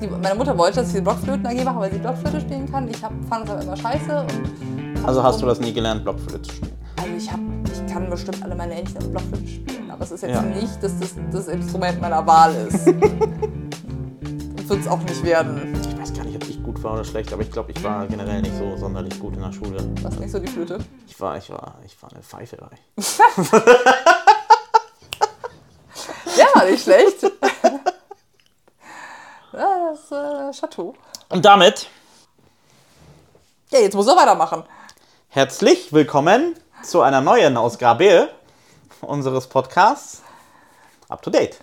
die, 0.00 0.06
meine 0.06 0.34
Mutter 0.34 0.56
wollte, 0.56 0.76
dass 0.80 0.88
ich 0.88 0.94
die 0.96 1.00
Blockflöten 1.00 1.46
AG 1.46 1.64
mache, 1.64 1.80
weil 1.80 1.92
sie 1.92 1.98
Blockflöte 1.98 2.40
spielen 2.40 2.70
kann. 2.70 2.88
Ich 2.88 3.02
hab, 3.02 3.12
fand 3.28 3.44
das 3.44 3.50
aber 3.50 3.62
immer 3.62 3.76
scheiße. 3.76 4.26
Also 5.04 5.22
hast 5.22 5.40
du 5.42 5.46
das 5.46 5.60
nie 5.60 5.72
gelernt, 5.72 6.02
Blockflöte 6.04 6.42
zu 6.42 6.54
spielen? 6.56 6.72
Also 6.96 7.10
ich, 7.16 7.30
hab, 7.32 7.40
ich 7.72 7.92
kann 7.92 8.10
bestimmt 8.10 8.42
alle 8.42 8.54
meine 8.54 8.74
Händchen 8.74 8.98
auf 8.98 9.08
Blockflöte 9.08 9.46
spielen, 9.48 9.90
aber 9.90 10.02
es 10.04 10.10
ist 10.10 10.22
jetzt 10.22 10.34
Ja. 10.34 10.42
nicht, 10.42 10.82
dass 10.82 10.98
das 10.98 11.14
das 11.32 11.48
Instrument 11.48 12.00
meiner 12.00 12.26
Wahl 12.26 12.54
ist. 12.68 12.86
Wird 14.68 14.80
es 14.80 14.88
auch 14.88 14.98
nicht 15.00 15.24
werden. 15.24 15.74
Ich 15.80 15.98
weiß 15.98 16.12
gar 16.12 16.24
nicht, 16.24 16.36
ob 16.36 16.46
ich 16.48 16.62
gut 16.62 16.82
war 16.82 16.92
oder 16.94 17.04
schlecht, 17.04 17.32
aber 17.32 17.40
ich 17.40 17.50
glaube, 17.50 17.72
ich 17.72 17.82
war 17.82 18.06
generell 18.06 18.42
nicht 18.42 18.54
so 18.58 18.76
sonderlich 18.76 19.18
gut 19.18 19.34
in 19.34 19.40
der 19.42 19.52
Schule. 19.52 19.78
Das 20.02 20.12
ist 20.14 20.20
nicht 20.20 20.30
so 20.30 20.38
die 20.38 20.46
Flöte. 20.48 20.78
Ich 21.06 21.18
war, 21.18 21.38
ich 21.38 21.48
war, 21.50 21.76
ich 21.86 21.96
war 22.02 22.10
eine 22.12 22.22
Pfeife. 22.22 22.58
war 22.60 22.70
ich. 22.72 23.18
Ja, 26.36 26.64
nicht 26.64 26.82
schlecht. 26.84 27.22
ja, 29.52 29.90
das 29.90 30.12
äh, 30.12 30.46
Chateau. 30.58 30.94
Und 31.28 31.44
damit 31.44 31.86
Ja, 33.70 33.80
jetzt 33.80 33.94
muss 33.94 34.06
er 34.08 34.16
weitermachen. 34.16 34.64
herzlich 35.28 35.92
willkommen 35.92 36.58
zu 36.82 37.02
einer 37.02 37.20
neuen 37.20 37.56
Ausgabe 37.56 38.28
unseres 39.00 39.46
Podcasts 39.46 40.22
Up 41.08 41.22
to 41.22 41.30
Date. 41.30 41.58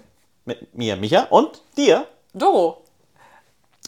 Mit 0.45 0.73
mir, 0.75 0.95
Micha, 0.95 1.23
und 1.29 1.61
dir. 1.75 2.07
Doro. 2.33 2.83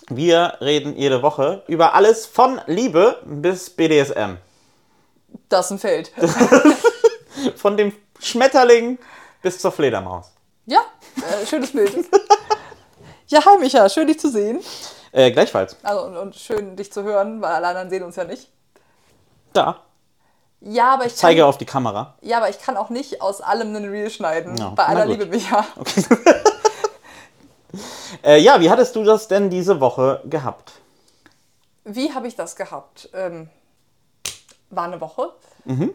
Wir 0.09 0.57
reden 0.61 0.95
jede 0.97 1.21
Woche 1.21 1.63
über 1.67 1.93
alles 1.93 2.25
von 2.25 2.59
Liebe 2.67 3.21
bis 3.25 3.69
BDSM. 3.69 4.37
Das 5.49 5.65
ist 5.67 5.71
ein 5.71 5.79
Feld. 5.79 6.11
Von 7.55 7.77
dem 7.77 7.93
Schmetterling 8.19 8.97
bis 9.41 9.59
zur 9.59 9.71
Fledermaus. 9.71 10.31
Ja, 10.65 10.79
äh, 11.17 11.45
schönes 11.45 11.71
Bild. 11.71 11.93
Ja, 13.27 13.45
hi 13.45 13.57
Micha, 13.59 13.87
schön 13.89 14.07
dich 14.07 14.19
zu 14.19 14.29
sehen. 14.31 14.61
Äh, 15.11 15.31
gleichfalls. 15.31 15.77
Also, 15.83 16.03
und, 16.05 16.17
und 16.17 16.35
schön 16.35 16.75
dich 16.75 16.91
zu 16.91 17.03
hören, 17.03 17.41
weil 17.41 17.51
alle 17.53 17.67
anderen 17.67 17.89
sehen 17.89 18.03
uns 18.03 18.15
ja 18.15 18.23
nicht. 18.23 18.49
Da. 19.53 19.81
Ja, 20.59 20.95
aber 20.95 21.05
ich 21.05 21.11
kann, 21.13 21.19
Zeige 21.19 21.45
auf 21.45 21.57
die 21.57 21.65
Kamera. 21.65 22.15
ja, 22.21 22.37
aber 22.37 22.49
ich 22.49 22.59
kann 22.59 22.77
auch 22.77 22.89
nicht 22.89 23.21
aus 23.21 23.41
allem 23.41 23.75
einen 23.75 23.89
Reel 23.89 24.09
schneiden. 24.09 24.57
Ja, 24.57 24.69
Bei 24.69 24.85
aller 24.85 25.05
gut. 25.05 25.19
Liebe, 25.19 25.25
Micha. 25.27 25.65
Äh, 28.23 28.39
ja, 28.39 28.59
wie 28.61 28.69
hattest 28.69 28.95
du 28.95 29.03
das 29.03 29.27
denn 29.27 29.49
diese 29.49 29.79
Woche 29.79 30.21
gehabt? 30.25 30.71
Wie 31.83 32.13
habe 32.13 32.27
ich 32.27 32.35
das 32.35 32.55
gehabt? 32.55 33.09
Ähm, 33.13 33.49
war 34.69 34.85
eine 34.85 34.99
Woche. 35.01 35.33
Mhm. 35.65 35.93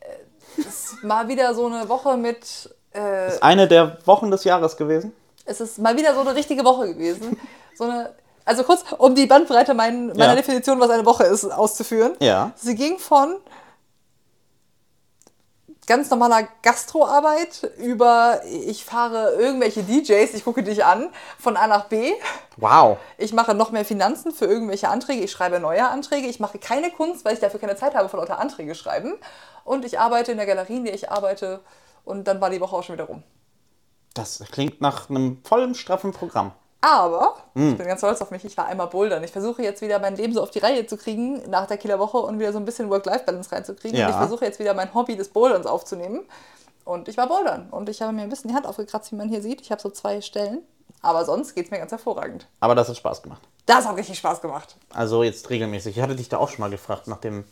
Äh, 0.00 0.60
Es 0.60 0.96
war 1.02 1.28
wieder 1.28 1.54
so 1.54 1.66
eine 1.66 1.88
Woche 1.88 2.16
mit. 2.16 2.74
Äh, 2.94 3.28
Ist 3.28 3.42
eine 3.42 3.68
der 3.68 3.98
Wochen 4.06 4.30
des 4.30 4.44
Jahres 4.44 4.76
gewesen? 4.76 5.12
es 5.44 5.60
ist 5.62 5.78
mal 5.78 5.96
wieder 5.96 6.14
so 6.14 6.20
eine 6.20 6.34
richtige 6.34 6.62
Woche 6.64 6.88
gewesen. 6.94 7.38
So 7.74 7.84
eine, 7.84 8.14
also 8.48 8.64
kurz, 8.64 8.84
um 8.96 9.14
die 9.14 9.26
Bandbreite 9.26 9.74
mein, 9.74 10.08
meiner 10.08 10.28
Ja. 10.28 10.34
Definition, 10.34 10.80
was 10.80 10.90
eine 10.90 11.04
Woche 11.04 11.24
ist, 11.24 11.44
auszuführen. 11.44 12.12
Ja. 12.20 12.52
Sie 12.56 12.74
ging 12.74 12.98
von 12.98 13.36
ganz 15.86 16.10
normaler 16.10 16.46
Gastroarbeit 16.62 17.70
über 17.78 18.42
ich 18.44 18.84
fahre 18.84 19.34
irgendwelche 19.34 19.82
DJs, 19.82 20.34
ich 20.34 20.44
gucke 20.44 20.62
dich 20.62 20.84
an, 20.84 21.10
von 21.38 21.56
A 21.56 21.66
nach 21.66 21.86
B. 21.86 22.12
Wow. 22.56 22.98
Ich 23.16 23.32
mache 23.32 23.54
noch 23.54 23.70
mehr 23.70 23.84
Finanzen 23.84 24.32
für 24.32 24.46
irgendwelche 24.46 24.88
Anträge. 24.88 25.24
Ich 25.24 25.32
schreibe 25.32 25.60
neue 25.60 25.88
Anträge. 25.88 26.26
Ich 26.26 26.40
mache 26.40 26.58
keine 26.58 26.90
Kunst, 26.90 27.24
weil 27.24 27.34
ich 27.34 27.40
dafür 27.40 27.60
keine 27.60 27.76
Zeit 27.76 27.94
habe, 27.94 28.08
von 28.08 28.20
lauter 28.20 28.38
Anträge 28.38 28.74
schreiben. 28.74 29.14
Und 29.64 29.84
ich 29.84 29.98
arbeite 29.98 30.32
in 30.32 30.38
der 30.38 30.46
Galerie, 30.46 30.76
in 30.76 30.84
der 30.84 30.94
ich 30.94 31.10
arbeite. 31.10 31.60
Und 32.04 32.24
dann 32.24 32.40
war 32.40 32.50
die 32.50 32.60
Woche 32.60 32.76
auch 32.76 32.82
schon 32.82 32.94
wieder 32.94 33.04
rum. 33.04 33.22
Das 34.14 34.42
klingt 34.50 34.80
nach 34.80 35.08
einem 35.08 35.38
vollen, 35.44 35.74
straffen 35.74 36.12
Programm. 36.12 36.52
Aber, 36.80 37.34
Hm. 37.54 37.72
ich 37.72 37.78
bin 37.78 37.86
ganz 37.88 38.00
stolz 38.00 38.20
auf 38.20 38.30
mich, 38.30 38.44
ich 38.44 38.56
war 38.56 38.66
einmal 38.66 38.86
bouldern. 38.86 39.24
Ich 39.24 39.32
versuche 39.32 39.62
jetzt 39.62 39.82
wieder 39.82 39.98
mein 39.98 40.14
Leben 40.16 40.32
so 40.32 40.42
auf 40.42 40.50
die 40.50 40.60
Reihe 40.60 40.86
zu 40.86 40.96
kriegen 40.96 41.42
nach 41.50 41.66
der 41.66 41.76
Kieler 41.76 41.98
Woche 41.98 42.18
und 42.18 42.38
wieder 42.38 42.52
so 42.52 42.58
ein 42.58 42.64
bisschen 42.64 42.88
Work-Life-Balance 42.88 43.50
reinzukriegen. 43.50 43.98
Ja. 43.98 44.06
Und 44.06 44.10
ich 44.12 44.16
versuche 44.18 44.44
jetzt 44.44 44.60
wieder 44.60 44.74
mein 44.74 44.94
Hobby 44.94 45.16
des 45.16 45.28
Boulderns 45.28 45.66
aufzunehmen. 45.66 46.24
Und 46.84 47.08
ich 47.08 47.16
war 47.16 47.26
bouldern. 47.26 47.68
Und 47.70 47.88
ich 47.88 48.00
habe 48.00 48.12
mir 48.12 48.22
ein 48.22 48.28
bisschen 48.28 48.48
die 48.50 48.54
Hand 48.56 48.66
aufgekratzt, 48.66 49.10
wie 49.12 49.16
man 49.16 49.28
hier 49.28 49.42
sieht. 49.42 49.60
Ich 49.60 49.70
habe 49.72 49.80
so 49.82 49.90
zwei 49.90 50.20
Stellen. 50.20 50.60
Aber 51.02 51.24
sonst 51.24 51.54
geht 51.54 51.66
es 51.66 51.70
mir 51.70 51.78
ganz 51.78 51.90
hervorragend. 51.90 52.46
Aber 52.60 52.74
das 52.74 52.88
hat 52.88 52.96
Spaß 52.96 53.22
gemacht. 53.22 53.42
Das 53.66 53.86
hat 53.86 53.96
richtig 53.96 54.16
Spaß 54.18 54.40
gemacht. 54.40 54.76
Also 54.94 55.22
jetzt 55.22 55.50
regelmäßig. 55.50 55.96
Ich 55.96 56.02
hatte 56.02 56.16
dich 56.16 56.28
da 56.28 56.38
auch 56.38 56.48
schon 56.48 56.60
mal 56.60 56.70
gefragt 56.70 57.06
nach 57.08 57.18
dem. 57.18 57.44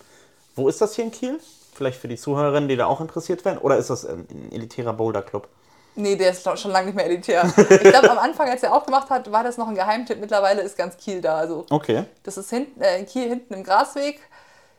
Wo 0.55 0.69
ist 0.69 0.81
das 0.81 0.95
hier 0.95 1.05
in 1.05 1.11
Kiel? 1.11 1.39
Vielleicht 1.75 2.01
für 2.01 2.09
die 2.09 2.17
Zuhörerinnen, 2.17 2.69
die 2.69 2.77
da 2.77 2.87
auch 2.87 3.01
interessiert 3.03 3.45
werden? 3.45 3.59
Oder 3.59 3.77
ist 3.77 3.91
das 3.91 4.07
ein 4.07 4.27
ein 4.31 4.53
elitärer 4.53 4.95
Boulder-Club? 4.95 5.49
Nee, 5.97 6.17
der 6.17 6.31
ist 6.31 6.43
schon 6.59 6.71
lange 6.71 6.87
nicht 6.87 6.95
mehr 6.95 7.07
elitär. 7.07 7.51
Ich 7.57 7.81
glaube, 7.91 8.11
am 8.11 8.19
Anfang, 8.19 8.49
als 8.51 8.63
er 8.63 8.75
aufgemacht 8.75 9.09
hat, 9.11 9.33
war 9.33 9.43
das 9.43 9.57
noch 9.57 9.67
ein 9.69 9.75
Geheimtipp. 9.75 10.21
Mittlerweile 10.21 10.61
ist 10.63 10.77
ganz 10.77 10.97
Kiel 10.99 11.21
da. 11.23 11.39
Also, 11.39 11.65
Okay. 11.71 12.05
das 12.23 12.37
ist 12.37 12.51
hinten, 12.51 12.81
äh, 12.83 12.99
in 12.99 13.07
Kiel 13.07 13.29
hinten 13.29 13.55
im 13.55 13.65
Grasweg. 13.65 14.21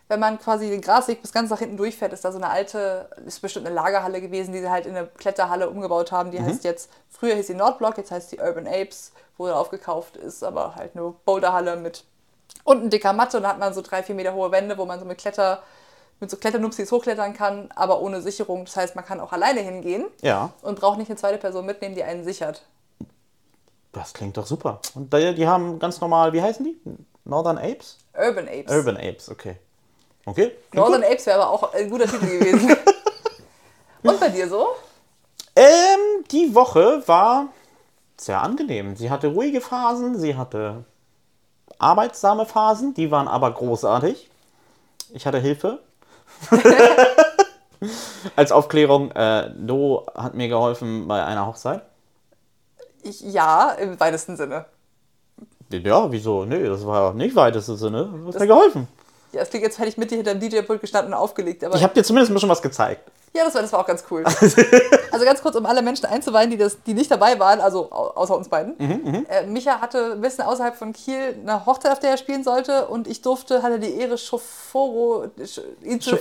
Wenn 0.09 0.19
man 0.21 0.39
quasi 0.39 0.69
den 0.69 0.79
Grasweg 0.79 1.21
bis 1.21 1.33
ganz 1.33 1.49
nach 1.49 1.59
hinten 1.59 1.75
durchfährt, 1.75 2.13
ist 2.13 2.23
da 2.23 2.31
so 2.31 2.37
eine 2.37 2.49
alte, 2.49 3.09
ist 3.25 3.41
bestimmt 3.41 3.65
eine 3.65 3.75
Lagerhalle 3.75 4.21
gewesen, 4.21 4.53
die 4.53 4.59
sie 4.59 4.69
halt 4.69 4.85
in 4.85 4.95
eine 4.95 5.07
Kletterhalle 5.07 5.69
umgebaut 5.69 6.13
haben. 6.13 6.31
Die 6.31 6.41
heißt 6.41 6.63
jetzt, 6.63 6.89
früher 7.09 7.35
hieß 7.35 7.47
sie 7.47 7.55
Nordblock, 7.55 7.97
jetzt 7.97 8.11
heißt 8.11 8.29
sie 8.29 8.39
Urban 8.39 8.67
Apes, 8.67 9.11
wurde 9.37 9.55
aufgekauft 9.57 10.15
ist, 10.15 10.43
aber 10.45 10.75
halt 10.75 10.91
eine 10.95 11.13
Boulderhalle 11.25 11.75
mit 11.75 12.05
unten 12.63 12.89
dicker 12.89 13.11
Matte 13.11 13.37
und 13.37 13.43
da 13.43 13.49
hat 13.49 13.59
man 13.59 13.73
so 13.73 13.81
drei, 13.81 14.01
vier 14.01 14.15
Meter 14.15 14.33
hohe 14.33 14.51
Wände, 14.51 14.77
wo 14.77 14.85
man 14.85 14.99
so 14.99 15.05
mit 15.05 15.17
Kletter, 15.17 15.61
mit 16.19 16.29
so 16.31 16.37
Kletternupsis 16.37 16.91
hochklettern 16.91 17.33
kann, 17.33 17.69
aber 17.75 18.01
ohne 18.01 18.21
Sicherung. 18.21 18.65
Das 18.65 18.75
heißt, 18.75 18.95
man 18.95 19.05
kann 19.05 19.19
auch 19.19 19.31
alleine 19.33 19.59
hingehen 19.61 20.05
Ja, 20.21 20.51
und 20.61 20.79
braucht 20.79 20.97
nicht 20.97 21.09
eine 21.09 21.17
zweite 21.17 21.37
Person 21.37 21.65
mitnehmen, 21.65 21.95
die 21.95 22.03
einen 22.03 22.23
sichert. 22.23 22.63
das 23.91 24.13
klingt 24.13 24.37
doch 24.37 24.45
super. 24.45 24.79
Und 24.95 25.13
die, 25.13 25.35
die 25.35 25.47
haben 25.47 25.79
ganz 25.79 25.99
normal, 26.01 26.33
wie 26.33 26.41
heißen 26.41 26.65
die? 26.65 26.79
Northern 27.25 27.57
Apes? 27.57 27.97
Urban 28.17 28.47
Apes. 28.47 28.71
Urban 28.73 28.97
Apes, 28.97 29.29
okay. 29.29 29.57
Okay. 30.25 30.51
Northern 30.73 31.01
gut. 31.01 31.11
Apes 31.11 31.25
wäre 31.25 31.41
aber 31.41 31.51
auch 31.51 31.73
ein 31.73 31.89
guter 31.89 32.05
Titel 32.05 32.25
gewesen. 32.25 32.75
und 34.03 34.19
bei 34.19 34.29
dir 34.29 34.47
so? 34.49 34.67
Ähm, 35.55 36.23
die 36.31 36.53
Woche 36.53 37.01
war 37.07 37.47
sehr 38.17 38.41
angenehm. 38.41 38.95
Sie 38.95 39.09
hatte 39.09 39.27
ruhige 39.27 39.61
Phasen, 39.61 40.17
sie 40.19 40.35
hatte 40.35 40.83
arbeitsame 41.79 42.45
Phasen, 42.45 42.93
die 42.93 43.11
waren 43.11 43.27
aber 43.27 43.51
großartig. 43.51 44.29
Ich 45.13 45.25
hatte 45.25 45.39
Hilfe. 45.39 45.79
Als 48.35 48.51
Aufklärung, 48.51 49.11
äh, 49.11 49.51
Do 49.55 50.05
hat 50.15 50.33
mir 50.33 50.47
geholfen 50.47 51.07
bei 51.07 51.23
einer 51.23 51.45
Hochzeit. 51.45 51.81
Ich, 53.03 53.21
ja, 53.21 53.71
im 53.71 53.99
weitesten 53.99 54.35
Sinne. 54.35 54.65
Ja, 55.71 56.11
wieso? 56.11 56.45
Nee, 56.45 56.63
das 56.67 56.85
war 56.85 57.13
nicht 57.13 57.35
weiteste 57.35 57.75
Sinne. 57.75 58.05
Du 58.05 58.27
hast 58.27 58.39
mir 58.39 58.47
geholfen. 58.47 58.87
Ja, 59.33 59.41
es 59.41 59.49
klingt, 59.49 59.65
jetzt 59.65 59.77
hätte 59.77 59.89
ich 59.89 59.97
mit 59.97 60.09
dir 60.09 60.15
hinterm 60.15 60.39
DJ-Pult 60.39 60.81
gestanden 60.81 61.13
und 61.13 61.19
aufgelegt. 61.19 61.63
Aber 61.63 61.75
Ich 61.75 61.83
habe 61.83 61.93
dir 61.93 62.03
zumindest 62.03 62.31
ein 62.31 62.33
bisschen 62.33 62.49
was 62.49 62.61
gezeigt. 62.61 63.11
ja, 63.35 63.43
das 63.43 63.53
war, 63.53 63.61
das 63.61 63.71
war 63.73 63.81
auch 63.81 63.85
ganz 63.85 64.03
cool. 64.09 64.23
also 65.11 65.25
ganz 65.25 65.41
kurz, 65.41 65.55
um 65.55 65.65
alle 65.65 65.81
Menschen 65.81 66.05
einzuweihen, 66.05 66.49
die, 66.49 66.57
das, 66.57 66.77
die 66.83 66.93
nicht 66.93 67.09
dabei 67.11 67.37
waren, 67.39 67.59
also 67.61 67.91
au- 67.91 68.11
außer 68.15 68.35
uns 68.37 68.49
beiden. 68.49 68.77
Äh, 69.29 69.45
Micha 69.47 69.81
hatte 69.81 70.13
ein 70.13 70.21
bisschen 70.21 70.45
außerhalb 70.45 70.75
von 70.75 70.93
Kiel 70.93 71.35
eine 71.41 71.65
Hochzeit, 71.65 71.91
auf 71.91 71.99
der 71.99 72.11
er 72.11 72.17
spielen 72.17 72.43
sollte. 72.43 72.87
Und 72.87 73.07
ich 73.07 73.21
durfte, 73.21 73.61
hatte 73.63 73.79
die 73.79 73.93
Ehre, 73.99 74.17
Chaufforo, 74.17 75.27
ihn, 75.83 75.99
zu, 76.01 76.11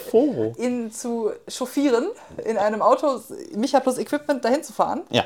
ihn 0.59 0.91
zu 0.93 1.31
chauffieren, 1.49 2.07
in 2.45 2.57
einem 2.59 2.83
Auto, 2.83 3.21
Micha 3.55 3.81
plus 3.81 3.99
Equipment 3.99 4.45
dahin 4.45 4.63
zu 4.63 4.73
fahren. 4.73 5.03
Ja. 5.11 5.25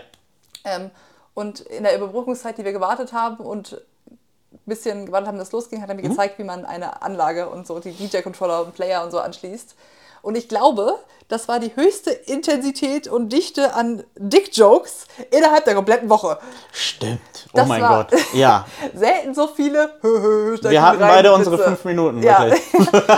Ähm, 0.65 0.91
und 1.35 1.61
in 1.61 1.85
der 1.85 1.97
Überbrückungszeit, 1.97 2.59
die 2.59 2.65
wir 2.65 2.73
gewartet 2.73 3.13
haben 3.13 3.37
und 3.39 3.81
ein 4.13 4.59
bisschen 4.67 5.07
gewartet 5.07 5.29
haben, 5.29 5.39
dass 5.39 5.49
es 5.49 5.53
losging, 5.53 5.81
hat 5.81 5.89
er 5.89 5.95
mir 5.95 6.03
gezeigt, 6.03 6.39
wie 6.39 6.45
man 6.45 6.65
eine 6.65 7.03
Anlage 7.03 7.49
und 7.49 7.67
so, 7.67 7.79
die 7.79 7.93
DJ-Controller 7.93 8.63
und 8.63 8.75
Player 8.75 9.05
und 9.05 9.11
so 9.11 9.21
anschließt. 9.21 9.75
Und 10.23 10.37
ich 10.37 10.49
glaube, 10.49 10.97
das 11.29 11.47
war 11.49 11.61
die 11.61 11.75
höchste 11.77 12.11
Intensität 12.11 13.07
und 13.07 13.29
Dichte 13.33 13.75
an 13.75 14.03
Dick-Jokes 14.17 15.07
innerhalb 15.31 15.65
der 15.65 15.75
kompletten 15.77 16.11
Woche. 16.11 16.39
Stimmt. 16.73 17.21
Oh 17.49 17.51
Das 17.59 17.69
mein 17.69 17.83
war- 17.83 18.05
Gott. 18.05 18.21
Ja. 18.35 18.67
Selten 18.95 19.35
so 19.35 19.47
viele. 19.47 19.95
Wir 20.03 20.83
hatten 20.83 20.99
beide 20.99 21.33
unsere 21.33 21.57
fünf 21.59 21.85
Minuten, 21.85 22.23
Ja, 22.23 22.39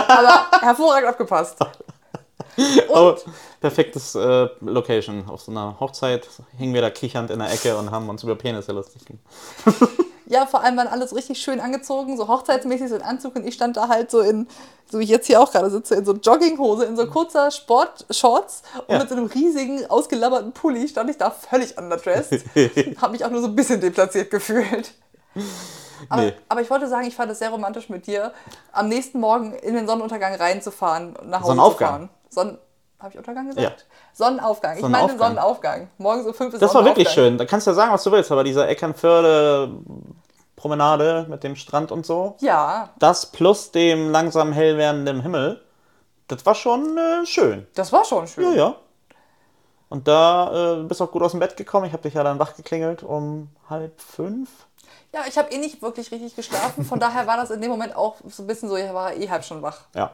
aber 0.07 0.45
hervorragend 0.61 1.09
abgepasst. 1.09 1.57
Oh, 2.89 3.15
perfektes 3.59 4.13
äh, 4.13 4.47
Location. 4.61 5.27
Auf 5.27 5.41
so 5.41 5.51
einer 5.51 5.75
Hochzeit 5.79 6.27
hingen 6.57 6.75
wir 6.75 6.81
da 6.81 6.91
kichernd 6.91 7.31
in 7.31 7.39
der 7.39 7.51
Ecke 7.51 7.75
und 7.75 7.89
haben 7.89 8.07
uns 8.09 8.21
über 8.21 8.35
Penisse 8.35 8.73
lustig 8.73 9.01
gemacht. 9.05 9.89
Ja, 10.25 10.45
vor 10.45 10.61
allem 10.63 10.77
waren 10.77 10.87
alles 10.87 11.15
richtig 11.15 11.39
schön 11.39 11.59
angezogen, 11.59 12.15
so 12.17 12.27
hochzeitsmäßig 12.27 12.89
so 12.89 12.95
in 12.95 13.01
Anzug 13.01 13.35
und 13.35 13.45
ich 13.45 13.53
stand 13.55 13.75
da 13.77 13.87
halt 13.89 14.09
so 14.09 14.21
in, 14.21 14.47
so 14.89 14.99
wie 14.99 15.03
ich 15.03 15.09
jetzt 15.09 15.27
hier 15.27 15.41
auch 15.41 15.51
gerade 15.51 15.69
sitze, 15.69 15.95
in 15.95 16.05
so 16.05 16.13
Jogginghose, 16.13 16.85
in 16.85 16.95
so 16.95 17.07
kurzer 17.07 17.51
Sportshorts 17.51 18.63
und 18.87 18.93
Ja. 18.93 18.99
mit 18.99 19.09
so 19.09 19.15
einem 19.15 19.25
riesigen, 19.25 19.85
ausgelabberten 19.89 20.51
Pulli 20.53 20.87
stand 20.87 21.09
ich 21.09 21.17
da 21.17 21.29
völlig 21.31 21.77
underdressed. 21.77 22.43
Hab 23.01 23.11
mich 23.11 23.25
auch 23.25 23.29
nur 23.29 23.41
so 23.41 23.47
ein 23.47 23.55
bisschen 23.55 23.81
deplatziert 23.81 24.31
gefühlt. 24.31 24.93
Aber, 26.09 26.21
Nee. 26.21 26.33
aber 26.49 26.61
ich 26.61 26.69
wollte 26.69 26.87
sagen, 26.87 27.07
ich 27.07 27.15
fand 27.15 27.31
es 27.31 27.39
sehr 27.39 27.49
romantisch 27.49 27.89
mit 27.89 28.07
dir, 28.07 28.33
am 28.71 28.89
nächsten 28.89 29.19
Morgen 29.19 29.53
in 29.53 29.73
den 29.73 29.87
Sonnenuntergang 29.87 30.35
reinzufahren 30.35 31.15
und 31.15 31.29
nach 31.29 31.39
Hause 31.41 31.47
Sonnenaufgang. 31.51 31.89
zu 31.89 31.93
fahren. 31.93 32.09
Sonnen 32.29 32.57
Habe 33.03 33.11
ich 33.11 33.17
Untergang 33.17 33.47
gesagt? 33.49 33.81
Ja. 33.81 33.95
Sonnenaufgang. 34.13 34.77
Ich 34.77 34.87
meine 34.87 35.17
Sonnenaufgang. 35.17 35.89
Morgens 35.97 36.25
um 36.25 36.33
fünf 36.33 36.53
ist 36.53 36.61
Das 36.61 36.73
war 36.73 36.85
wirklich 36.85 37.09
schön. 37.09 37.37
Da 37.37 37.43
kannst 37.43 37.67
du 37.67 37.71
ja 37.71 37.75
sagen, 37.75 37.91
was 37.91 38.01
du 38.01 38.13
willst, 38.13 38.31
aber 38.31 38.45
dieser 38.45 38.69
Eckernförde 38.69 39.73
Promenade 40.55 41.25
mit 41.27 41.43
dem 41.43 41.57
Strand 41.57 41.91
und 41.91 42.05
so. 42.05 42.37
Ja, 42.39 42.91
Das 42.99 43.25
plus 43.25 43.71
dem 43.71 44.09
langsam 44.09 44.53
hell 44.53 44.77
werdenden 44.77 45.21
Himmel, 45.21 45.61
das 46.29 46.45
war 46.45 46.55
schon 46.55 46.97
äh, 46.97 47.25
schön. 47.25 47.67
das 47.75 47.91
war 47.91 48.05
schon 48.05 48.25
schön. 48.25 48.53
Ja, 48.53 48.57
ja. 48.57 48.75
Und 49.89 50.07
da 50.07 50.79
äh, 50.79 50.83
bist 50.83 51.01
auch 51.01 51.11
gut 51.11 51.23
aus 51.23 51.31
dem 51.31 51.41
Bett 51.41 51.57
gekommen. 51.57 51.85
Ich 51.85 51.91
habe 51.91 52.03
dich 52.03 52.13
ja 52.13 52.23
dann 52.23 52.39
wach 52.39 52.55
geklingelt 52.55 53.03
um 53.03 53.49
halb 53.69 53.99
fünf. 53.99 54.49
Ja, 55.13 55.23
ich 55.27 55.37
habe 55.37 55.51
eh 55.51 55.57
nicht 55.57 55.81
wirklich 55.81 56.09
richtig 56.09 56.37
geschlafen. 56.37 56.85
Von 56.85 57.01
daher 57.01 57.27
war 57.27 57.35
das 57.35 57.51
in 57.51 57.59
dem 57.59 57.69
Moment 57.69 57.97
auch 57.97 58.15
so 58.29 58.43
ein 58.43 58.47
bisschen 58.47 58.69
so, 58.69 58.77
ich 58.77 58.93
war 58.93 59.13
eh 59.13 59.29
halb 59.29 59.43
schon 59.43 59.61
wach. 59.61 59.81
Ja. 59.93 60.11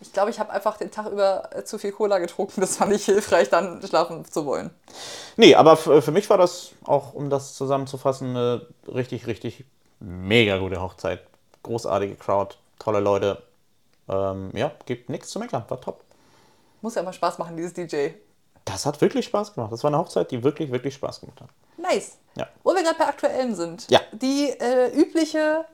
Ich 0.00 0.12
glaube, 0.12 0.30
ich 0.30 0.38
habe 0.38 0.50
einfach 0.50 0.76
den 0.76 0.90
Tag 0.90 1.06
über 1.10 1.48
äh, 1.54 1.64
zu 1.64 1.78
viel 1.78 1.92
Cola 1.92 2.18
getrunken. 2.18 2.60
Das 2.60 2.78
war 2.80 2.86
nicht 2.86 3.04
hilfreich, 3.06 3.48
dann 3.48 3.80
schlafen 3.86 4.24
zu 4.24 4.44
wollen. 4.46 4.70
Nee, 5.36 5.54
aber 5.54 5.72
f- 5.72 6.04
für 6.04 6.10
mich 6.12 6.28
war 6.30 6.38
das 6.38 6.70
auch, 6.84 7.14
um 7.14 7.30
das 7.30 7.54
zusammenzufassen, 7.54 8.30
eine 8.30 8.66
richtig, 8.86 9.26
richtig 9.26 9.64
mega 10.00 10.58
gute 10.58 10.80
Hochzeit. 10.82 11.20
Großartige 11.62 12.14
Crowd, 12.16 12.56
tolle 12.78 13.00
Leute. 13.00 13.42
Ähm, 14.08 14.50
ja, 14.54 14.70
gibt 14.84 15.08
nichts 15.08 15.30
zu 15.30 15.38
meckern, 15.38 15.64
war 15.68 15.80
top. 15.80 16.02
Muss 16.82 16.94
ja 16.94 17.02
immer 17.02 17.12
Spaß 17.14 17.38
machen, 17.38 17.56
dieses 17.56 17.72
DJ. 17.72 18.10
Das 18.66 18.84
hat 18.84 19.00
wirklich 19.00 19.24
Spaß 19.24 19.54
gemacht. 19.54 19.72
Das 19.72 19.82
war 19.82 19.88
eine 19.88 19.98
Hochzeit, 19.98 20.30
die 20.30 20.42
wirklich, 20.44 20.70
wirklich 20.70 20.94
Spaß 20.94 21.20
gemacht 21.20 21.40
hat. 21.40 21.48
Nice. 21.78 22.18
Ja. 22.36 22.46
Wo 22.62 22.74
wir 22.74 22.82
gerade 22.82 22.98
bei 22.98 23.06
Aktuellem 23.06 23.54
sind. 23.54 23.90
Ja. 23.90 24.00
Die 24.12 24.50
äh, 24.50 24.90
übliche, 24.94 25.64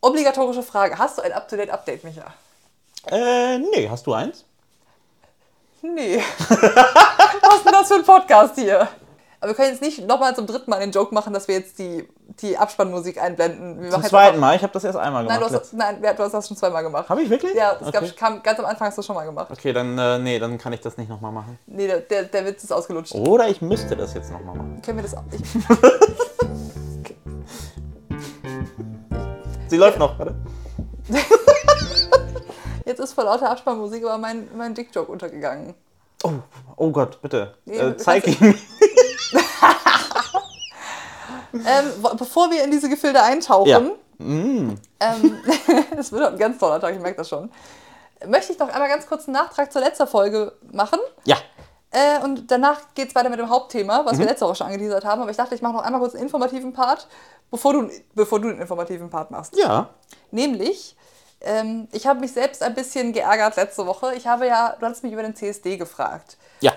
obligatorische 0.00 0.62
Frage. 0.62 0.98
Hast 0.98 1.18
du 1.18 1.22
ein 1.22 1.32
Up-to-Date-Update, 1.32 2.02
Micha? 2.04 2.32
Äh, 3.10 3.58
nee, 3.58 3.88
hast 3.88 4.06
du 4.06 4.12
eins? 4.12 4.44
Nee. 5.82 6.18
Was 6.48 7.56
ist 7.56 7.66
denn 7.66 7.72
das 7.72 7.88
für 7.88 7.94
ein 7.94 8.04
Podcast 8.04 8.54
hier? 8.54 8.88
Aber 9.40 9.50
wir 9.50 9.56
können 9.56 9.70
jetzt 9.70 9.82
nicht 9.82 10.06
nochmal 10.06 10.36
zum 10.36 10.46
dritten 10.46 10.70
Mal 10.70 10.78
den 10.78 10.92
Joke 10.92 11.12
machen, 11.12 11.32
dass 11.32 11.48
wir 11.48 11.56
jetzt 11.56 11.80
die, 11.80 12.08
die 12.40 12.56
Abspannmusik 12.56 13.20
einblenden. 13.20 13.82
Wir 13.82 13.90
Zum 13.90 14.04
zweiten 14.04 14.38
Mal, 14.38 14.54
ich 14.54 14.62
habe 14.62 14.72
das 14.72 14.84
erst 14.84 14.96
einmal 14.96 15.24
Nein, 15.24 15.38
gemacht. 15.38 15.52
du 15.52 15.58
hast, 15.58 15.72
nein, 15.72 16.00
ja, 16.00 16.12
du 16.12 16.22
hast 16.22 16.32
das 16.32 16.46
schon 16.46 16.56
zweimal 16.56 16.84
gemacht. 16.84 17.08
Habe 17.08 17.22
ich 17.22 17.28
wirklich? 17.28 17.52
Ja, 17.54 17.72
es 17.72 17.90
gab, 17.90 18.04
okay. 18.04 18.12
kam, 18.16 18.40
ganz 18.44 18.60
am 18.60 18.66
Anfang 18.66 18.86
hast 18.86 18.98
du 18.98 19.00
das 19.00 19.06
schon 19.06 19.16
mal 19.16 19.24
gemacht. 19.24 19.48
okay, 19.50 19.72
dann, 19.72 19.98
äh, 19.98 20.20
nee, 20.20 20.38
dann 20.38 20.58
kann 20.58 20.72
ich 20.72 20.80
das 20.80 20.96
nicht 20.96 21.08
nochmal 21.08 21.32
machen. 21.32 21.58
Nee, 21.66 21.88
der, 21.88 22.02
der, 22.02 22.22
der 22.22 22.46
Witz 22.46 22.62
ist 22.62 22.72
ausgelutscht. 22.72 23.16
Oder 23.16 23.48
ich 23.48 23.60
müsste 23.60 23.96
das 23.96 24.14
jetzt 24.14 24.30
nochmal 24.30 24.54
machen. 24.54 24.80
Können 24.80 24.98
wir 24.98 25.02
das 25.02 25.16
auch 25.16 25.24
nicht? 25.24 25.44
Sie 29.66 29.76
läuft 29.76 29.98
noch, 29.98 30.16
warte. 30.20 30.36
Jetzt 32.84 32.98
ist 33.00 33.12
vor 33.12 33.24
lauter 33.24 33.50
Abspannmusik 33.50 34.04
aber 34.04 34.18
mein, 34.18 34.48
mein 34.56 34.74
Dick-Joke 34.74 35.10
untergegangen. 35.10 35.74
Oh, 36.24 36.32
oh 36.76 36.90
Gott, 36.90 37.20
bitte. 37.22 37.54
Nee, 37.64 37.76
äh, 37.76 37.96
zeig 37.96 38.26
ihn. 38.26 38.58
Ähm, 41.54 41.92
bevor 42.16 42.50
wir 42.50 42.64
in 42.64 42.70
diese 42.70 42.88
Gefilde 42.88 43.22
eintauchen, 43.22 43.68
Ja. 43.68 43.80
Mm. 44.18 44.78
ähm, 45.00 45.38
das 45.96 46.10
wird 46.10 46.22
ein 46.24 46.38
ganz 46.38 46.58
toller 46.58 46.80
Tag, 46.80 46.94
ich 46.94 47.00
merke 47.00 47.18
das 47.18 47.28
schon, 47.28 47.50
möchte 48.26 48.52
ich 48.54 48.58
noch 48.58 48.68
einmal 48.70 48.88
ganz 48.88 49.06
kurz 49.06 49.26
einen 49.26 49.34
Nachtrag 49.34 49.70
zur 49.70 49.82
letzten 49.82 50.06
Folge 50.06 50.52
machen. 50.72 50.98
Ja. 51.24 51.36
Äh, 51.90 52.24
und 52.24 52.50
danach 52.50 52.80
geht 52.94 53.08
es 53.10 53.14
weiter 53.14 53.28
mit 53.28 53.38
dem 53.38 53.50
Hauptthema, 53.50 54.00
Mhm. 54.00 54.06
was 54.06 54.18
wir 54.18 54.24
letzte 54.24 54.46
Woche 54.46 54.54
schon 54.54 54.66
angeteasert 54.68 55.04
haben. 55.04 55.20
Aber 55.20 55.30
ich 55.30 55.36
dachte, 55.36 55.54
ich 55.54 55.60
mache 55.60 55.74
noch 55.74 55.82
einmal 55.82 56.00
kurz 56.00 56.14
einen 56.14 56.22
informativen 56.24 56.72
Part, 56.72 57.06
bevor 57.50 57.74
du, 57.74 57.90
bevor 58.14 58.40
du 58.40 58.48
den 58.48 58.58
informativen 58.60 59.10
Part 59.10 59.30
machst. 59.30 59.54
Ja. 59.56 59.90
Nämlich, 60.30 60.96
ähm, 61.44 61.88
ich 61.92 62.06
habe 62.06 62.20
mich 62.20 62.32
selbst 62.32 62.62
ein 62.62 62.74
bisschen 62.74 63.12
geärgert 63.12 63.56
letzte 63.56 63.86
Woche. 63.86 64.14
Ich 64.14 64.26
habe 64.26 64.46
ja, 64.46 64.76
du 64.78 64.86
hast 64.86 65.02
mich 65.02 65.12
über 65.12 65.22
den 65.22 65.34
CSD 65.34 65.76
gefragt. 65.76 66.36
Ja. 66.60 66.72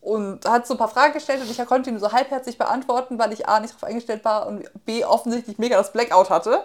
Und 0.00 0.46
hat 0.46 0.66
so 0.66 0.74
ein 0.74 0.78
paar 0.78 0.88
Fragen 0.88 1.12
gestellt 1.12 1.42
und 1.42 1.50
ich 1.50 1.66
konnte 1.66 1.90
ihm 1.90 1.98
so 1.98 2.10
halbherzig 2.12 2.56
beantworten, 2.56 3.18
weil 3.18 3.32
ich 3.32 3.48
A 3.48 3.60
nicht 3.60 3.74
darauf 3.74 3.84
eingestellt 3.88 4.24
war 4.24 4.46
und 4.46 4.64
B 4.86 5.04
offensichtlich 5.04 5.58
mega 5.58 5.76
das 5.76 5.92
Blackout 5.92 6.30
hatte. 6.30 6.64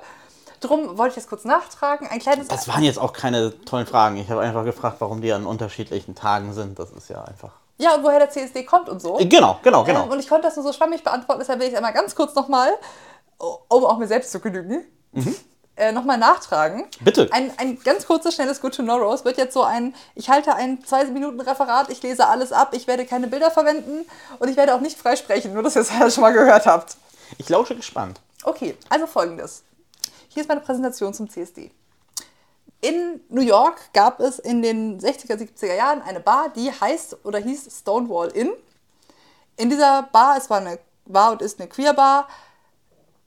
Drum 0.61 0.97
wollte 0.97 1.11
ich 1.11 1.15
jetzt 1.17 1.29
kurz 1.29 1.43
nachtragen. 1.43 2.07
Ein 2.07 2.19
kleines. 2.19 2.47
Das 2.47 2.67
waren 2.69 2.81
jetzt 2.81 2.97
auch 2.97 3.11
keine 3.11 3.53
tollen 3.65 3.85
Fragen. 3.85 4.15
Ich 4.17 4.29
habe 4.29 4.39
einfach 4.41 4.63
gefragt, 4.63 4.97
warum 4.99 5.21
die 5.21 5.33
an 5.33 5.45
unterschiedlichen 5.45 6.15
Tagen 6.15 6.53
sind. 6.53 6.79
Das 6.79 6.91
ist 6.91 7.09
ja 7.09 7.23
einfach. 7.25 7.51
ja, 7.77 7.95
und 7.95 8.03
woher 8.05 8.19
der 8.19 8.29
CSD 8.29 8.63
kommt 8.63 8.87
und 8.87 9.01
so. 9.01 9.19
Äh, 9.19 9.25
Genau, 9.25 9.59
genau, 9.61 9.83
genau. 9.83 10.05
Ähm, 10.05 10.11
und 10.11 10.19
ich 10.19 10.29
konnte 10.29 10.47
das 10.47 10.55
nur 10.55 10.63
so 10.63 10.71
schwammig 10.71 11.03
beantworten, 11.03 11.39
deshalb 11.41 11.59
will 11.59 11.67
ich 11.67 11.73
es 11.73 11.77
einmal 11.77 11.91
ganz 11.93 12.15
kurz 12.15 12.33
nochmal, 12.35 12.69
um 13.37 13.83
auch 13.85 13.97
mir 13.97 14.07
selbst 14.07 14.31
zu 14.31 14.39
genügen, 14.39 14.85
äh, 15.75 15.91
nochmal 15.91 16.17
nachtragen. 16.17 16.85
Bitte. 17.01 17.27
Ein, 17.31 17.51
ein 17.57 17.79
ganz 17.83 18.05
kurzes, 18.05 18.35
schnelles 18.35 18.61
Good 18.61 18.75
to 18.75 18.83
Know 18.83 18.95
Rose 18.95 19.25
wird 19.25 19.37
jetzt 19.37 19.53
so 19.53 19.63
ein, 19.63 19.93
ich 20.15 20.29
halte 20.29 20.55
ein 20.55 20.83
zwei 20.85 21.05
Minuten 21.05 21.39
Referat, 21.39 21.89
ich 21.89 22.01
lese 22.01 22.27
alles 22.27 22.51
ab, 22.51 22.69
ich 22.73 22.87
werde 22.87 23.05
keine 23.05 23.27
Bilder 23.27 23.51
verwenden 23.51 24.05
und 24.39 24.49
ich 24.49 24.57
werde 24.57 24.73
auch 24.73 24.81
nicht 24.81 24.97
frei 24.97 25.15
sprechen, 25.15 25.53
nur 25.53 25.63
dass 25.63 25.75
ihr 25.75 25.81
es 25.81 25.91
halt 25.99 26.13
schon 26.13 26.21
mal 26.21 26.33
gehört 26.33 26.65
habt. 26.65 26.97
Ich 27.37 27.49
lausche 27.49 27.75
gespannt. 27.75 28.21
Okay, 28.43 28.77
also 28.89 29.07
folgendes. 29.07 29.63
Hier 30.29 30.41
ist 30.41 30.47
meine 30.47 30.61
Präsentation 30.61 31.13
zum 31.13 31.29
CSD. 31.29 31.71
In 32.81 33.21
New 33.29 33.41
York 33.41 33.79
gab 33.93 34.19
es 34.19 34.37
in 34.37 34.61
den 34.61 34.99
60er, 34.99 35.37
70er 35.37 35.75
Jahren 35.75 36.01
eine 36.01 36.19
Bar, 36.19 36.49
die 36.55 36.71
heißt 36.71 37.25
oder 37.25 37.39
hieß 37.39 37.79
Stonewall 37.79 38.29
Inn. 38.29 38.51
In 39.57 39.69
dieser 39.69 40.03
Bar, 40.11 40.37
es 40.37 40.49
war 40.49 40.59
eine 40.59 40.77
war 41.05 41.31
und 41.31 41.41
ist 41.41 41.59
eine 41.59 41.69
Queer 41.69 41.93
Bar, 41.93 42.27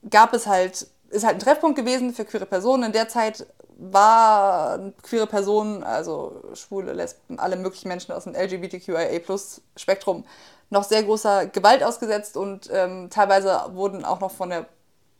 gab 0.09 0.33
es 0.33 0.47
halt 0.47 0.87
ist 1.09 1.25
halt 1.25 1.37
ein 1.37 1.39
Treffpunkt 1.39 1.77
gewesen 1.77 2.13
für 2.13 2.25
queere 2.25 2.45
Personen. 2.45 2.83
In 2.83 2.91
der 2.91 3.07
Zeit 3.07 3.45
war 3.77 4.91
queere 5.01 5.27
Personen, 5.27 5.83
also 5.83 6.41
Schwule, 6.53 6.93
Lesben, 6.93 7.39
alle 7.39 7.55
möglichen 7.55 7.87
Menschen 7.87 8.11
aus 8.11 8.25
dem 8.25 8.35
LGBTQIA-Spektrum 8.35 10.25
noch 10.69 10.83
sehr 10.83 11.03
großer 11.03 11.47
Gewalt 11.47 11.83
ausgesetzt 11.83 12.37
und 12.37 12.69
ähm, 12.71 13.09
teilweise 13.09 13.59
wurden 13.73 14.05
auch 14.05 14.19
noch 14.19 14.31
von 14.31 14.49
der 14.49 14.67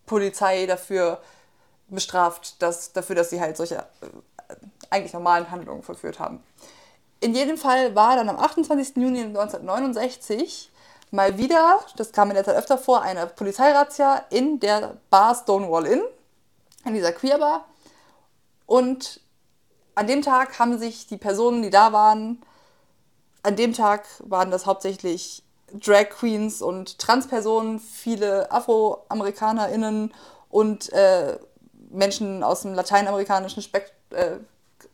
Polizei 0.05 0.65
dafür 0.65 1.19
bestraft, 1.87 2.61
dass, 2.61 2.93
dafür, 2.93 3.15
dass 3.15 3.29
sie 3.29 3.41
halt 3.41 3.57
solche 3.57 3.77
äh, 3.77 4.55
eigentlich 4.89 5.13
normalen 5.13 5.49
Handlungen 5.49 5.81
vollführt 5.81 6.19
haben. 6.19 6.43
In 7.21 7.33
jedem 7.33 7.57
Fall 7.57 7.95
war 7.95 8.15
dann 8.15 8.29
am 8.29 8.37
28. 8.37 8.97
Juni 8.97 9.23
1969 9.23 10.71
mal 11.11 11.37
wieder, 11.37 11.79
das 11.95 12.11
kam 12.11 12.29
in 12.29 12.35
der 12.35 12.43
Zeit 12.43 12.55
öfter 12.55 12.77
vor, 12.77 13.01
eine 13.01 13.27
Polizeirazzia 13.27 14.25
in 14.29 14.59
der 14.59 14.97
Bar 15.09 15.35
Stonewall 15.35 15.85
Inn, 15.85 16.01
in 16.85 16.93
dieser 16.93 17.11
Queerbar. 17.11 17.65
Und 18.65 19.21
an 19.95 20.07
dem 20.07 20.21
Tag 20.21 20.59
haben 20.59 20.77
sich 20.77 21.07
die 21.07 21.17
Personen, 21.17 21.61
die 21.61 21.69
da 21.69 21.91
waren, 21.91 22.41
an 23.43 23.55
dem 23.55 23.73
Tag 23.73 24.05
waren 24.19 24.51
das 24.51 24.65
hauptsächlich 24.65 25.43
Drag 25.73 26.09
Queens 26.09 26.61
und 26.61 26.99
Transpersonen, 26.99 27.79
viele 27.79 28.51
AfroamerikanerInnen 28.51 30.13
und 30.49 30.91
äh, 30.93 31.37
Menschen 31.89 32.43
aus 32.43 32.61
dem 32.61 32.73
lateinamerikanischen 32.73 33.61
Spekt 33.61 33.93
äh, 34.11 34.37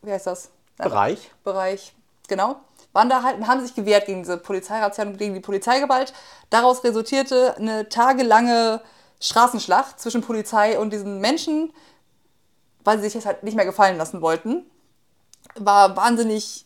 wie 0.02 0.12
heißt 0.12 0.26
das? 0.26 0.50
Bereich. 0.76 1.30
Bereich, 1.42 1.94
genau, 2.28 2.56
waren 2.96 3.08
da 3.08 3.22
halt 3.22 3.36
und 3.36 3.46
haben 3.46 3.64
sich 3.64 3.74
gewehrt 3.74 4.06
gegen 4.06 4.22
diese 4.22 4.38
Polizeirazzia 4.38 5.04
und 5.04 5.18
gegen 5.18 5.34
die 5.34 5.40
Polizeigewalt. 5.40 6.12
Daraus 6.50 6.82
resultierte 6.82 7.54
eine 7.56 7.88
tagelange 7.88 8.80
Straßenschlacht 9.20 10.00
zwischen 10.00 10.22
Polizei 10.22 10.78
und 10.78 10.92
diesen 10.92 11.20
Menschen, 11.20 11.72
weil 12.84 12.96
sie 12.96 13.04
sich 13.04 13.12
das 13.12 13.26
halt 13.26 13.42
nicht 13.42 13.54
mehr 13.54 13.66
gefallen 13.66 13.98
lassen 13.98 14.22
wollten. 14.22 14.68
War 15.54 15.94
wahnsinnig 15.94 16.64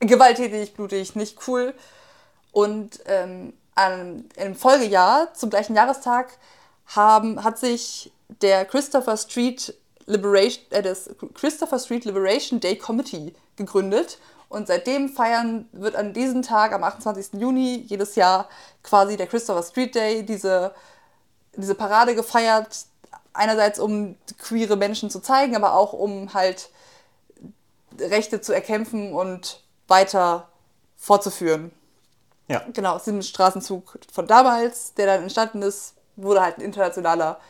gewalttätig, 0.00 0.74
blutig, 0.74 1.16
nicht 1.16 1.38
cool. 1.48 1.74
Und 2.52 3.00
ähm, 3.06 3.52
im 4.36 4.54
Folgejahr, 4.54 5.34
zum 5.34 5.50
gleichen 5.50 5.74
Jahrestag, 5.74 6.38
haben, 6.86 7.42
hat 7.42 7.58
sich 7.58 8.12
der 8.40 8.64
Christopher 8.66 9.16
Street 9.16 9.74
Liberation, 10.06 10.64
äh, 10.70 10.82
das 10.82 11.10
Christopher 11.34 11.78
Street 11.78 12.04
Liberation 12.04 12.60
Day 12.60 12.76
Committee 12.76 13.34
gegründet. 13.66 14.18
Und 14.48 14.66
seitdem 14.66 15.08
feiern, 15.08 15.68
wird 15.72 15.96
an 15.96 16.12
diesem 16.12 16.42
Tag, 16.42 16.72
am 16.72 16.84
28. 16.84 17.40
Juni, 17.40 17.84
jedes 17.88 18.16
Jahr 18.16 18.48
quasi 18.82 19.16
der 19.16 19.26
Christopher 19.26 19.62
Street 19.62 19.94
Day, 19.94 20.24
diese, 20.24 20.74
diese 21.56 21.74
Parade 21.74 22.14
gefeiert. 22.14 22.84
Einerseits, 23.32 23.78
um 23.78 24.16
queere 24.38 24.76
Menschen 24.76 25.08
zu 25.08 25.20
zeigen, 25.20 25.56
aber 25.56 25.74
auch 25.74 25.94
um 25.94 26.34
halt 26.34 26.68
Rechte 27.98 28.42
zu 28.42 28.52
erkämpfen 28.52 29.14
und 29.14 29.62
weiter 29.88 30.48
fortzuführen. 30.96 31.72
Ja. 32.48 32.62
Genau, 32.72 32.96
aus 32.96 33.04
diesem 33.04 33.22
Straßenzug 33.22 33.98
von 34.12 34.26
damals, 34.26 34.94
der 34.94 35.06
dann 35.06 35.22
entstanden 35.22 35.62
ist, 35.62 35.94
wurde 36.16 36.42
halt 36.42 36.58
ein 36.58 36.62
internationaler, 36.62 37.40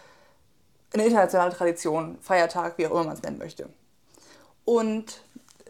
eine 0.93 1.05
internationale 1.05 1.53
Tradition, 1.53 2.19
Feiertag, 2.21 2.79
wie 2.79 2.87
auch 2.87 2.93
immer 2.93 3.05
man 3.05 3.15
es 3.15 3.23
nennen 3.23 3.39
möchte. 3.39 3.69
Und 4.65 5.23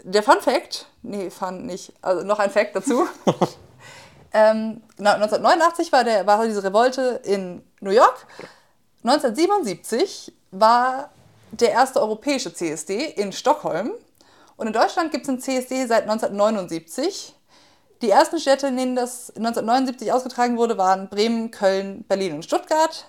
der 0.05 0.23
Fun 0.23 0.41
Fact, 0.41 0.87
nee, 1.03 1.31
Fun 1.31 1.67
nicht, 1.67 1.93
also 2.03 2.25
noch 2.25 2.39
ein 2.39 2.51
Fact 2.51 2.77
dazu. 2.77 3.07
ähm, 4.33 4.83
na, 4.99 5.15
1989 5.15 5.93
war, 5.93 6.05
der, 6.05 6.27
war 6.27 6.47
diese 6.47 6.65
Revolte 6.65 7.21
in 7.25 7.63
New 7.81 7.91
York. 7.91 8.27
1977 9.05 10.33
war 10.51 11.11
der 11.51 11.73
erste 11.73 12.01
europäische 12.01 12.53
CSD 12.53 13.05
in 13.05 13.33
Stockholm. 13.33 13.93
Und 14.57 14.67
in 14.67 14.73
Deutschland 14.73 15.11
gibt 15.11 15.25
es 15.25 15.29
einen 15.29 15.41
CSD 15.41 15.87
seit 15.87 16.03
1979. 16.03 17.35
Die 18.01 18.11
ersten 18.11 18.39
Städte, 18.39 18.69
in 18.69 18.77
denen 18.77 18.97
das 18.97 19.31
1979 19.31 20.13
ausgetragen 20.13 20.57
wurde, 20.57 20.79
waren 20.79 21.09
Bremen, 21.09 21.51
Köln, 21.51 22.05
Berlin 22.05 22.35
und 22.35 22.45
Stuttgart. 22.45 23.07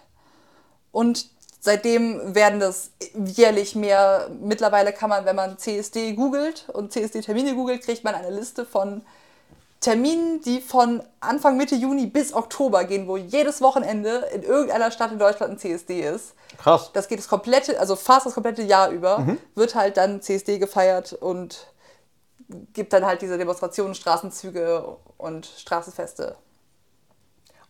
Und 0.91 1.29
seitdem 1.63 2.35
werden 2.35 2.59
das 2.59 2.91
jährlich 3.15 3.73
mehr. 3.73 4.29
Mittlerweile 4.41 4.91
kann 4.91 5.09
man, 5.09 5.23
wenn 5.23 5.37
man 5.37 5.57
CSD 5.57 6.11
googelt 6.11 6.67
und 6.73 6.91
CSD-Termine 6.91 7.55
googelt, 7.55 7.83
kriegt 7.83 8.03
man 8.03 8.13
eine 8.15 8.31
Liste 8.31 8.65
von 8.65 9.01
Terminen, 9.79 10.41
die 10.41 10.59
von 10.59 11.01
Anfang 11.21 11.55
Mitte 11.55 11.75
Juni 11.75 12.05
bis 12.05 12.33
Oktober 12.33 12.83
gehen, 12.83 13.07
wo 13.07 13.15
jedes 13.15 13.61
Wochenende 13.61 14.29
in 14.33 14.43
irgendeiner 14.43 14.91
Stadt 14.91 15.13
in 15.13 15.19
Deutschland 15.19 15.53
ein 15.53 15.57
CSD 15.57 16.01
ist. 16.01 16.33
Krass. 16.57 16.91
Das 16.91 17.07
geht 17.07 17.19
das 17.19 17.29
komplette, 17.29 17.79
also 17.79 17.95
fast 17.95 18.25
das 18.25 18.33
komplette 18.33 18.61
Jahr 18.61 18.89
über, 18.89 19.25
wird 19.55 19.73
halt 19.73 19.95
dann 19.95 20.21
CSD 20.21 20.59
gefeiert 20.59 21.13
und 21.13 21.67
gibt 22.73 22.91
dann 22.91 23.05
halt 23.05 23.21
diese 23.21 23.37
Demonstrationen, 23.37 23.95
Straßenzüge 23.95 24.97
und 25.17 25.45
Straßenfeste. 25.45 26.35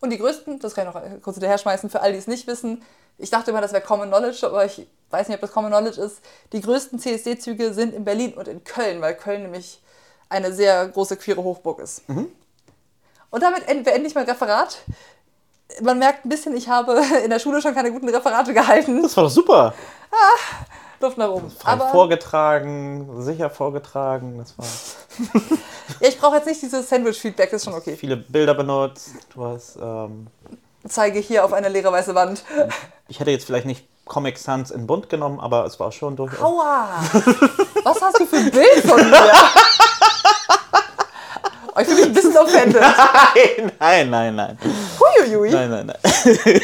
Und 0.00 0.10
die 0.10 0.18
größten, 0.18 0.58
das 0.58 0.74
kann 0.74 0.88
ich 0.88 0.94
noch 0.94 1.00
kurz 1.22 1.36
hinterher 1.36 1.58
schmeißen, 1.58 1.90
für 1.90 2.00
alle, 2.00 2.12
die 2.12 2.18
es 2.18 2.26
nicht 2.26 2.48
wissen, 2.48 2.82
ich 3.18 3.30
dachte 3.30 3.50
immer, 3.50 3.60
das 3.60 3.72
wäre 3.72 3.82
Common 3.82 4.08
Knowledge, 4.08 4.46
aber 4.46 4.64
ich 4.64 4.86
weiß 5.10 5.28
nicht, 5.28 5.36
ob 5.36 5.40
das 5.42 5.52
Common 5.52 5.70
Knowledge 5.70 6.00
ist. 6.00 6.20
Die 6.52 6.60
größten 6.60 6.98
CSD-Züge 6.98 7.72
sind 7.72 7.94
in 7.94 8.04
Berlin 8.04 8.34
und 8.34 8.48
in 8.48 8.64
Köln, 8.64 9.00
weil 9.00 9.14
Köln 9.14 9.42
nämlich 9.42 9.80
eine 10.28 10.52
sehr 10.52 10.88
große 10.88 11.16
queere 11.16 11.42
Hochburg 11.42 11.78
ist. 11.80 12.02
Und 12.08 13.42
damit 13.42 13.68
end- 13.68 13.84
beende 13.84 14.08
ich 14.08 14.14
mein 14.14 14.24
Referat. 14.26 14.78
Man 15.82 15.98
merkt 15.98 16.24
ein 16.24 16.28
bisschen, 16.28 16.56
ich 16.56 16.68
habe 16.68 17.00
in 17.24 17.30
der 17.30 17.38
Schule 17.38 17.60
schon 17.62 17.74
keine 17.74 17.92
guten 17.92 18.08
Referate 18.08 18.52
gehalten. 18.52 19.02
Das 19.02 19.16
war 19.16 19.24
doch 19.24 19.30
super. 19.30 19.74
Luft 21.00 21.18
nach 21.18 21.28
oben. 21.28 21.52
Aber 21.64 21.88
vorgetragen, 21.88 23.22
sicher 23.22 23.50
vorgetragen. 23.50 24.38
Das 24.38 24.56
war 24.58 24.64
ja, 26.00 26.08
ich 26.08 26.18
brauche 26.18 26.36
jetzt 26.36 26.46
nicht 26.46 26.62
dieses 26.62 26.88
Sandwich-Feedback, 26.88 27.50
das 27.50 27.60
ist 27.62 27.64
schon 27.64 27.74
okay. 27.74 27.96
viele 27.96 28.16
Bilder 28.16 28.54
benutzt. 28.54 29.10
Du 29.34 29.44
hast, 29.44 29.76
ähm, 29.76 30.28
Zeige 30.88 31.18
hier 31.18 31.44
auf 31.44 31.52
eine 31.52 31.68
leere 31.68 31.90
weiße 31.92 32.14
Wand. 32.14 32.44
ich 33.08 33.20
hätte 33.20 33.30
jetzt 33.30 33.46
vielleicht 33.46 33.66
nicht 33.66 33.86
Comic 34.04 34.36
Sans 34.38 34.70
in 34.70 34.86
bunt 34.86 35.08
genommen, 35.08 35.40
aber 35.40 35.64
es 35.64 35.80
war 35.80 35.90
schon 35.92 36.14
durchaus. 36.16 36.40
Aua! 36.42 36.88
Was 37.84 38.00
hast 38.02 38.20
du 38.20 38.26
für 38.26 38.36
ein 38.36 38.50
Bild 38.50 38.84
von 38.86 39.10
mir? 39.10 39.32
Oh, 41.76 41.80
ich 41.80 41.86
fühle 41.88 42.00
mich 42.00 42.06
ein 42.06 42.12
bisschen 42.12 42.36
offended. 42.36 42.80
Nein, 43.40 43.72
nein, 43.80 44.10
nein, 44.10 44.36
nein. 44.36 44.58
Huiuiui. 45.00 45.50
Nein, 45.50 45.70
nein, 45.70 45.86
nein. 45.86 46.60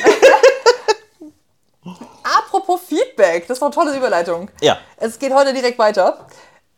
Apropos 2.23 2.81
Feedback, 2.87 3.49
das 3.49 3.61
war 3.61 3.67
eine 3.69 3.75
tolle 3.75 3.97
Überleitung. 3.97 4.49
Ja. 4.61 4.79
Es 4.99 5.19
geht 5.19 5.33
heute 5.33 5.53
direkt 5.53 5.79
weiter. 5.81 6.27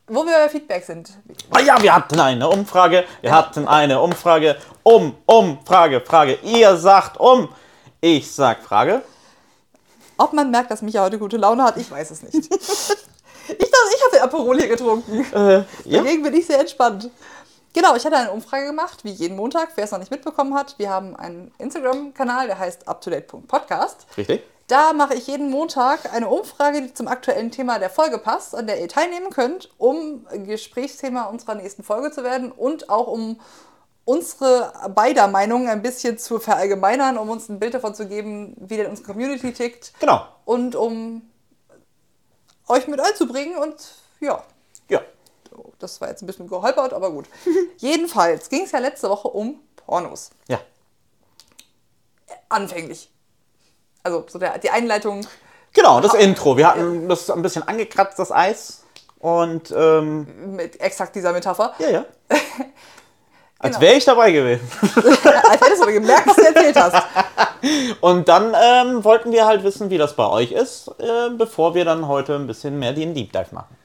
Wo 0.09 0.25
wir 0.25 0.33
bei 0.33 0.49
Feedback 0.49 0.85
sind. 0.85 1.11
Ah 1.51 1.61
ja, 1.61 1.81
wir 1.81 1.95
hatten 1.95 2.19
eine 2.19 2.49
Umfrage. 2.49 3.05
Wir 3.21 3.33
hatten 3.33 3.69
eine 3.69 4.01
Umfrage. 4.01 4.57
Um, 4.83 5.17
Umfrage, 5.27 6.01
Frage. 6.01 6.39
Ihr 6.43 6.77
sagt 6.77 7.19
um. 7.21 7.49
Ich 8.01 8.33
sag 8.33 8.63
Frage. 8.63 9.03
Ob 10.19 10.33
man 10.33 10.51
merkt, 10.51 10.71
dass 10.71 10.83
Micha 10.83 11.03
heute 11.03 11.19
gute 11.19 11.37
Laune 11.37 11.65
hat, 11.65 11.77
ich 11.77 11.91
weiß 11.91 12.11
es 12.11 12.23
nicht. 12.23 12.49
Ich 13.49 13.59
dachte, 13.59 13.97
ich 13.97 14.05
hatte 14.05 14.23
Aperol 14.23 14.57
hier 14.57 14.69
getrunken. 14.69 15.27
Äh, 15.35 15.65
ja. 15.85 15.99
Dagegen 15.99 16.23
bin 16.23 16.33
ich 16.33 16.47
sehr 16.47 16.61
entspannt. 16.61 17.11
Genau, 17.73 17.97
ich 17.97 18.05
hatte 18.05 18.17
eine 18.17 18.31
Umfrage 18.31 18.67
gemacht, 18.67 19.03
wie 19.03 19.11
jeden 19.11 19.37
Montag, 19.37 19.71
wer 19.75 19.85
es 19.85 19.91
noch 19.91 19.99
nicht 19.99 20.11
mitbekommen 20.11 20.55
hat. 20.55 20.79
Wir 20.79 20.91
haben 20.91 21.17
einen 21.17 21.53
Instagram-Kanal, 21.59 22.47
der 22.47 22.59
heißt 22.59 22.87
uptodate.podcast. 22.87 24.07
Richtig? 24.17 24.43
Da 24.69 24.93
mache 24.93 25.15
ich 25.15 25.27
jeden 25.27 25.51
Montag 25.51 26.13
eine 26.15 26.29
Umfrage, 26.29 26.83
die 26.83 26.95
zum 26.95 27.09
aktuellen 27.09 27.51
Thema 27.51 27.79
der 27.79 27.91
Folge 27.91 28.19
passt, 28.19 28.55
an 28.55 28.67
der 28.67 28.81
ihr 28.81 28.89
teilnehmen 28.89 29.31
könnt, 29.31 29.71
um 29.77 30.27
Gesprächsthema 30.47 31.25
unserer 31.25 31.55
nächsten 31.57 31.83
Folge 31.83 32.11
zu 32.11 32.23
werden 32.25 32.53
und 32.53 32.89
auch 32.89 33.07
um 33.09 33.41
unsere 34.05 34.73
beider 34.95 35.29
Meinungen 35.29 35.69
ein 35.69 35.83
bisschen 35.83 36.19
zu 36.19 36.39
verallgemeinern, 36.41 37.19
um 37.19 37.29
uns 37.31 37.49
ein 37.49 37.61
Bild 37.61 37.75
davon 37.75 37.95
zu 37.95 38.07
geben, 38.09 38.57
wie 38.59 38.77
denn 38.77 38.87
unsere 38.89 39.07
Community 39.07 39.53
tickt 39.53 39.93
Genau. 40.01 40.27
und 40.45 40.75
um 40.75 41.23
euch 42.69 42.87
mit 42.89 42.99
einzubringen 43.01 43.57
und 43.59 43.77
ja, 44.21 44.43
Ja. 44.89 45.03
das 45.79 46.01
war 46.01 46.09
jetzt 46.09 46.23
ein 46.23 46.27
bisschen 46.27 46.49
geholpert, 46.49 46.93
aber 46.95 47.11
gut. 47.11 47.27
Jedenfalls 47.79 48.49
ging 48.49 48.65
es 48.65 48.73
ja 48.73 48.79
letzte 48.79 49.09
Woche 49.11 49.29
um 49.29 49.61
Pornos. 49.77 50.31
Ja. 50.49 50.61
Anfänglich. 52.49 53.11
Also 54.03 54.25
so 54.29 54.39
der, 54.39 54.59
die 54.59 54.71
Einleitung. 54.71 55.27
Genau, 55.73 56.01
das 56.01 56.15
Intro. 56.15 56.57
Wir 56.57 56.69
hatten 56.69 57.09
das 57.09 57.31
ein 57.31 57.43
bisschen 57.43 57.67
angekratzt, 57.67 58.19
das 58.19 58.31
Eis. 58.31 58.85
Und, 59.19 59.73
ähm, 59.77 60.57
mit 60.57 60.81
exakt 60.81 61.15
dieser 61.15 61.33
Metapher. 61.33 61.75
ja, 61.79 61.89
ja. 61.89 62.05
Als 63.59 63.77
Genau. 63.77 63.81
wäre 63.87 63.95
ich 63.95 64.05
dabei 64.05 64.33
gewesen. 64.33 64.69
Als 64.83 65.61
hättest 65.61 65.85
du 65.85 65.93
gemerkt, 65.93 66.27
was 66.27 66.35
du 66.35 66.43
erzählt 66.43 66.77
hast. 66.77 67.01
Und 68.01 68.27
dann 68.29 68.57
ähm, 68.61 69.05
wollten 69.05 69.31
wir 69.31 69.47
halt 69.47 69.63
wissen, 69.63 69.89
wie 69.89 69.99
das 69.99 70.17
bei 70.17 70.27
euch 70.27 70.51
ist, 70.51 70.89
äh, 70.99 71.31
bevor 71.39 71.73
wir 71.77 71.85
dann 71.85 72.09
heute 72.09 72.35
ein 72.35 72.49
bisschen 72.49 72.77
mehr 72.81 72.93
den 72.93 73.15
Deep 73.15 73.33
Dive 73.33 73.55
machen. 73.55 73.77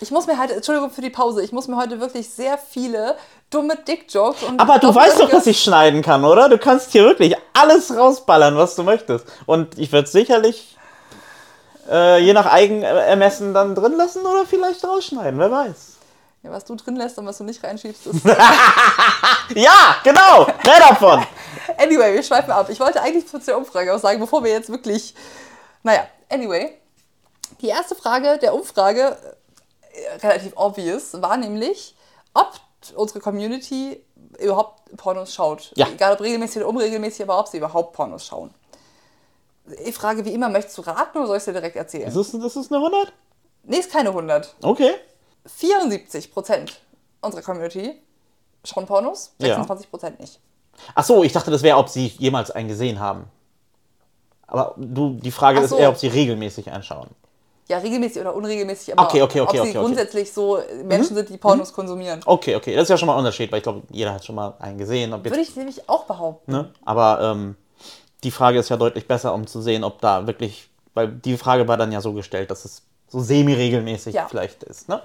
Ich 0.00 0.10
muss 0.10 0.26
mir 0.26 0.38
halt, 0.38 0.50
Entschuldigung 0.50 0.90
für 0.90 1.02
die 1.02 1.10
Pause, 1.10 1.42
ich 1.42 1.52
muss 1.52 1.68
mir 1.68 1.76
heute 1.76 2.00
wirklich 2.00 2.30
sehr 2.30 2.58
viele 2.58 3.16
dumme 3.50 3.76
Dick-Jokes 3.76 4.42
und. 4.44 4.58
Aber 4.58 4.78
du 4.78 4.94
weißt 4.94 5.20
doch, 5.20 5.28
dass 5.28 5.46
ich 5.46 5.62
schneiden 5.62 6.02
kann, 6.02 6.24
oder? 6.24 6.48
Du 6.48 6.58
kannst 6.58 6.92
hier 6.92 7.04
wirklich 7.04 7.36
alles 7.52 7.94
rausballern, 7.94 8.56
was 8.56 8.74
du 8.76 8.82
möchtest. 8.82 9.26
Und 9.46 9.78
ich 9.78 9.92
werde 9.92 10.08
sicherlich 10.08 10.76
äh, 11.90 12.18
je 12.22 12.32
nach 12.32 12.46
Eigenermessen 12.46 13.52
dann 13.52 13.74
drin 13.74 13.96
lassen 13.96 14.20
oder 14.20 14.46
vielleicht 14.46 14.84
rausschneiden, 14.84 15.38
wer 15.38 15.50
weiß. 15.50 15.96
Ja, 16.42 16.50
was 16.52 16.64
du 16.64 16.74
drin 16.74 16.96
lässt 16.96 17.18
und 17.18 17.26
was 17.26 17.36
du 17.36 17.44
nicht 17.44 17.62
reinschiebst, 17.62 18.06
ist. 18.06 18.24
Ja, 19.54 19.96
genau, 20.04 20.46
mehr 20.64 20.78
davon. 20.78 21.26
anyway, 21.78 22.14
wir 22.14 22.22
schweifen 22.22 22.52
ab. 22.52 22.68
Ich 22.70 22.78
wollte 22.78 23.02
eigentlich 23.02 23.26
zu 23.26 23.38
der 23.38 23.58
Umfrage 23.58 23.92
was 23.92 24.02
sagen, 24.02 24.20
bevor 24.20 24.44
wir 24.44 24.52
jetzt 24.52 24.70
wirklich. 24.70 25.14
Naja, 25.82 26.06
anyway. 26.28 26.76
Die 27.60 27.66
erste 27.66 27.94
Frage 27.94 28.38
der 28.38 28.54
Umfrage, 28.54 29.00
äh, 29.00 29.34
relativ 30.22 30.52
obvious, 30.56 31.20
war 31.20 31.36
nämlich, 31.36 31.94
ob 32.34 32.52
unsere 32.94 33.20
Community 33.20 34.02
überhaupt 34.38 34.96
Pornos 34.96 35.34
schaut. 35.34 35.72
Ja. 35.76 35.88
Egal 35.88 36.14
ob 36.14 36.20
regelmäßig 36.20 36.58
oder 36.58 36.68
unregelmäßig, 36.68 37.22
aber 37.22 37.38
ob 37.38 37.48
sie 37.48 37.58
überhaupt 37.58 37.92
Pornos 37.94 38.24
schauen. 38.26 38.54
Ich 39.84 39.94
frage 39.94 40.24
wie 40.24 40.34
immer, 40.34 40.48
möchtest 40.48 40.76
du 40.78 40.82
raten 40.82 41.18
oder 41.18 41.26
soll 41.28 41.36
ich 41.36 41.40
es 41.42 41.44
dir 41.44 41.52
direkt 41.52 41.76
erzählen? 41.76 42.06
Das 42.06 42.16
ist, 42.16 42.34
das 42.34 42.56
ist 42.56 42.72
eine 42.72 42.82
100? 42.84 43.12
Nee, 43.64 43.76
ist 43.78 43.90
keine 43.92 44.08
100. 44.10 44.56
Okay. 44.62 44.94
74 45.46 46.32
Prozent 46.32 46.80
unserer 47.20 47.42
Community 47.42 48.00
schauen 48.64 48.86
Pornos, 48.86 49.32
Ja. 49.38 49.48
26 49.48 49.90
Prozent 49.90 50.20
nicht. 50.20 50.40
Ach 50.94 51.04
so, 51.04 51.22
ich 51.22 51.32
dachte, 51.32 51.50
das 51.50 51.62
wäre, 51.62 51.76
ob 51.76 51.88
sie 51.88 52.06
jemals 52.06 52.50
einen 52.50 52.68
gesehen 52.68 53.00
haben. 53.00 53.24
Aber 54.46 54.74
du, 54.76 55.10
die 55.14 55.30
Frage 55.30 55.58
Ach 55.60 55.64
ist 55.64 55.70
so. 55.70 55.76
eher, 55.76 55.90
ob 55.90 55.96
sie 55.96 56.08
regelmäßig 56.08 56.72
anschauen. 56.72 57.08
Ja, 57.70 57.78
regelmäßig 57.78 58.20
oder 58.20 58.34
unregelmäßig, 58.34 58.98
aber 58.98 59.06
Okay, 59.06 59.22
okay, 59.22 59.40
okay, 59.42 59.60
ob 59.60 59.66
sie 59.68 59.72
grundsätzlich 59.74 60.32
so 60.32 60.60
Menschen 60.82 61.14
sind, 61.14 61.28
die 61.28 61.36
Pornos 61.38 61.72
konsumieren. 61.72 62.20
Okay, 62.26 62.56
okay, 62.56 62.74
das 62.74 62.82
ist 62.82 62.88
ja 62.88 62.96
schon 62.98 63.06
mal 63.06 63.12
ein 63.12 63.20
Unterschied, 63.20 63.52
weil 63.52 63.58
ich 63.58 63.62
glaube, 63.62 63.82
jeder 63.90 64.12
hat 64.12 64.24
schon 64.24 64.34
mal 64.34 64.54
einen 64.58 64.76
gesehen. 64.76 65.12
Ob 65.14 65.24
jetzt, 65.24 65.30
Würde 65.30 65.42
ich 65.42 65.54
nämlich 65.54 65.88
auch 65.88 66.02
behaupten. 66.04 66.50
ne? 66.50 66.72
Aber 66.84 67.20
ähm, 67.22 67.54
die 68.24 68.32
Frage 68.32 68.58
ist 68.58 68.70
ja 68.70 68.76
deutlich 68.76 69.06
besser, 69.06 69.32
um 69.32 69.46
zu 69.46 69.62
sehen, 69.62 69.84
ob 69.84 70.00
da 70.00 70.26
wirklich, 70.26 70.68
weil 70.94 71.12
die 71.12 71.36
Frage 71.36 71.68
war 71.68 71.76
dann 71.76 71.92
ja 71.92 72.00
so 72.00 72.12
gestellt, 72.12 72.50
dass 72.50 72.64
es 72.64 72.82
so 73.06 73.20
semi-regelmäßig 73.20 74.16
Ja. 74.16 74.26
vielleicht 74.28 74.64
ist, 74.64 74.88
ne? 74.88 75.00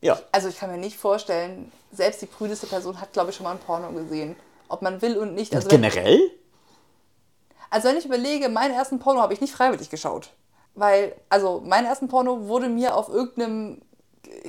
Ja. 0.00 0.20
Also 0.30 0.46
ich 0.46 0.56
kann 0.56 0.70
mir 0.70 0.78
nicht 0.78 0.98
vorstellen, 0.98 1.72
selbst 1.90 2.22
die 2.22 2.26
prüdeste 2.26 2.68
Person 2.68 3.00
hat, 3.00 3.12
glaube 3.12 3.30
ich, 3.30 3.36
schon 3.36 3.42
mal 3.42 3.50
ein 3.50 3.58
Porno 3.58 3.90
gesehen. 3.90 4.36
Ob 4.68 4.82
man 4.82 5.02
will 5.02 5.16
und 5.16 5.34
nicht. 5.34 5.52
Also 5.52 5.68
wenn, 5.68 5.82
Generell? 5.82 6.20
also 7.70 7.88
wenn 7.88 7.96
ich 7.96 8.04
überlege, 8.04 8.48
meinen 8.48 8.74
ersten 8.74 9.00
Porno 9.00 9.20
habe 9.20 9.34
ich 9.34 9.40
nicht 9.40 9.52
freiwillig 9.52 9.90
geschaut. 9.90 10.30
Weil, 10.74 11.14
also 11.28 11.62
meinen 11.64 11.86
ersten 11.86 12.08
Porno 12.08 12.46
wurde 12.48 12.68
mir 12.68 12.94
auf 12.96 13.08
irgendeinem, 13.08 13.80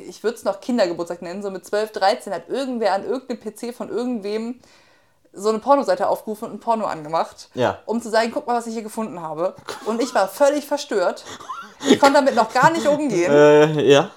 ich 0.07 0.23
würde 0.23 0.37
es 0.37 0.43
noch 0.43 0.59
Kindergeburtstag 0.61 1.21
nennen, 1.21 1.41
so 1.41 1.49
mit 1.49 1.65
12, 1.65 1.91
13 1.91 2.33
hat 2.33 2.49
irgendwer 2.49 2.93
an 2.93 3.03
irgendeinem 3.03 3.39
PC 3.39 3.73
von 3.75 3.89
irgendwem 3.89 4.59
so 5.31 5.49
eine 5.49 5.59
Pornoseite 5.59 6.07
aufgerufen 6.09 6.45
und 6.45 6.53
ein 6.55 6.59
Porno 6.59 6.85
angemacht, 6.85 7.49
Ja. 7.53 7.79
um 7.85 8.01
zu 8.01 8.09
sagen, 8.09 8.31
guck 8.33 8.47
mal, 8.47 8.55
was 8.55 8.67
ich 8.67 8.73
hier 8.73 8.81
gefunden 8.83 9.21
habe. 9.21 9.55
Und 9.85 10.01
ich 10.01 10.13
war 10.15 10.27
völlig 10.27 10.65
verstört. 10.65 11.23
Ich 11.87 11.99
konnte 11.99 12.15
damit 12.15 12.33
noch 12.35 12.51
gar 12.51 12.71
nicht 12.71 12.87
umgehen. 12.87 13.31
Äh, 13.31 13.81
ja. 13.83 14.09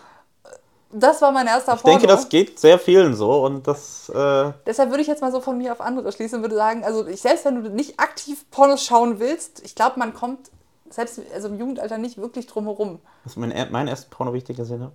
Das 0.90 1.20
war 1.20 1.30
mein 1.30 1.46
erster 1.46 1.74
Ich 1.74 1.82
Porno. 1.82 1.98
denke, 1.98 2.06
das 2.12 2.28
geht 2.30 2.58
sehr 2.58 2.78
vielen 2.78 3.14
so 3.14 3.44
und 3.44 3.66
das, 3.66 4.08
äh, 4.10 4.52
Deshalb 4.66 4.88
würde 4.90 5.00
ich 5.02 5.06
jetzt 5.06 5.20
mal 5.22 5.32
so 5.32 5.40
von 5.40 5.56
mir 5.58 5.72
auf 5.72 5.80
andere 5.82 6.12
schließen 6.12 6.36
und 6.36 6.42
würde 6.42 6.56
sagen, 6.56 6.82
also 6.84 7.06
ich, 7.06 7.20
selbst 7.22 7.44
wenn 7.44 7.62
du 7.62 7.70
nicht 7.70 7.98
aktiv 8.00 8.44
Pornos 8.50 8.82
schauen 8.84 9.18
willst, 9.20 9.62
ich 9.64 9.74
glaube, 9.74 9.98
man 9.98 10.12
kommt 10.14 10.50
selbst 10.92 11.20
also 11.34 11.48
im 11.48 11.58
Jugendalter 11.58 11.98
nicht 11.98 12.18
wirklich 12.18 12.46
drum 12.46 12.64
herum. 12.64 13.00
das 13.24 13.32
ist 13.32 13.36
mein, 13.36 13.52
mein 13.70 13.88
ersten 13.88 14.10
Porno, 14.10 14.32
wie 14.32 14.38
ich 14.38 14.44
den 14.44 14.56
gesehen 14.56 14.82
habe. 14.82 14.92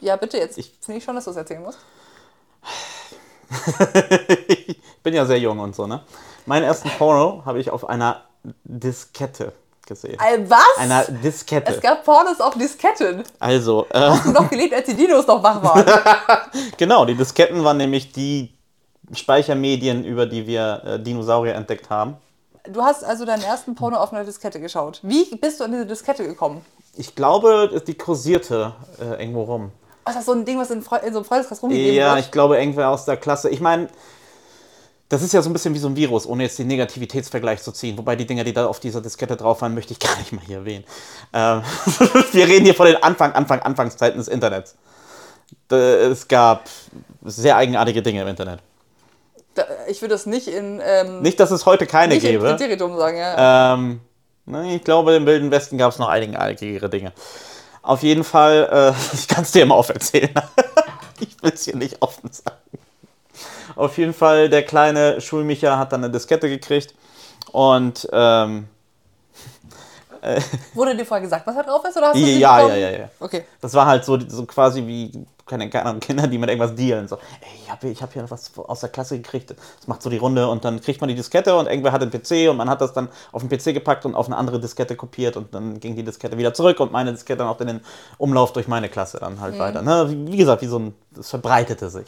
Ja, 0.00 0.16
bitte 0.16 0.38
jetzt. 0.38 0.58
Ich- 0.58 0.74
finde 0.80 0.98
ich 0.98 1.04
schon, 1.04 1.14
dass 1.14 1.24
du 1.24 1.30
es 1.30 1.36
erzählen 1.36 1.62
musst. 1.62 1.78
ich 4.48 4.80
bin 5.02 5.14
ja 5.14 5.24
sehr 5.24 5.38
jung 5.38 5.58
und 5.58 5.74
so, 5.74 5.86
ne? 5.86 6.02
Meinen 6.46 6.64
ersten 6.64 6.90
Porno 6.90 7.42
habe 7.44 7.60
ich 7.60 7.70
auf 7.70 7.88
einer 7.88 8.22
Diskette 8.64 9.52
gesehen. 9.86 10.18
Was? 10.46 10.60
Einer 10.78 11.04
Diskette. 11.04 11.72
es 11.74 11.80
gab 11.80 12.04
Pornos 12.04 12.40
auf 12.40 12.54
Disketten. 12.56 13.24
Also, 13.38 13.86
äh, 13.90 13.98
Hast 14.00 14.26
du 14.26 14.32
noch 14.32 14.48
gelebt, 14.50 14.74
als 14.74 14.86
die 14.86 14.94
Dinos 14.94 15.26
noch 15.26 15.42
wach 15.42 15.62
waren? 15.62 16.50
genau, 16.76 17.04
die 17.06 17.14
Disketten 17.14 17.64
waren 17.64 17.78
nämlich 17.78 18.12
die 18.12 18.52
Speichermedien, 19.12 20.04
über 20.04 20.26
die 20.26 20.46
wir 20.46 20.82
äh, 20.84 21.00
Dinosaurier 21.02 21.54
entdeckt 21.54 21.88
haben. 21.90 22.16
Du 22.70 22.82
hast 22.82 23.04
also 23.04 23.24
deinen 23.24 23.42
ersten 23.42 23.74
Porno 23.74 23.96
auf 23.96 24.12
einer 24.12 24.24
Diskette 24.24 24.60
geschaut. 24.60 25.00
Wie 25.02 25.24
bist 25.36 25.60
du 25.60 25.64
an 25.64 25.72
diese 25.72 25.86
Diskette 25.86 26.24
gekommen? 26.26 26.64
Ich 26.96 27.14
glaube, 27.14 27.82
die 27.86 27.94
kursierte 27.94 28.74
äh, 29.00 29.20
irgendwo 29.22 29.44
rum. 29.44 29.72
Ach, 30.04 30.12
das 30.12 30.20
ist 30.20 30.26
so 30.26 30.32
ein 30.32 30.44
Ding, 30.44 30.58
was 30.58 30.70
in, 30.70 30.82
Fre 30.82 30.96
in 31.04 31.12
so 31.12 31.18
einem 31.18 31.24
Freundeskreis 31.24 31.62
rumgegeben 31.62 31.94
Ja, 31.94 32.14
wird? 32.14 32.24
ich 32.24 32.30
glaube, 32.30 32.58
irgendwer 32.58 32.88
aus 32.90 33.04
der 33.04 33.16
Klasse. 33.16 33.50
Ich 33.50 33.60
meine, 33.60 33.88
das 35.08 35.22
ist 35.22 35.32
ja 35.32 35.40
so 35.40 35.48
ein 35.48 35.52
bisschen 35.52 35.74
wie 35.74 35.78
so 35.78 35.88
ein 35.88 35.96
Virus, 35.96 36.26
ohne 36.26 36.42
jetzt 36.42 36.58
den 36.58 36.66
Negativitätsvergleich 36.66 37.62
zu 37.62 37.72
ziehen. 37.72 37.96
Wobei 37.96 38.16
die 38.16 38.26
Dinger, 38.26 38.44
die 38.44 38.52
da 38.52 38.66
auf 38.66 38.80
dieser 38.80 39.00
Diskette 39.00 39.36
drauf 39.36 39.62
waren, 39.62 39.74
möchte 39.74 39.92
ich 39.92 39.98
gar 40.00 40.16
nicht 40.18 40.32
mal 40.32 40.42
hier 40.44 40.58
erwähnen. 40.58 40.84
Ähm, 41.32 41.62
wir 42.32 42.46
reden 42.46 42.64
hier 42.64 42.74
von 42.74 42.86
den 42.86 43.02
Anfang, 43.02 43.32
Anfang, 43.32 43.60
Anfangszeiten 43.60 44.18
des 44.18 44.28
Internets. 44.28 44.74
Es 45.70 46.26
gab 46.28 46.68
sehr 47.24 47.56
eigenartige 47.56 48.02
Dinge 48.02 48.22
im 48.22 48.28
Internet. 48.28 48.60
Ich 49.88 50.02
würde 50.02 50.14
das 50.14 50.26
nicht 50.26 50.48
in, 50.48 50.80
ähm, 50.84 51.22
Nicht, 51.22 51.40
dass 51.40 51.50
es 51.50 51.66
heute 51.66 51.86
keine 51.86 52.14
nicht 52.14 52.26
gäbe. 52.26 52.44
Präteritum 52.44 52.96
sagen, 52.96 53.18
ja. 53.18 53.74
Ähm, 53.74 54.00
ne, 54.46 54.74
ich 54.74 54.84
glaube, 54.84 55.14
im 55.14 55.26
Wilden 55.26 55.50
Westen 55.50 55.78
gab 55.78 55.92
es 55.92 55.98
noch 55.98 56.08
eigenartigere 56.08 56.88
Dinge. 56.88 57.12
Auf 57.82 58.02
jeden 58.02 58.24
Fall, 58.24 58.94
äh, 58.94 59.14
ich 59.14 59.28
kann 59.28 59.44
es 59.44 59.52
dir 59.52 59.62
immer 59.62 59.76
auferzählen. 59.76 60.30
ich 61.20 61.42
will 61.42 61.52
es 61.54 61.64
hier 61.64 61.76
nicht 61.76 62.02
offen 62.02 62.30
sagen. 62.32 62.56
Auf 63.76 63.96
jeden 63.98 64.14
Fall, 64.14 64.48
der 64.48 64.62
kleine 64.64 65.20
Schulmicha 65.20 65.78
hat 65.78 65.92
dann 65.92 66.02
eine 66.02 66.12
Diskette 66.12 66.48
gekriegt 66.48 66.94
und 67.52 68.08
ähm, 68.12 68.68
Wurde 70.74 70.96
dir 70.96 71.04
vorher 71.04 71.22
gesagt, 71.22 71.46
was 71.46 71.54
da 71.54 71.62
drauf 71.62 71.84
ist? 71.88 71.96
Oder 71.96 72.08
hast 72.08 72.16
du 72.16 72.20
ja, 72.20 72.60
ja, 72.60 72.74
ja, 72.74 72.90
ja. 72.90 73.10
Okay. 73.20 73.44
Das 73.60 73.74
war 73.74 73.86
halt 73.86 74.04
so, 74.04 74.18
so 74.20 74.44
quasi 74.46 74.86
wie, 74.86 75.26
keine, 75.46 75.70
Ahnung, 75.84 76.00
Kinder, 76.00 76.26
die 76.26 76.38
mit 76.38 76.48
irgendwas 76.48 76.74
dealen. 76.74 77.08
So, 77.08 77.16
ey, 77.16 77.48
ich 77.64 77.70
habe 77.70 77.88
ich 77.88 78.02
hab 78.02 78.12
hier 78.12 78.30
was 78.30 78.50
aus 78.56 78.80
der 78.80 78.88
Klasse 78.90 79.16
gekriegt. 79.16 79.50
Das 79.50 79.86
macht 79.86 80.02
so 80.02 80.10
die 80.10 80.18
Runde 80.18 80.48
und 80.48 80.64
dann 80.64 80.80
kriegt 80.80 81.00
man 81.00 81.08
die 81.08 81.14
Diskette 81.14 81.56
und 81.56 81.66
irgendwer 81.66 81.92
hat 81.92 82.02
einen 82.02 82.10
PC 82.10 82.50
und 82.50 82.56
man 82.56 82.68
hat 82.68 82.80
das 82.80 82.92
dann 82.92 83.08
auf 83.32 83.46
den 83.46 83.48
PC 83.48 83.74
gepackt 83.74 84.04
und 84.04 84.14
auf 84.14 84.26
eine 84.26 84.36
andere 84.36 84.60
Diskette 84.60 84.96
kopiert 84.96 85.36
und 85.36 85.54
dann 85.54 85.80
ging 85.80 85.96
die 85.96 86.04
Diskette 86.04 86.36
wieder 86.38 86.54
zurück 86.54 86.80
und 86.80 86.92
meine 86.92 87.12
Diskette 87.12 87.38
dann 87.38 87.48
auch 87.48 87.60
in 87.60 87.66
den 87.66 87.80
Umlauf 88.18 88.52
durch 88.52 88.68
meine 88.68 88.88
Klasse 88.88 89.18
dann 89.18 89.40
halt 89.40 89.58
weiter. 89.58 89.82
Ne? 89.82 90.06
Wie, 90.10 90.32
wie 90.32 90.36
gesagt, 90.36 90.62
wie 90.62 90.66
so 90.66 90.78
ein, 90.78 90.94
das 91.14 91.30
verbreitete 91.30 91.90
sich. 91.90 92.06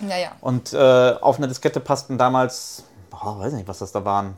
Ja, 0.00 0.16
ja. 0.16 0.32
Und 0.40 0.72
äh, 0.72 1.14
auf 1.20 1.38
eine 1.38 1.48
Diskette 1.48 1.80
passten 1.80 2.18
damals, 2.18 2.84
boah, 3.10 3.38
weiß 3.38 3.52
nicht, 3.52 3.68
was 3.68 3.78
das 3.78 3.92
da 3.92 4.04
waren, 4.04 4.36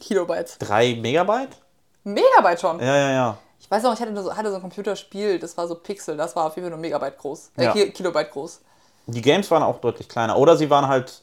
Kilobytes. 0.00 0.58
drei 0.58 0.94
Megabyte? 0.94 1.56
Megabyte 2.04 2.60
schon. 2.60 2.78
Ja, 2.80 2.96
ja, 2.96 3.10
ja. 3.10 3.38
Ich 3.60 3.70
weiß 3.70 3.82
noch, 3.82 3.94
ich 3.94 4.00
hatte, 4.00 4.22
so, 4.22 4.36
hatte 4.36 4.50
so 4.50 4.56
ein 4.56 4.60
Computerspiel, 4.60 5.38
das 5.38 5.56
war 5.56 5.66
so 5.66 5.74
Pixel, 5.74 6.16
das 6.16 6.36
war 6.36 6.46
auf 6.46 6.56
jeden 6.56 6.66
Fall 6.66 6.70
nur 6.70 6.80
Megabyte 6.80 7.16
groß. 7.18 7.50
Äh, 7.56 7.64
Ja. 7.64 7.72
Ki- 7.72 7.90
Kilobyte 7.92 8.30
groß. 8.30 8.60
Die 9.06 9.22
Games 9.22 9.50
waren 9.50 9.62
auch 9.62 9.80
deutlich 9.80 10.08
kleiner. 10.08 10.36
Oder 10.38 10.56
sie 10.56 10.68
waren 10.70 10.86
halt, 10.88 11.22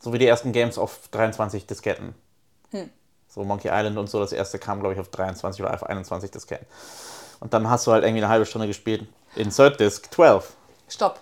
so 0.00 0.12
wie 0.12 0.18
die 0.18 0.26
ersten 0.26 0.52
Games, 0.52 0.78
auf 0.78 1.08
23 1.10 1.66
Disketten. 1.66 2.14
So 3.28 3.42
Monkey 3.42 3.68
Island 3.68 3.98
und 3.98 4.08
so, 4.08 4.20
das 4.20 4.32
erste 4.32 4.58
kam, 4.60 4.78
glaube 4.80 4.94
ich, 4.94 5.00
auf 5.00 5.08
23 5.08 5.60
oder 5.64 5.74
auf 5.74 5.82
21 5.84 6.30
Disketten. 6.30 6.66
Und 7.40 7.52
dann 7.52 7.68
hast 7.68 7.84
du 7.86 7.90
halt 7.92 8.04
irgendwie 8.04 8.22
eine 8.22 8.28
halbe 8.32 8.46
Stunde 8.46 8.68
gespielt. 8.68 9.06
Insert 9.34 9.80
Disk 9.80 10.08
12. 10.14 10.52
Stopp. 10.88 11.20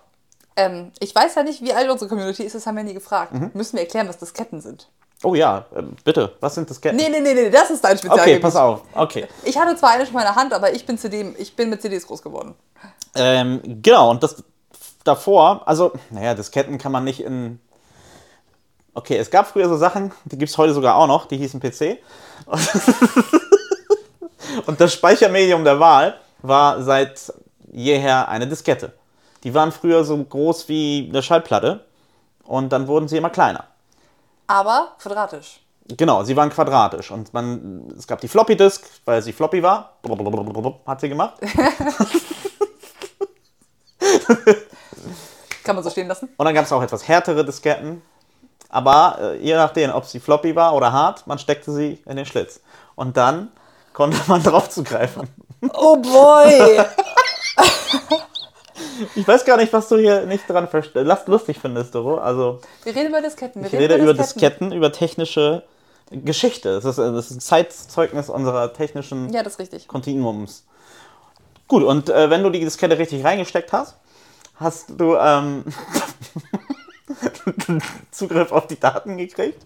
Ähm, 0.57 0.93
ich 1.01 1.15
weiß 1.15 1.35
ja 1.37 1.43
nicht, 1.43 1.63
wie 1.63 1.73
alt 1.73 1.89
unsere 1.89 2.11
Community 2.11 2.43
ist, 2.43 2.55
das 2.55 2.67
haben 2.67 2.77
wir 2.77 2.85
nie 2.85 2.93
gefragt. 2.93 3.33
Mhm. 3.33 3.51
Müssen 3.55 3.75
wir 3.77 3.81
erklären, 3.81 4.09
was 4.09 4.19
Disketten 4.19 4.61
sind? 4.61 4.89
Oh 5.23 5.35
ja, 5.35 5.67
äh, 5.75 5.83
bitte, 6.05 6.33
was 6.41 6.55
sind 6.55 6.69
Disketten? 6.69 6.97
Nee, 6.97 7.09
nee, 7.09 7.21
nee, 7.21 7.35
nee, 7.35 7.51
das 7.51 7.71
ist 7.71 7.85
dein 7.85 7.97
okay, 7.97 8.07
Spezialgebiet. 8.07 8.43
pass 8.43 8.57
auf. 8.57 8.83
Okay. 8.95 9.27
Ich 9.45 9.59
hatte 9.59 9.77
zwar 9.77 9.91
eine 9.91 10.05
schon 10.05 10.15
in 10.15 10.21
meiner 10.21 10.35
Hand, 10.35 10.53
aber 10.53 10.75
ich 10.75 10.85
bin, 10.85 10.99
CD, 10.99 11.35
ich 11.39 11.55
bin 11.55 11.71
mit 11.71 11.81
CDs 11.81 12.07
groß 12.07 12.23
geworden. 12.23 12.55
Ähm, 13.15 13.61
genau, 13.83 14.11
und 14.11 14.23
das 14.23 14.43
davor, 15.05 15.63
also, 15.67 15.93
naja, 16.11 16.35
Disketten 16.35 16.79
kann 16.79 16.93
man 16.93 17.05
nicht 17.05 17.21
in. 17.21 17.61
Okay, 18.95 19.17
es 19.17 19.31
gab 19.31 19.47
früher 19.47 19.69
so 19.69 19.77
Sachen, 19.77 20.13
die 20.25 20.37
gibt 20.37 20.51
es 20.51 20.59
heute 20.59 20.75
sogar 20.75 20.97
auch 20.97 21.07
noch, 21.07 21.27
die 21.27 21.39
hießen 21.39 21.61
PC. 21.61 21.99
Und 24.67 24.81
das 24.81 24.93
Speichermedium 24.93 25.65
der 25.65 25.81
Wahl 25.81 26.19
war 26.43 26.83
seit 26.83 27.33
jeher 27.71 28.29
eine 28.29 28.47
Diskette. 28.47 28.93
Die 29.45 29.55
waren 29.55 29.73
früher 29.73 30.05
so 30.05 30.23
groß 30.23 30.69
wie 30.69 31.09
eine 31.09 31.23
Schallplatte 31.23 31.87
und 32.45 32.71
dann 32.71 32.87
wurden 32.87 33.09
sie 33.09 33.17
immer 33.17 33.31
kleiner. 33.31 33.65
Aber 34.53 34.97
quadratisch. 34.99 35.61
Genau, 35.89 36.25
sie 36.25 36.37
waren 36.37 36.51
quadratisch 36.51 37.11
und 37.11 37.33
man, 37.33 37.91
es 37.97 38.07
gab 38.07 38.21
die 38.21 38.29
Floppy 38.29 38.55
Disk, 38.55 38.85
weil 39.07 39.23
sie 39.23 39.33
floppy 39.33 39.63
war, 39.63 39.95
hat 40.87 41.01
sie 41.01 41.09
gemacht. 41.09 41.41
Kann 45.65 45.75
man 45.75 45.83
so 45.83 45.89
stehen 45.89 46.07
lassen? 46.07 46.29
Und 46.37 46.45
dann 46.45 46.55
gab 46.55 46.67
es 46.67 46.73
auch 46.73 46.83
etwas 46.83 47.09
härtere 47.09 47.47
Disketten. 47.47 48.03
Aber 48.69 49.17
äh, 49.21 49.39
je 49.39 49.55
nachdem, 49.55 49.91
ob 49.91 50.05
sie 50.05 50.21
floppy 50.21 50.55
war 50.55 50.75
oder 50.75 50.93
hart, 50.93 51.27
man 51.27 51.39
steckte 51.39 51.73
sie 51.73 52.03
in 52.05 52.17
den 52.17 52.27
Schlitz. 52.27 52.61
Und 52.95 53.17
dann 53.17 53.51
konnte 53.95 54.19
man 54.27 54.43
drauf 54.45 54.69
zugreifen. 54.69 55.31
Oh 55.73 55.97
boy! 55.97 56.85
Ich 59.15 59.27
weiß 59.27 59.45
gar 59.45 59.57
nicht, 59.57 59.73
was 59.73 59.89
du 59.89 59.97
hier 59.97 60.27
nicht 60.27 60.49
dran 60.49 60.67
verst- 60.69 60.99
last 61.01 61.29
lustig 61.29 61.59
findest, 61.61 61.95
Doro. 61.95 62.19
Also, 62.19 62.61
Wir 62.85 62.95
reden 62.95 63.09
über 63.09 63.21
Disketten. 63.23 63.63
Wir 63.63 63.73
ich 63.73 63.79
rede 63.79 63.97
über 63.97 64.15
Disketten, 64.15 64.73
über 64.73 64.93
technische 64.93 65.63
Geschichte. 66.11 66.75
Das 66.75 66.85
ist, 66.85 66.99
das 66.99 67.27
ist 67.27 67.31
ein 67.37 67.41
Zeitzeugnis 67.41 68.29
unserer 68.29 68.73
technischen 68.73 69.33
Ja, 69.33 69.43
das 69.43 69.55
ist 69.55 69.59
richtig. 69.61 69.89
Kontinuums. 69.89 70.65
Gut, 71.69 71.83
und 71.85 72.11
äh, 72.11 72.29
wenn 72.31 72.43
du 72.43 72.51
die 72.51 72.61
Diskette 72.61 72.99
richtig 72.99 73.25
reingesteckt 73.25 73.73
hast, 73.73 73.97
hast 74.57 74.91
du 74.99 75.17
ähm, 75.17 75.65
Zugriff 78.11 78.53
auf 78.53 78.67
die 78.67 78.79
Daten 78.79 79.17
gekriegt 79.17 79.65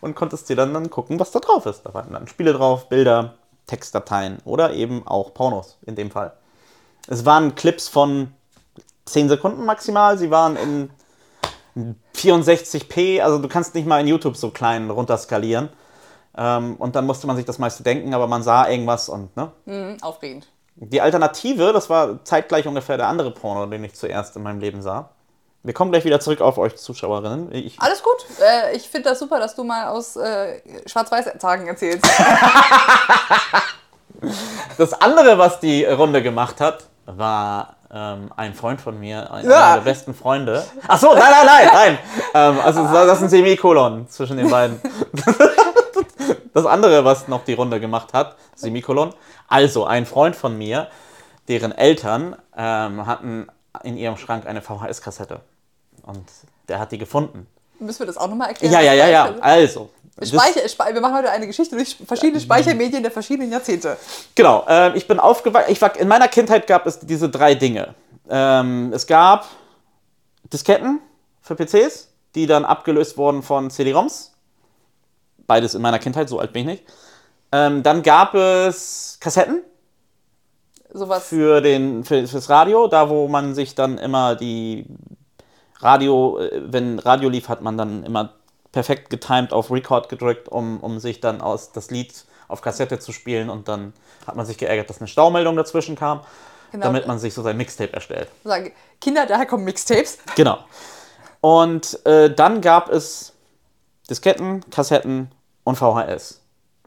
und 0.00 0.14
konntest 0.14 0.48
dir 0.48 0.56
dann, 0.56 0.72
dann 0.74 0.90
gucken, 0.90 1.18
was 1.20 1.30
da 1.30 1.40
drauf 1.40 1.66
ist. 1.66 1.82
Da 1.82 1.94
waren 1.94 2.12
dann 2.12 2.28
Spiele 2.28 2.52
drauf, 2.52 2.88
Bilder, 2.88 3.34
Textdateien 3.66 4.38
oder 4.44 4.72
eben 4.72 5.06
auch 5.06 5.34
Pornos 5.34 5.78
in 5.86 5.94
dem 5.96 6.10
Fall. 6.10 6.32
Es 7.08 7.24
waren 7.24 7.54
Clips 7.54 7.88
von 7.88 8.32
10 9.06 9.28
Sekunden 9.28 9.64
maximal, 9.64 10.18
sie 10.18 10.30
waren 10.30 10.56
in 10.56 10.90
64p, 12.14 13.20
also 13.20 13.38
du 13.38 13.48
kannst 13.48 13.74
nicht 13.74 13.86
mal 13.86 14.00
in 14.00 14.08
YouTube 14.08 14.36
so 14.36 14.50
klein 14.50 14.90
runterskalieren. 14.90 15.70
Ähm, 16.36 16.76
und 16.76 16.94
dann 16.94 17.06
musste 17.06 17.26
man 17.26 17.36
sich 17.36 17.44
das 17.44 17.58
meiste 17.58 17.82
denken, 17.82 18.14
aber 18.14 18.26
man 18.26 18.42
sah 18.42 18.68
irgendwas 18.68 19.08
und 19.08 19.36
ne? 19.36 19.50
Mhm, 19.64 19.96
aufregend. 20.02 20.46
Die 20.76 21.00
Alternative, 21.00 21.72
das 21.72 21.90
war 21.90 22.24
zeitgleich 22.24 22.66
ungefähr 22.66 22.96
der 22.96 23.08
andere 23.08 23.32
Porno, 23.32 23.66
den 23.66 23.82
ich 23.82 23.94
zuerst 23.94 24.36
in 24.36 24.44
meinem 24.44 24.60
Leben 24.60 24.82
sah. 24.82 25.10
Wir 25.64 25.74
kommen 25.74 25.90
gleich 25.90 26.04
wieder 26.04 26.20
zurück 26.20 26.40
auf 26.40 26.56
euch 26.56 26.76
Zuschauerinnen. 26.76 27.52
Ich, 27.52 27.80
Alles 27.80 28.02
gut. 28.02 28.24
Äh, 28.40 28.76
ich 28.76 28.88
finde 28.88 29.08
das 29.08 29.18
super, 29.18 29.40
dass 29.40 29.56
du 29.56 29.64
mal 29.64 29.88
aus 29.88 30.16
äh, 30.16 30.60
Schwarz-Weiß-Tagen 30.86 31.66
erzählst. 31.66 32.06
das 34.78 34.92
andere, 35.00 35.38
was 35.38 35.58
die 35.58 35.84
Runde 35.84 36.22
gemacht 36.22 36.60
hat, 36.60 36.84
war 37.16 37.76
ähm, 37.90 38.30
ein 38.36 38.54
Freund 38.54 38.80
von 38.80 38.98
mir, 39.00 39.32
ein, 39.32 39.48
Ja. 39.48 39.66
einer 39.66 39.74
der 39.76 39.90
besten 39.90 40.14
Freunde. 40.14 40.64
Ach 40.86 40.98
so, 40.98 41.14
nein, 41.14 41.22
nein, 41.30 41.46
nein, 41.46 41.68
nein. 41.72 41.98
ähm, 42.34 42.60
also 42.62 42.82
das 42.84 43.18
ist 43.18 43.22
ein 43.24 43.28
Semikolon 43.30 44.08
zwischen 44.08 44.36
den 44.36 44.50
beiden. 44.50 44.80
das 46.54 46.66
andere, 46.66 47.04
was 47.04 47.28
noch 47.28 47.44
die 47.44 47.54
Runde 47.54 47.80
gemacht 47.80 48.12
hat, 48.12 48.36
Semikolon. 48.54 49.14
Also 49.48 49.86
ein 49.86 50.04
Freund 50.04 50.36
von 50.36 50.56
mir, 50.58 50.88
deren 51.48 51.72
Eltern 51.72 52.36
ähm, 52.56 53.06
hatten 53.06 53.48
in 53.82 53.96
ihrem 53.96 54.16
Schrank 54.18 54.46
eine 54.46 54.60
VHS-Kassette. 54.60 55.40
Und 56.02 56.24
der 56.68 56.78
hat 56.78 56.92
die 56.92 56.98
gefunden. 56.98 57.46
Müssen 57.78 58.00
wir 58.00 58.06
das 58.06 58.18
auch 58.18 58.28
nochmal 58.28 58.48
erklären? 58.48 58.72
Ja, 58.72 58.80
ja, 58.80 58.92
ja, 58.92 59.06
ja. 59.08 59.34
Also. 59.40 59.88
Speicher, 60.22 60.68
Spe 60.68 60.84
wir 60.92 61.00
machen 61.00 61.16
heute 61.16 61.30
eine 61.30 61.46
Geschichte 61.46 61.76
durch 61.76 61.96
verschiedene 62.06 62.40
Speichermedien 62.40 63.02
der 63.02 63.12
verschiedenen 63.12 63.52
Jahrzehnte. 63.52 63.96
Genau, 64.34 64.64
ähm, 64.68 64.92
ich 64.96 65.06
bin 65.06 65.20
aufgewachsen. 65.20 65.70
Ich 65.70 65.80
war, 65.80 65.96
in 65.96 66.08
meiner 66.08 66.28
Kindheit 66.28 66.66
gab 66.66 66.86
es 66.86 66.98
diese 67.00 67.28
drei 67.28 67.54
Dinge. 67.54 67.94
Ähm, 68.28 68.92
es 68.92 69.06
gab 69.06 69.46
Disketten 70.52 71.00
für 71.40 71.54
PCs, 71.54 72.08
die 72.34 72.46
dann 72.46 72.64
abgelöst 72.64 73.16
wurden 73.16 73.42
von 73.42 73.70
CD-ROMs. 73.70 74.32
Beides 75.46 75.74
in 75.74 75.82
meiner 75.82 75.98
Kindheit, 75.98 76.28
so 76.28 76.38
alt 76.38 76.52
bin 76.52 76.62
ich 76.62 76.66
nicht. 76.66 76.84
Ähm, 77.52 77.82
dann 77.82 78.02
gab 78.02 78.34
es 78.34 79.18
Kassetten 79.20 79.62
Sowas. 80.92 81.26
für 81.26 81.60
den, 81.60 82.04
für, 82.04 82.26
fürs 82.26 82.50
Radio, 82.50 82.88
da 82.88 83.08
wo 83.08 83.28
man 83.28 83.54
sich 83.54 83.74
dann 83.74 83.98
immer 83.98 84.34
die 84.36 84.86
Radio, 85.80 86.38
äh, 86.38 86.62
wenn 86.66 86.98
Radio 86.98 87.28
lief, 87.28 87.48
hat 87.48 87.62
man 87.62 87.78
dann 87.78 88.02
immer 88.04 88.34
perfekt 88.72 89.10
getimed 89.10 89.52
auf 89.52 89.70
Record 89.70 90.08
gedrückt, 90.08 90.48
um, 90.48 90.80
um 90.80 90.98
sich 90.98 91.20
dann 91.20 91.40
aus 91.40 91.72
das 91.72 91.90
Lied 91.90 92.24
auf 92.48 92.60
Kassette 92.62 92.98
zu 92.98 93.12
spielen 93.12 93.50
und 93.50 93.68
dann 93.68 93.92
hat 94.26 94.36
man 94.36 94.46
sich 94.46 94.58
geärgert, 94.58 94.88
dass 94.90 94.98
eine 94.98 95.08
Staumeldung 95.08 95.56
dazwischen 95.56 95.96
kam, 95.96 96.22
Genau. 96.70 96.84
damit 96.84 97.06
man 97.06 97.18
sich 97.18 97.32
so 97.32 97.42
sein 97.42 97.56
Mixtape 97.56 97.94
erstellt. 97.94 98.28
Sagen, 98.44 98.72
Kinder, 99.00 99.24
daher 99.26 99.46
kommen 99.46 99.64
Mixtapes. 99.64 100.18
Genau. 100.36 100.58
Und 101.40 102.04
äh, 102.06 102.34
dann 102.34 102.60
gab 102.60 102.90
es 102.90 103.32
Disketten, 104.10 104.68
Kassetten 104.70 105.30
und 105.64 105.76
VHS. 105.76 106.42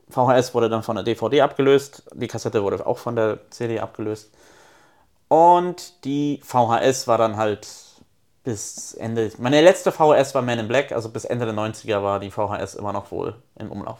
VHS 0.09 0.53
wurde 0.53 0.69
dann 0.69 0.83
von 0.83 0.95
der 0.97 1.03
DVD 1.05 1.41
abgelöst, 1.41 2.03
die 2.13 2.27
Kassette 2.27 2.61
wurde 2.61 2.85
auch 2.85 2.97
von 2.97 3.15
der 3.15 3.39
CD 3.49 3.79
abgelöst. 3.79 4.29
Und 5.29 6.03
die 6.03 6.41
VHS 6.43 7.07
war 7.07 7.17
dann 7.17 7.37
halt 7.37 7.67
bis 8.43 8.93
Ende. 8.93 9.31
Meine 9.37 9.61
letzte 9.61 9.91
VHS 9.91 10.33
war 10.35 10.41
Man 10.41 10.59
in 10.59 10.67
Black, 10.67 10.91
also 10.91 11.09
bis 11.09 11.25
Ende 11.25 11.45
der 11.45 11.55
90er 11.55 12.01
war 12.03 12.19
die 12.19 12.31
VHS 12.31 12.75
immer 12.75 12.93
noch 12.93 13.11
wohl 13.11 13.35
im 13.57 13.71
Umlauf. 13.71 13.99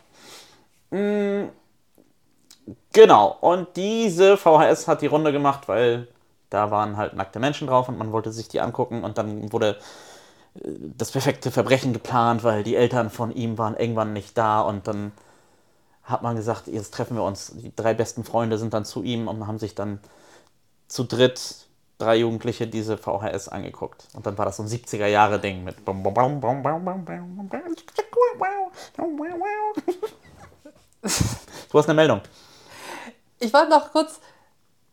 Genau, 2.93 3.37
und 3.41 3.75
diese 3.75 4.37
VHS 4.37 4.87
hat 4.87 5.01
die 5.01 5.07
Runde 5.07 5.31
gemacht, 5.31 5.67
weil 5.67 6.07
da 6.49 6.69
waren 6.69 6.97
halt 6.97 7.13
nackte 7.13 7.39
Menschen 7.39 7.67
drauf 7.67 7.87
und 7.87 7.97
man 7.97 8.11
wollte 8.11 8.31
sich 8.31 8.49
die 8.49 8.59
angucken 8.61 9.03
und 9.03 9.17
dann 9.17 9.51
wurde 9.53 9.77
äh, 10.55 10.69
das 10.97 11.11
perfekte 11.11 11.51
Verbrechen 11.51 11.93
geplant, 11.93 12.43
weil 12.43 12.63
die 12.63 12.75
Eltern 12.75 13.09
von 13.09 13.31
ihm 13.31 13.57
waren 13.57 13.77
irgendwann 13.77 14.13
nicht 14.13 14.37
da 14.37 14.61
und 14.61 14.87
dann 14.87 15.13
hat 16.03 16.23
man 16.23 16.35
gesagt, 16.35 16.67
jetzt 16.67 16.93
treffen 16.93 17.15
wir 17.15 17.23
uns. 17.23 17.53
Die 17.55 17.73
drei 17.75 17.93
besten 17.93 18.23
Freunde 18.23 18.57
sind 18.57 18.73
dann 18.73 18.85
zu 18.85 19.03
ihm 19.03 19.27
und 19.27 19.47
haben 19.47 19.59
sich 19.59 19.75
dann 19.75 19.99
zu 20.87 21.05
dritt 21.05 21.67
drei 22.01 22.17
Jugendliche 22.17 22.67
diese 22.67 22.97
VHS 22.97 23.47
angeguckt. 23.47 24.07
Und 24.13 24.25
dann 24.25 24.37
war 24.37 24.45
das 24.45 24.57
so 24.57 24.63
ein 24.63 24.69
70er 24.69 25.07
Jahre 25.07 25.39
Ding 25.39 25.63
mit 25.63 25.75
Du 31.71 31.77
hast 31.77 31.87
eine 31.87 31.95
Meldung. 31.95 32.21
Ich 33.39 33.53
wollte 33.53 33.69
noch 33.69 33.91
kurz 33.91 34.19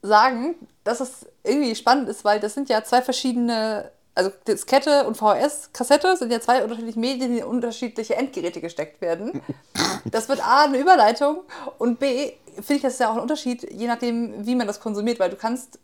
sagen, 0.02 0.54
dass 0.84 1.00
es 1.00 1.26
irgendwie 1.42 1.74
spannend 1.74 2.08
ist, 2.08 2.24
weil 2.24 2.40
das 2.40 2.54
sind 2.54 2.68
ja 2.68 2.84
zwei 2.84 3.02
verschiedene, 3.02 3.90
also 4.14 4.30
Diskette 4.46 5.06
und 5.06 5.16
VHS-Kassette 5.16 6.16
sind 6.16 6.32
ja 6.32 6.40
zwei 6.40 6.62
unterschiedliche 6.62 6.98
Medien, 6.98 7.32
die 7.32 7.38
in 7.38 7.44
unterschiedliche 7.44 8.16
Endgeräte 8.16 8.60
gesteckt 8.60 9.00
werden. 9.00 9.42
Das 10.04 10.28
wird 10.28 10.44
A, 10.46 10.64
eine 10.64 10.78
Überleitung 10.78 11.42
und 11.78 11.98
B, 11.98 12.32
finde 12.54 12.74
ich, 12.74 12.82
das 12.82 12.94
ist 12.94 13.00
ja 13.00 13.10
auch 13.10 13.14
ein 13.14 13.20
Unterschied, 13.20 13.70
je 13.70 13.86
nachdem, 13.86 14.46
wie 14.46 14.54
man 14.54 14.66
das 14.66 14.80
konsumiert, 14.80 15.18
weil 15.18 15.30
du 15.30 15.36
kannst 15.36 15.78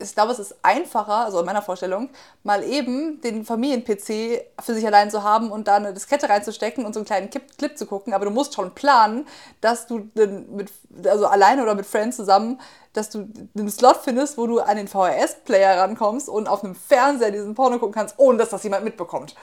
ich 0.00 0.14
glaube, 0.14 0.32
es 0.32 0.38
ist 0.38 0.56
einfacher, 0.62 1.24
also 1.26 1.40
in 1.40 1.46
meiner 1.46 1.62
Vorstellung, 1.62 2.10
mal 2.42 2.64
eben 2.64 3.20
den 3.20 3.44
Familien-PC 3.44 4.44
für 4.60 4.74
sich 4.74 4.86
allein 4.86 5.10
zu 5.10 5.22
haben 5.22 5.50
und 5.50 5.68
da 5.68 5.76
eine 5.76 5.92
Diskette 5.92 6.28
reinzustecken 6.28 6.84
und 6.84 6.94
so 6.94 7.00
einen 7.00 7.06
kleinen 7.06 7.30
Clip 7.30 7.76
zu 7.76 7.86
gucken. 7.86 8.14
Aber 8.14 8.24
du 8.24 8.30
musst 8.30 8.54
schon 8.54 8.74
planen, 8.74 9.26
dass 9.60 9.86
du 9.86 10.08
mit, 10.14 10.70
also 11.04 11.26
alleine 11.26 11.62
oder 11.62 11.74
mit 11.74 11.86
Friends 11.86 12.16
zusammen, 12.16 12.60
dass 12.92 13.10
du 13.10 13.28
einen 13.56 13.70
Slot 13.70 13.98
findest, 14.02 14.38
wo 14.38 14.46
du 14.46 14.60
an 14.60 14.76
den 14.76 14.88
VHS-Player 14.88 15.78
rankommst 15.78 16.28
und 16.28 16.48
auf 16.48 16.64
einem 16.64 16.74
Fernseher 16.74 17.30
diesen 17.30 17.54
Porno 17.54 17.78
gucken 17.78 17.94
kannst, 17.94 18.18
ohne 18.18 18.38
dass 18.38 18.50
das 18.50 18.64
jemand 18.64 18.84
mitbekommt. 18.84 19.34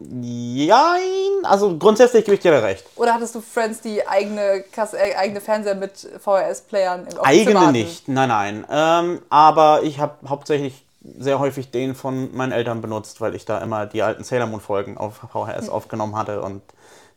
Jein, 0.00 1.44
also 1.44 1.76
grundsätzlich 1.76 2.24
gebe 2.24 2.36
ich 2.36 2.40
dir 2.40 2.52
recht. 2.52 2.86
Oder 2.94 3.14
hattest 3.14 3.34
du 3.34 3.40
Friends, 3.40 3.80
die 3.80 4.06
eigene, 4.06 4.62
Kasse, 4.70 4.96
äh, 4.96 5.16
eigene 5.16 5.40
Fernseher 5.40 5.74
mit 5.74 6.08
VHS-Playern 6.20 7.08
im 7.10 7.20
Eigene 7.20 7.72
nicht, 7.72 8.06
nein, 8.06 8.28
nein. 8.28 8.66
Ähm, 8.70 9.22
aber 9.28 9.82
ich 9.82 9.98
habe 9.98 10.28
hauptsächlich 10.28 10.84
sehr 11.18 11.40
häufig 11.40 11.72
den 11.72 11.96
von 11.96 12.34
meinen 12.36 12.52
Eltern 12.52 12.80
benutzt, 12.80 13.20
weil 13.20 13.34
ich 13.34 13.44
da 13.44 13.58
immer 13.58 13.86
die 13.86 14.02
alten 14.02 14.22
Sailor 14.22 14.46
Moon-Folgen 14.46 14.98
auf 14.98 15.16
VHS 15.16 15.66
hm. 15.66 15.72
aufgenommen 15.72 16.16
hatte 16.16 16.42
und 16.42 16.62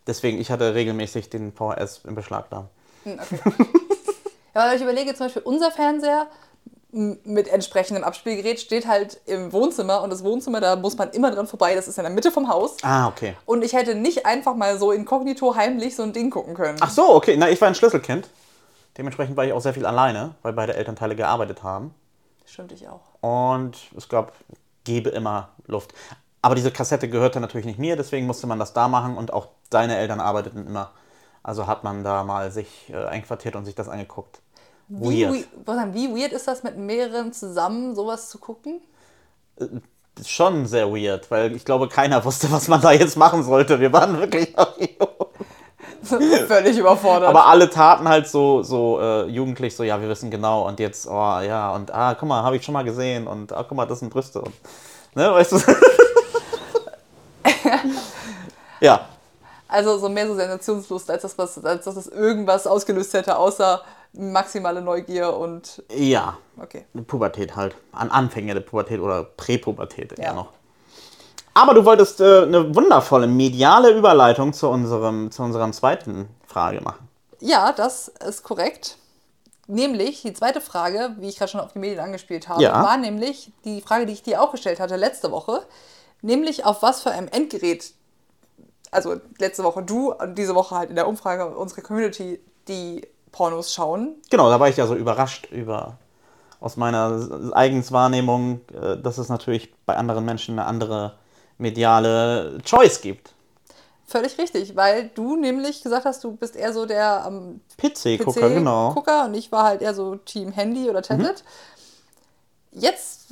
deswegen, 0.07 0.39
ich 0.39 0.49
hatte 0.49 0.73
regelmäßig 0.73 1.29
den 1.29 1.51
VHS 1.53 2.01
im 2.07 2.15
Beschlag 2.15 2.49
da. 2.49 2.67
Hm, 3.03 3.19
okay. 3.19 3.39
ja, 4.55 4.67
weil 4.67 4.75
ich 4.75 4.81
überlege, 4.81 5.13
zum 5.13 5.27
Beispiel 5.27 5.43
unser 5.43 5.69
Fernseher 5.69 6.27
mit 6.91 7.47
entsprechendem 7.47 8.03
Abspielgerät 8.03 8.59
steht 8.59 8.87
halt 8.87 9.21
im 9.25 9.53
Wohnzimmer 9.53 10.01
und 10.01 10.09
das 10.09 10.23
Wohnzimmer, 10.23 10.59
da 10.59 10.75
muss 10.75 10.97
man 10.97 11.09
immer 11.11 11.31
dran 11.31 11.47
vorbei, 11.47 11.73
das 11.73 11.87
ist 11.87 11.97
in 11.97 12.03
der 12.03 12.11
Mitte 12.11 12.31
vom 12.31 12.49
Haus. 12.49 12.77
Ah, 12.83 13.07
okay. 13.07 13.35
Und 13.45 13.63
ich 13.63 13.73
hätte 13.73 13.95
nicht 13.95 14.25
einfach 14.25 14.55
mal 14.55 14.77
so 14.77 14.91
inkognito 14.91 15.55
heimlich 15.55 15.95
so 15.95 16.03
ein 16.03 16.13
Ding 16.13 16.29
gucken 16.29 16.53
können. 16.53 16.77
Ach 16.81 16.89
so, 16.89 17.13
okay. 17.13 17.35
Na, 17.37 17.49
ich 17.49 17.61
war 17.61 17.69
ein 17.69 17.75
Schlüsselkind. 17.75 18.29
Dementsprechend 18.97 19.37
war 19.37 19.45
ich 19.45 19.53
auch 19.53 19.61
sehr 19.61 19.73
viel 19.73 19.85
alleine, 19.85 20.35
weil 20.41 20.53
beide 20.53 20.75
Elternteile 20.75 21.15
gearbeitet 21.15 21.63
haben. 21.63 21.93
Stimmt, 22.45 22.73
ich 22.73 22.87
auch. 22.89 23.01
Und 23.21 23.77
es 23.95 24.09
gab, 24.09 24.33
gebe 24.83 25.09
immer 25.11 25.49
Luft. 25.67 25.93
Aber 26.41 26.55
diese 26.55 26.71
Kassette 26.71 27.07
gehörte 27.07 27.39
natürlich 27.39 27.65
nicht 27.65 27.79
mir, 27.79 27.95
deswegen 27.95 28.27
musste 28.27 28.47
man 28.47 28.59
das 28.59 28.73
da 28.73 28.87
machen 28.87 29.15
und 29.15 29.31
auch 29.31 29.47
deine 29.69 29.95
Eltern 29.95 30.19
arbeiteten 30.19 30.67
immer. 30.67 30.91
Also 31.43 31.67
hat 31.67 31.83
man 31.83 32.03
da 32.03 32.23
mal 32.23 32.51
sich 32.51 32.91
äh, 32.91 33.05
einquartiert 33.05 33.55
und 33.55 33.65
sich 33.65 33.75
das 33.75 33.89
angeguckt. 33.89 34.40
Wie 34.91 35.23
weird. 35.23 35.33
Wie, 35.33 35.45
wie 35.93 36.21
weird 36.21 36.33
ist 36.33 36.47
das, 36.47 36.63
mit 36.63 36.77
mehreren 36.77 37.31
zusammen 37.31 37.95
sowas 37.95 38.29
zu 38.29 38.39
gucken? 38.39 38.81
Äh, 39.57 39.67
schon 40.25 40.65
sehr 40.65 40.91
weird, 40.91 41.31
weil 41.31 41.55
ich 41.55 41.63
glaube, 41.63 41.87
keiner 41.87 42.23
wusste, 42.25 42.51
was 42.51 42.67
man 42.67 42.81
da 42.81 42.91
jetzt 42.91 43.15
machen 43.15 43.43
sollte. 43.43 43.79
Wir 43.79 43.93
waren 43.93 44.19
wirklich 44.19 44.53
völlig 46.03 46.77
überfordert. 46.77 47.29
Aber 47.29 47.45
alle 47.45 47.69
taten 47.69 48.09
halt 48.09 48.27
so, 48.27 48.63
so 48.63 48.99
äh, 48.99 49.27
jugendlich, 49.27 49.73
so, 49.75 49.83
ja, 49.83 50.01
wir 50.01 50.09
wissen 50.09 50.29
genau 50.29 50.67
und 50.67 50.81
jetzt, 50.81 51.07
oh 51.07 51.39
ja, 51.39 51.73
und 51.73 51.93
ah, 51.93 52.13
guck 52.15 52.27
mal, 52.27 52.43
habe 52.43 52.57
ich 52.57 52.65
schon 52.65 52.73
mal 52.73 52.83
gesehen 52.83 53.27
und 53.27 53.53
ah, 53.53 53.63
guck 53.63 53.77
mal, 53.77 53.85
das 53.85 53.99
sind 53.99 54.11
Brüste 54.11 54.41
und, 54.41 54.53
ne, 55.15 55.31
weißt 55.31 55.53
du? 55.53 55.59
ja. 58.81 59.07
Also 59.69 59.97
so 59.97 60.09
mehr 60.09 60.27
so 60.27 60.35
Sensationslust, 60.35 61.09
als 61.09 61.21
dass, 61.21 61.37
was, 61.37 61.63
als 61.63 61.85
dass 61.85 61.95
das 61.95 62.07
irgendwas 62.07 62.67
ausgelöst 62.67 63.13
hätte, 63.13 63.37
außer 63.37 63.81
maximale 64.13 64.81
Neugier 64.81 65.35
und. 65.35 65.83
Ja. 65.89 66.37
Okay. 66.61 66.85
Pubertät 67.07 67.55
halt. 67.55 67.75
An 67.91 68.09
Anfänge 68.09 68.53
der 68.53 68.61
Pubertät 68.61 68.99
oder 68.99 69.23
Präpubertät 69.23 70.17
ja. 70.17 70.25
eher 70.25 70.33
noch. 70.33 70.49
Aber 71.53 71.73
du 71.73 71.83
wolltest 71.83 72.21
äh, 72.21 72.43
eine 72.43 72.73
wundervolle 72.73 73.27
mediale 73.27 73.91
Überleitung 73.91 74.53
zu, 74.53 74.69
unserem, 74.69 75.31
zu 75.31 75.43
unserer 75.43 75.69
zweiten 75.71 76.29
Frage 76.45 76.81
machen. 76.81 77.09
Ja, 77.39 77.73
das 77.73 78.07
ist 78.07 78.43
korrekt. 78.43 78.97
Nämlich, 79.67 80.21
die 80.21 80.33
zweite 80.33 80.61
Frage, 80.61 81.15
wie 81.19 81.29
ich 81.29 81.37
gerade 81.37 81.51
schon 81.51 81.61
auf 81.61 81.73
die 81.73 81.79
Medien 81.79 81.99
angespielt 81.99 82.49
habe, 82.49 82.61
ja. 82.61 82.83
war 82.83 82.97
nämlich 82.97 83.51
die 83.63 83.81
Frage, 83.81 84.05
die 84.05 84.13
ich 84.13 84.23
dir 84.23 84.41
auch 84.41 84.51
gestellt 84.51 84.79
hatte 84.79 84.95
letzte 84.95 85.31
Woche. 85.31 85.65
Nämlich, 86.21 86.65
auf 86.65 86.81
was 86.81 87.01
für 87.01 87.11
einem 87.11 87.27
Endgerät, 87.27 87.93
also 88.91 89.15
letzte 89.39 89.63
Woche 89.63 89.83
du 89.83 90.13
und 90.13 90.35
diese 90.37 90.55
Woche 90.55 90.75
halt 90.75 90.89
in 90.89 90.95
der 90.95 91.07
Umfrage 91.07 91.55
unsere 91.55 91.81
Community, 91.81 92.39
die 92.67 93.07
Pornos 93.31 93.73
schauen. 93.73 94.15
Genau, 94.29 94.49
da 94.49 94.59
war 94.59 94.69
ich 94.69 94.77
ja 94.77 94.87
so 94.87 94.95
überrascht 94.95 95.47
über 95.51 95.97
aus 96.59 96.77
meiner 96.77 97.51
Eigenswahrnehmung, 97.53 98.61
äh, 98.73 98.97
dass 98.97 99.17
es 99.17 99.29
natürlich 99.29 99.73
bei 99.85 99.97
anderen 99.97 100.23
Menschen 100.25 100.59
eine 100.59 100.67
andere 100.67 101.15
mediale 101.57 102.59
Choice 102.63 103.01
gibt. 103.01 103.33
Völlig 104.05 104.37
richtig, 104.37 104.75
weil 104.75 105.09
du 105.15 105.37
nämlich 105.37 105.81
gesagt 105.81 106.05
hast, 106.05 106.23
du 106.23 106.33
bist 106.35 106.55
eher 106.55 106.73
so 106.73 106.85
der 106.85 107.23
ähm, 107.27 107.61
PC-Gucker, 107.77 108.49
PC 108.49 108.53
genau. 108.55 108.93
Gucker 108.93 109.25
und 109.25 109.33
ich 109.35 109.51
war 109.51 109.63
halt 109.63 109.81
eher 109.81 109.93
so 109.93 110.15
Team 110.17 110.51
Handy 110.51 110.89
oder 110.89 111.01
Tablet. 111.01 111.43
Mhm. 111.43 111.80
Jetzt 112.73 113.25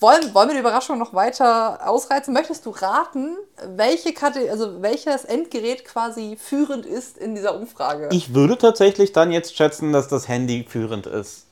wollen, 0.00 0.34
wollen 0.34 0.48
wir 0.48 0.54
die 0.54 0.60
Überraschung 0.60 0.98
noch 0.98 1.14
weiter 1.14 1.88
ausreizen? 1.88 2.34
Möchtest 2.34 2.66
du 2.66 2.70
raten, 2.70 3.36
welche 3.74 4.12
Kate 4.12 4.50
also 4.50 4.82
welches 4.82 5.24
Endgerät 5.24 5.86
quasi 5.86 6.36
führend 6.38 6.84
ist 6.84 7.16
in 7.16 7.34
dieser 7.34 7.54
Umfrage? 7.54 8.10
Ich 8.12 8.34
würde 8.34 8.58
tatsächlich 8.58 9.12
dann 9.12 9.32
jetzt 9.32 9.56
schätzen, 9.56 9.92
dass 9.94 10.08
das 10.08 10.28
Handy 10.28 10.66
führend 10.68 11.06
ist. 11.06 11.46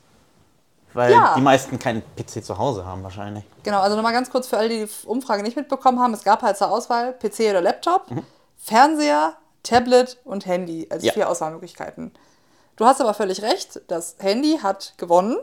Weil 0.92 1.12
ja. 1.12 1.34
die 1.34 1.40
meisten 1.40 1.78
keinen 1.78 2.02
PC 2.14 2.44
zu 2.44 2.58
Hause 2.58 2.84
haben 2.84 3.02
wahrscheinlich. 3.02 3.44
Genau, 3.64 3.80
also 3.80 3.96
nochmal 3.96 4.12
ganz 4.12 4.30
kurz 4.30 4.46
für 4.46 4.58
alle, 4.58 4.68
die 4.68 4.84
die 4.84 5.06
Umfrage 5.06 5.42
nicht 5.42 5.56
mitbekommen 5.56 5.98
haben. 5.98 6.14
Es 6.14 6.22
gab 6.24 6.42
halt 6.42 6.56
zur 6.56 6.70
Auswahl 6.70 7.14
PC 7.14 7.50
oder 7.50 7.62
Laptop, 7.62 8.10
mhm. 8.10 8.22
Fernseher, 8.58 9.34
Tablet 9.62 10.18
und 10.24 10.46
Handy 10.46 10.86
als 10.90 11.02
ja. 11.02 11.12
vier 11.12 11.28
Auswahlmöglichkeiten. 11.28 12.12
Du 12.76 12.84
hast 12.84 13.00
aber 13.00 13.14
völlig 13.14 13.42
recht, 13.42 13.80
das 13.88 14.16
Handy 14.18 14.58
hat 14.62 14.94
gewonnen 14.98 15.36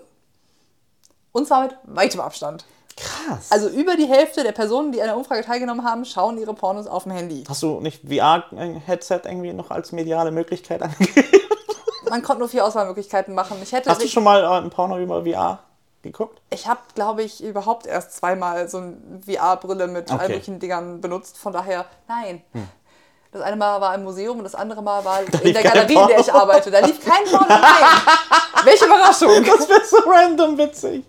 und 1.32 1.48
zwar 1.48 1.64
mit 1.64 1.76
weitem 1.84 2.22
Abstand. 2.22 2.66
Krass. 2.98 3.52
Also 3.52 3.70
über 3.70 3.96
die 3.96 4.06
Hälfte 4.06 4.44
der 4.44 4.52
Personen, 4.52 4.92
die 4.92 5.02
an 5.02 5.08
der 5.08 5.18
Umfrage 5.18 5.44
teilgenommen 5.44 5.86
haben, 5.86 6.06
schauen 6.06 6.38
ihre 6.38 6.54
Pornos 6.54 6.88
auf 6.88 7.04
dem 7.04 7.14
Handy. 7.14 7.44
Hast 7.48 7.64
du 7.64 7.80
nicht 7.80 8.02
VR-Headset 8.08 9.22
irgendwie 9.26 9.54
noch 9.54 9.72
als 9.72 9.92
mediale 9.92 10.32
Möglichkeit 10.32 10.82
angegeben? 10.82 11.28
Man 12.10 12.22
konnte 12.22 12.40
nur 12.40 12.50
vier 12.50 12.66
Auswahlmöglichkeiten 12.66 13.34
machen. 13.34 13.58
Ich 13.64 13.72
hätte 13.72 13.90
Hast 13.90 14.04
du 14.04 14.08
schon 14.08 14.24
mal 14.24 14.44
äh, 14.44 14.64
ein 14.64 14.70
Porno 14.70 14.98
über 14.98 15.24
VR 15.24 15.60
geguckt? 16.02 16.42
Ich 16.50 16.68
habe, 16.68 16.82
glaube 16.94 17.24
ich, 17.24 17.44
überhaupt 17.44 17.88
erst 17.88 18.16
zweimal 18.18 18.68
so 18.68 18.80
eine 18.80 18.98
VR-Brille 19.26 19.88
mit 19.88 20.12
okay. 20.12 20.20
all 20.20 20.28
möglichen 20.28 20.60
Dingern 20.60 21.00
benutzt. 21.00 21.38
Von 21.38 21.54
daher, 21.54 21.86
nein. 22.08 22.42
Hm. 22.52 22.68
Das 23.32 23.42
eine 23.42 23.56
Mal 23.56 23.80
war 23.80 23.96
im 23.96 24.04
Museum 24.04 24.40
und 24.40 24.44
das 24.44 24.56
andere 24.56 24.84
Mal 24.84 25.06
war 25.06 25.22
in 25.42 25.54
der 25.54 25.64
Galerie, 25.64 25.96
in 25.96 26.08
der 26.08 26.20
ich 26.20 26.34
arbeite. 26.34 26.70
Da 26.70 26.80
lief 26.80 27.00
kein 27.04 27.24
Porno 27.24 27.48
rein. 27.48 27.62
Welche 28.66 28.86
Überraschung. 28.86 29.44
Das 29.58 29.70
wäre 29.70 29.86
so 29.86 29.98
random 30.06 30.58
witzig. 30.58 31.06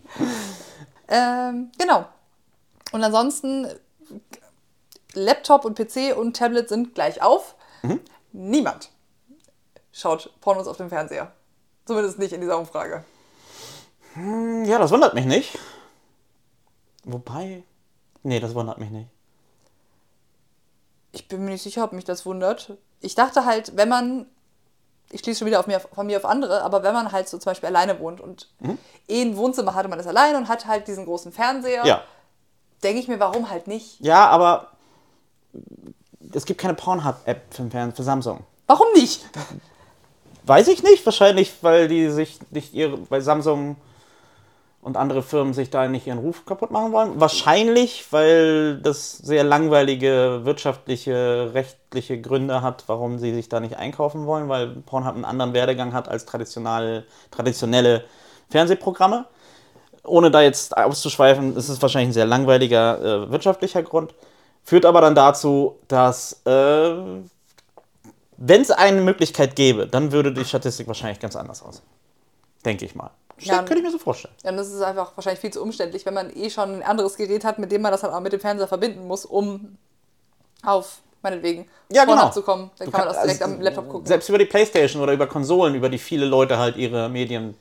Ähm, 1.08 1.70
genau. 1.78 2.06
Und 2.92 3.02
ansonsten, 3.02 3.68
Laptop 5.14 5.64
und 5.64 5.76
PC 5.76 6.16
und 6.16 6.36
Tablet 6.36 6.68
sind 6.68 6.94
gleich 6.94 7.22
auf. 7.22 7.54
Mhm. 7.82 8.00
Niemand 8.32 8.90
schaut 9.92 10.32
Pornos 10.40 10.66
auf 10.66 10.78
dem 10.78 10.88
Fernseher. 10.88 11.32
Zumindest 11.84 12.18
nicht 12.18 12.32
in 12.32 12.40
dieser 12.40 12.58
Umfrage. 12.58 13.04
Hm, 14.14 14.64
ja, 14.64 14.78
das 14.78 14.90
wundert 14.90 15.14
mich 15.14 15.26
nicht. 15.26 15.58
Wobei. 17.04 17.64
Nee, 18.22 18.40
das 18.40 18.54
wundert 18.54 18.78
mich 18.78 18.90
nicht. 18.90 19.08
Ich 21.12 21.28
bin 21.28 21.44
mir 21.44 21.50
nicht 21.50 21.62
sicher, 21.62 21.84
ob 21.84 21.92
mich 21.92 22.04
das 22.04 22.24
wundert. 22.24 22.76
Ich 23.00 23.14
dachte 23.14 23.44
halt, 23.44 23.76
wenn 23.76 23.88
man, 23.88 24.26
ich 25.12 25.20
schließe 25.20 25.40
schon 25.40 25.46
wieder 25.46 25.60
auf 25.60 25.66
mir, 25.66 25.78
von 25.78 26.06
mir 26.06 26.16
auf 26.16 26.24
andere, 26.24 26.62
aber 26.62 26.82
wenn 26.82 26.94
man 26.94 27.12
halt 27.12 27.28
so 27.28 27.38
zum 27.38 27.50
Beispiel 27.50 27.68
alleine 27.68 28.00
wohnt 28.00 28.20
und 28.20 28.48
mhm. 28.60 28.78
eh 29.08 29.22
ein 29.22 29.36
Wohnzimmer 29.36 29.74
hatte 29.74 29.88
man 29.88 29.98
das 29.98 30.06
alleine 30.06 30.38
und 30.38 30.48
hat 30.48 30.66
halt 30.66 30.88
diesen 30.88 31.04
großen 31.04 31.32
Fernseher, 31.32 31.84
ja. 31.84 32.02
denke 32.82 33.00
ich 33.00 33.08
mir, 33.08 33.20
warum 33.20 33.50
halt 33.50 33.66
nicht? 33.66 34.00
Ja, 34.00 34.28
aber 34.28 34.68
es 36.32 36.46
gibt 36.46 36.60
keine 36.60 36.74
Pornhub-App 36.74 37.42
für, 37.50 37.92
für 37.94 38.02
Samsung. 38.02 38.40
Warum 38.66 38.86
nicht? 38.94 39.24
Weiß 40.44 40.68
ich 40.68 40.82
nicht, 40.82 41.04
wahrscheinlich, 41.04 41.52
weil 41.60 41.88
die 41.88 42.10
sich 42.10 42.38
nicht 42.50 42.72
ihre, 42.72 42.98
weil 43.10 43.20
Samsung 43.20 43.76
und 44.82 44.96
andere 44.96 45.22
Firmen 45.22 45.54
sich 45.54 45.70
da 45.70 45.86
nicht 45.86 46.08
ihren 46.08 46.18
Ruf 46.18 46.44
kaputt 46.44 46.72
machen 46.72 46.92
wollen. 46.92 47.12
Wahrscheinlich, 47.20 48.04
weil 48.10 48.78
das 48.78 49.16
sehr 49.16 49.44
langweilige 49.44 50.40
wirtschaftliche, 50.42 51.52
rechtliche 51.54 52.20
Gründe 52.20 52.62
hat, 52.62 52.84
warum 52.88 53.18
sie 53.18 53.32
sich 53.32 53.48
da 53.48 53.60
nicht 53.60 53.76
einkaufen 53.76 54.26
wollen, 54.26 54.48
weil 54.48 54.66
Pornhub 54.66 55.14
einen 55.14 55.24
anderen 55.24 55.54
Werdegang 55.54 55.92
hat 55.92 56.08
als 56.08 56.26
traditionelle, 56.26 57.04
traditionelle 57.30 58.04
Fernsehprogramme. 58.50 59.26
Ohne 60.04 60.32
da 60.32 60.42
jetzt 60.42 60.76
auszuschweifen, 60.76 61.56
ist 61.56 61.68
es 61.68 61.80
wahrscheinlich 61.80 62.10
ein 62.10 62.14
sehr 62.14 62.26
langweiliger 62.26 63.00
äh, 63.00 63.30
wirtschaftlicher 63.30 63.84
Grund. 63.84 64.12
Führt 64.64 64.84
aber 64.84 65.00
dann 65.00 65.14
dazu, 65.14 65.78
dass 65.86 66.42
äh, 66.44 66.94
wenn 68.36 68.60
es 68.60 68.72
eine 68.72 69.00
Möglichkeit 69.00 69.54
gäbe, 69.54 69.86
dann 69.86 70.10
würde 70.10 70.32
die 70.32 70.44
Statistik 70.44 70.88
wahrscheinlich 70.88 71.20
ganz 71.20 71.36
anders 71.36 71.62
aussehen. 71.62 71.86
Denke 72.64 72.84
ich 72.84 72.96
mal. 72.96 73.10
Ja, 73.46 73.58
könnte 73.58 73.78
ich 73.78 73.82
mir 73.82 73.90
so 73.90 73.98
vorstellen. 73.98 74.34
Ja, 74.42 74.50
und 74.50 74.56
das 74.56 74.68
ist 74.68 74.80
einfach 74.82 75.12
wahrscheinlich 75.16 75.40
viel 75.40 75.52
zu 75.52 75.62
umständlich, 75.62 76.04
wenn 76.06 76.14
man 76.14 76.34
eh 76.36 76.50
schon 76.50 76.76
ein 76.76 76.82
anderes 76.82 77.16
Gerät 77.16 77.44
hat, 77.44 77.58
mit 77.58 77.72
dem 77.72 77.82
man 77.82 77.92
das 77.92 78.00
dann 78.02 78.12
auch 78.12 78.20
mit 78.20 78.32
dem 78.32 78.40
Fernseher 78.40 78.68
verbinden 78.68 79.06
muss, 79.06 79.24
um 79.24 79.76
auf 80.64 80.98
meinetwegen 81.22 81.68
Ja, 81.90 82.04
genau. 82.04 82.30
zu 82.30 82.42
kommen. 82.42 82.70
Dann 82.78 82.86
Du 82.86 82.92
kann 82.92 83.06
man 83.06 83.14
das 83.14 83.22
direkt 83.22 83.42
also, 83.42 83.54
am 83.54 83.60
Laptop 83.60 83.88
gucken. 83.88 84.06
Selbst 84.06 84.28
über 84.28 84.38
die 84.38 84.44
Playstation 84.44 85.02
oder 85.02 85.12
über 85.12 85.26
Konsolen, 85.26 85.74
über 85.74 85.88
die 85.88 85.98
viele 85.98 86.26
Leute 86.26 86.58
halt 86.58 86.76
ihre 86.76 87.08
Medien 87.08 87.56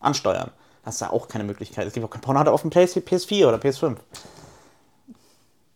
ansteuern. 0.00 0.50
Das 0.84 0.96
ist 0.96 1.00
ja 1.00 1.10
auch 1.10 1.28
keine 1.28 1.44
Möglichkeit. 1.44 1.86
Es 1.86 1.92
gibt 1.92 2.04
auch 2.04 2.10
kein 2.10 2.20
Porno 2.20 2.40
auf 2.50 2.62
dem 2.62 2.70
PS 2.70 2.96
PS4 2.96 3.46
oder 3.46 3.56
PS5. 3.58 3.96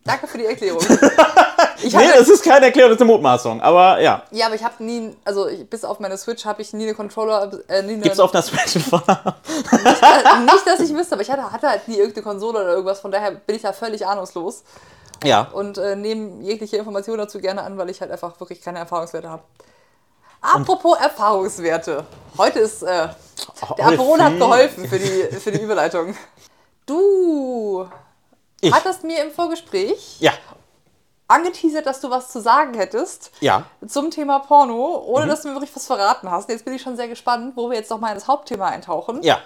Danke 0.07 0.27
für 0.27 0.39
die 0.39 0.47
Erklärung. 0.47 0.81
ich 1.83 1.93
Nee, 1.93 2.09
das 2.17 2.29
ist 2.29 2.45
keine 2.45 2.67
Erklärung, 2.67 2.91
das 2.91 2.97
ist 2.97 3.03
eine 3.03 3.11
Mutmaßung. 3.11 3.61
Aber 3.61 4.01
ja. 4.01 4.23
ja, 4.31 4.47
aber 4.47 4.55
ich 4.55 4.65
habe 4.65 4.83
nie, 4.83 5.17
also 5.25 5.49
ich, 5.49 5.69
bis 5.69 5.85
auf 5.85 5.99
meine 5.99 6.17
Switch 6.17 6.45
habe 6.45 6.63
ich 6.63 6.73
nie 6.73 6.85
eine 6.85 6.95
Controller, 6.95 7.51
äh, 7.69 7.83
nie 7.83 7.95
eine, 7.95 8.03
Gibt 8.03 8.15
es 8.15 8.21
auf 8.21 8.33
einer 8.33 8.43
Switch 8.43 8.77
äh, 8.77 8.81
nicht, 8.81 10.67
dass 10.67 10.81
ich 10.81 10.95
wüsste, 10.95 11.15
aber 11.15 11.23
ich 11.23 11.31
hatte, 11.31 11.51
hatte 11.51 11.69
halt 11.69 11.89
nie 11.89 11.97
irgendeine 11.97 12.23
Konsole 12.23 12.61
oder 12.61 12.71
irgendwas, 12.73 13.01
von 13.01 13.11
daher 13.11 13.33
bin 13.33 13.57
ich 13.57 13.63
da 13.63 13.73
völlig 13.73 14.07
ahnungslos 14.07 14.63
Ja. 15.25 15.49
und 15.53 15.79
äh, 15.79 15.97
nehme 15.97 16.43
jegliche 16.43 16.77
Information 16.77 17.19
dazu 17.19 17.41
gerne 17.41 17.63
an, 17.63 17.77
weil 17.77 17.91
ich 17.91 18.01
halt 18.01 18.11
einfach 18.13 18.39
wirklich 18.39 18.63
keine 18.63 18.79
Erfahrungswerte 18.79 19.29
habe. 19.29 19.43
Apropos 20.41 20.97
Erfahrungswerte. 20.99 22.05
Heute 22.39 22.61
ist, 22.61 22.83
äh, 22.83 23.09
der 23.77 23.87
Aperol 23.87 24.23
hat 24.23 24.39
geholfen 24.39 24.89
für 24.89 24.99
die, 24.99 25.37
für 25.41 25.51
die 25.51 25.61
Überleitung. 25.61 26.15
Du 26.89 27.85
Ich. 28.61 28.73
hattest 28.73 29.05
mir 29.05 29.23
im 29.23 29.31
Vorgespräch 29.31 30.17
Ja. 30.21 30.33
angeteasert, 31.29 31.87
dass 31.87 32.01
du 32.01 32.11
was 32.11 32.31
zu 32.31 32.41
sagen 32.41 32.75
hättest 32.75 33.31
Ja. 33.41 33.65
zum 33.87 34.11
Thema 34.11 34.39
Porno, 34.41 35.03
ohne 35.07 35.27
Mhm. 35.27 35.31
dass 35.31 35.43
du 35.43 35.49
mir 35.49 35.55
wirklich 35.55 35.75
was 35.75 35.87
verraten 35.87 36.31
hast. 36.31 36.49
Jetzt 36.49 36.65
bin 36.65 36.75
ich 36.75 36.83
schon 36.83 36.97
sehr 36.97 37.09
gespannt, 37.09 37.53
wo 37.57 37.69
wir 37.69 37.77
jetzt 37.77 37.91
nochmal 37.91 38.11
in 38.13 38.17
das 38.19 38.29
Hauptthema 38.29 38.67
eintauchen. 38.69 39.23
Ja. 39.23 39.41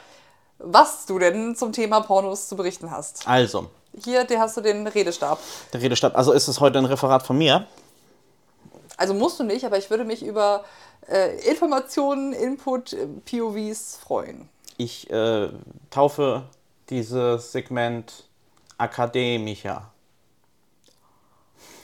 Was 0.59 1.07
du 1.07 1.19
denn 1.19 1.57
zum 1.57 1.73
Thema 1.73 2.01
Pornos 2.01 2.49
zu 2.49 2.57
berichten 2.57 2.91
hast. 2.91 3.27
Also, 3.27 3.71
Hier, 4.05 4.25
dir 4.25 4.39
hast 4.41 4.57
du 4.57 4.61
den 4.61 4.87
Redestab. 4.87 5.39
der 5.73 5.81
Redestab. 5.81 6.17
Also 6.17 6.33
ist 6.33 6.49
es 6.49 6.61
heute 6.61 6.79
ein 6.79 6.85
Referat 6.85 7.23
von 7.27 7.39
mir. 7.39 7.67
Also 8.99 9.15
musst 9.15 9.41
du 9.41 9.45
nicht, 9.45 9.65
aber 9.65 9.79
ich 9.79 9.89
würde 9.91 10.05
mich 10.05 10.23
über 10.23 10.65
äh, 11.09 11.39
Informationen, 11.51 12.35
Input, 12.35 12.93
äh, 12.93 13.07
POVs 13.25 13.97
freuen. 13.97 14.49
Ich 14.77 15.09
äh, 15.11 15.49
taufe 15.91 16.43
dieses 16.91 17.53
Segment 17.53 18.25
Akademischer. 18.81 19.91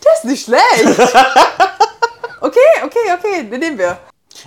Das 0.03 0.19
ist 0.19 0.25
nicht 0.25 0.45
schlecht! 0.45 0.99
okay, 2.41 2.59
okay, 2.85 3.13
okay, 3.19 3.49
den 3.51 3.61
nehmen 3.61 3.79
wir. 3.79 3.99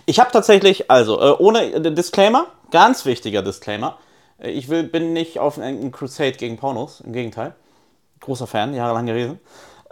Ich 0.05 0.19
habe 0.19 0.31
tatsächlich, 0.31 0.89
also 0.89 1.19
äh, 1.19 1.35
ohne 1.37 1.63
äh, 1.71 1.93
Disclaimer, 1.93 2.47
ganz 2.71 3.05
wichtiger 3.05 3.41
Disclaimer. 3.41 3.97
Äh, 4.39 4.51
ich 4.51 4.69
will, 4.69 4.83
bin 4.83 5.13
nicht 5.13 5.39
auf 5.39 5.59
einen 5.59 5.91
Crusade 5.91 6.33
gegen 6.33 6.57
Pornos, 6.57 7.01
im 7.01 7.13
Gegenteil. 7.13 7.53
Großer 8.19 8.47
Fan, 8.47 8.73
jahrelang 8.73 9.05
gewesen. 9.05 9.39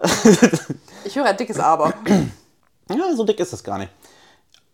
Ich 1.05 1.15
höre 1.15 1.25
ein 1.25 1.37
dickes 1.37 1.57
Aber. 1.57 1.93
Ja, 2.89 3.15
so 3.15 3.23
dick 3.23 3.39
ist 3.39 3.53
es 3.53 3.63
gar 3.63 3.77
nicht. 3.77 3.91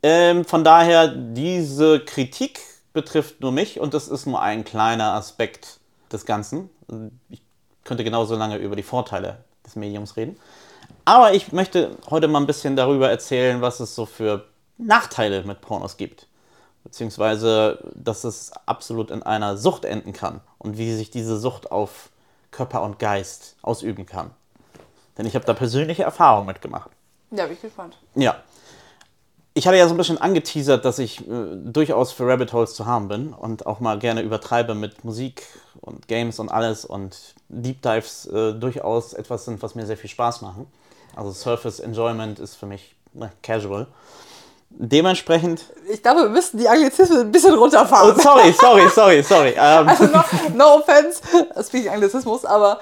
Ähm, 0.01 0.45
von 0.45 0.63
daher, 0.63 1.07
diese 1.07 1.99
Kritik 1.99 2.59
betrifft 2.91 3.39
nur 3.41 3.51
mich 3.51 3.79
und 3.79 3.93
das 3.93 4.07
ist 4.07 4.25
nur 4.25 4.41
ein 4.41 4.63
kleiner 4.63 5.13
Aspekt 5.13 5.79
des 6.11 6.25
Ganzen. 6.25 6.71
Ich 7.29 7.42
könnte 7.83 8.03
genauso 8.03 8.35
lange 8.35 8.57
über 8.57 8.75
die 8.75 8.83
Vorteile 8.83 9.37
des 9.65 9.75
Mediums 9.75 10.17
reden. 10.17 10.37
Aber 11.05 11.33
ich 11.33 11.51
möchte 11.51 11.97
heute 12.09 12.27
mal 12.27 12.39
ein 12.39 12.47
bisschen 12.47 12.75
darüber 12.75 13.09
erzählen, 13.09 13.61
was 13.61 13.79
es 13.79 13.95
so 13.95 14.05
für 14.05 14.45
Nachteile 14.77 15.43
mit 15.43 15.61
Pornos 15.61 15.97
gibt. 15.97 16.27
Beziehungsweise, 16.83 17.79
dass 17.95 18.23
es 18.23 18.51
absolut 18.65 19.09
in 19.09 19.23
einer 19.23 19.57
Sucht 19.57 19.85
enden 19.85 20.11
kann 20.13 20.41
und 20.57 20.77
wie 20.77 20.93
sich 20.93 21.11
diese 21.11 21.37
Sucht 21.37 21.71
auf 21.71 22.09
Körper 22.51 22.81
und 22.81 22.99
Geist 22.99 23.55
ausüben 23.61 24.05
kann. 24.05 24.31
Denn 25.17 25.25
ich 25.25 25.35
habe 25.35 25.45
da 25.45 25.53
persönliche 25.53 26.03
Erfahrungen 26.03 26.47
mitgemacht. 26.47 26.89
Ja, 27.31 27.45
bin 27.45 27.55
ich 27.55 27.61
gespannt. 27.61 27.97
Ja. 28.15 28.35
Ich 29.55 29.67
hatte 29.67 29.77
ja 29.77 29.87
so 29.87 29.93
ein 29.93 29.97
bisschen 29.97 30.17
angeteasert, 30.17 30.83
dass 30.83 30.97
ich 30.97 31.21
äh, 31.21 31.23
durchaus 31.63 32.11
für 32.11 32.27
Rabbit 32.27 32.53
Holes 32.53 32.73
zu 32.73 32.85
haben 32.87 33.07
bin 33.07 33.33
und 33.33 33.67
auch 33.67 33.79
mal 33.79 33.99
gerne 33.99 34.21
übertreibe 34.21 34.73
mit 34.73 35.03
Musik 35.05 35.43
und 35.79 36.07
Games 36.07 36.39
und 36.39 36.49
alles 36.49 36.85
und 36.85 37.15
Deep 37.49 37.81
Dives 37.83 38.25
äh, 38.25 38.53
durchaus 38.53 39.13
etwas 39.13 39.45
sind, 39.45 39.61
was 39.61 39.75
mir 39.75 39.85
sehr 39.85 39.97
viel 39.97 40.09
Spaß 40.09 40.41
machen. 40.41 40.65
Also 41.15 41.31
Surface 41.31 41.79
Enjoyment 41.79 42.39
ist 42.39 42.55
für 42.55 42.65
mich 42.65 42.95
ne, 43.13 43.31
casual. 43.43 43.85
Dementsprechend. 44.71 45.65
Ich 45.91 46.01
glaube, 46.01 46.21
wir 46.23 46.29
müssten 46.29 46.57
die 46.57 46.67
Anglizismen 46.67 47.19
ein 47.19 47.31
bisschen 47.31 47.53
Oh, 47.53 47.59
runterfahren. 47.59 48.19
sorry, 48.19 48.51
sorry, 48.59 48.89
sorry, 48.89 49.21
sorry. 49.21 49.49
Ähm, 49.55 49.87
Also 49.87 50.05
no, 50.05 50.23
no 50.55 50.77
offense, 50.79 51.21
speaking 51.63 51.89
Anglizismus, 51.91 52.43
aber 52.43 52.79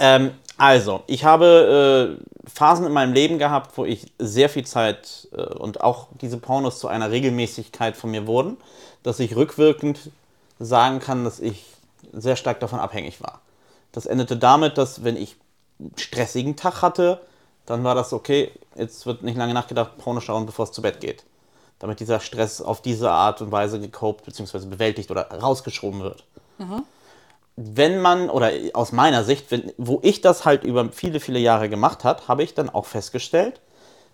Ähm, 0.00 0.32
also, 0.62 1.02
ich 1.08 1.24
habe 1.24 2.16
äh, 2.22 2.48
Phasen 2.48 2.86
in 2.86 2.92
meinem 2.92 3.14
Leben 3.14 3.40
gehabt, 3.40 3.76
wo 3.76 3.84
ich 3.84 4.12
sehr 4.20 4.48
viel 4.48 4.64
Zeit 4.64 5.26
äh, 5.32 5.42
und 5.42 5.80
auch 5.80 6.06
diese 6.20 6.38
Pornos 6.38 6.78
zu 6.78 6.86
einer 6.86 7.10
Regelmäßigkeit 7.10 7.96
von 7.96 8.12
mir 8.12 8.28
wurden, 8.28 8.56
dass 9.02 9.18
ich 9.18 9.34
rückwirkend 9.34 10.12
sagen 10.60 11.00
kann, 11.00 11.24
dass 11.24 11.40
ich 11.40 11.64
sehr 12.12 12.36
stark 12.36 12.60
davon 12.60 12.78
abhängig 12.78 13.20
war. 13.20 13.40
Das 13.90 14.06
endete 14.06 14.36
damit, 14.36 14.78
dass 14.78 15.02
wenn 15.02 15.16
ich 15.16 15.34
einen 15.80 15.94
stressigen 15.96 16.54
Tag 16.54 16.80
hatte, 16.80 17.20
dann 17.66 17.82
war 17.82 17.96
das 17.96 18.12
okay, 18.12 18.52
jetzt 18.76 19.04
wird 19.04 19.24
nicht 19.24 19.36
lange 19.36 19.54
nachgedacht, 19.54 19.98
Porno 19.98 20.20
schauen, 20.20 20.46
bevor 20.46 20.66
es 20.66 20.70
zu 20.70 20.80
Bett 20.80 21.00
geht. 21.00 21.24
Damit 21.80 21.98
dieser 21.98 22.20
Stress 22.20 22.62
auf 22.62 22.80
diese 22.82 23.10
Art 23.10 23.42
und 23.42 23.50
Weise 23.50 23.80
gecopt 23.80 24.26
bzw. 24.26 24.66
bewältigt 24.66 25.10
oder 25.10 25.28
rausgeschoben 25.28 26.02
wird 26.02 26.22
wenn 27.56 28.00
man, 28.00 28.30
oder 28.30 28.50
aus 28.72 28.92
meiner 28.92 29.24
Sicht, 29.24 29.50
wenn, 29.50 29.72
wo 29.76 30.00
ich 30.02 30.20
das 30.20 30.44
halt 30.44 30.64
über 30.64 30.88
viele, 30.92 31.20
viele 31.20 31.38
Jahre 31.38 31.68
gemacht 31.68 32.04
habe, 32.04 32.26
habe 32.28 32.42
ich 32.42 32.54
dann 32.54 32.70
auch 32.70 32.86
festgestellt, 32.86 33.60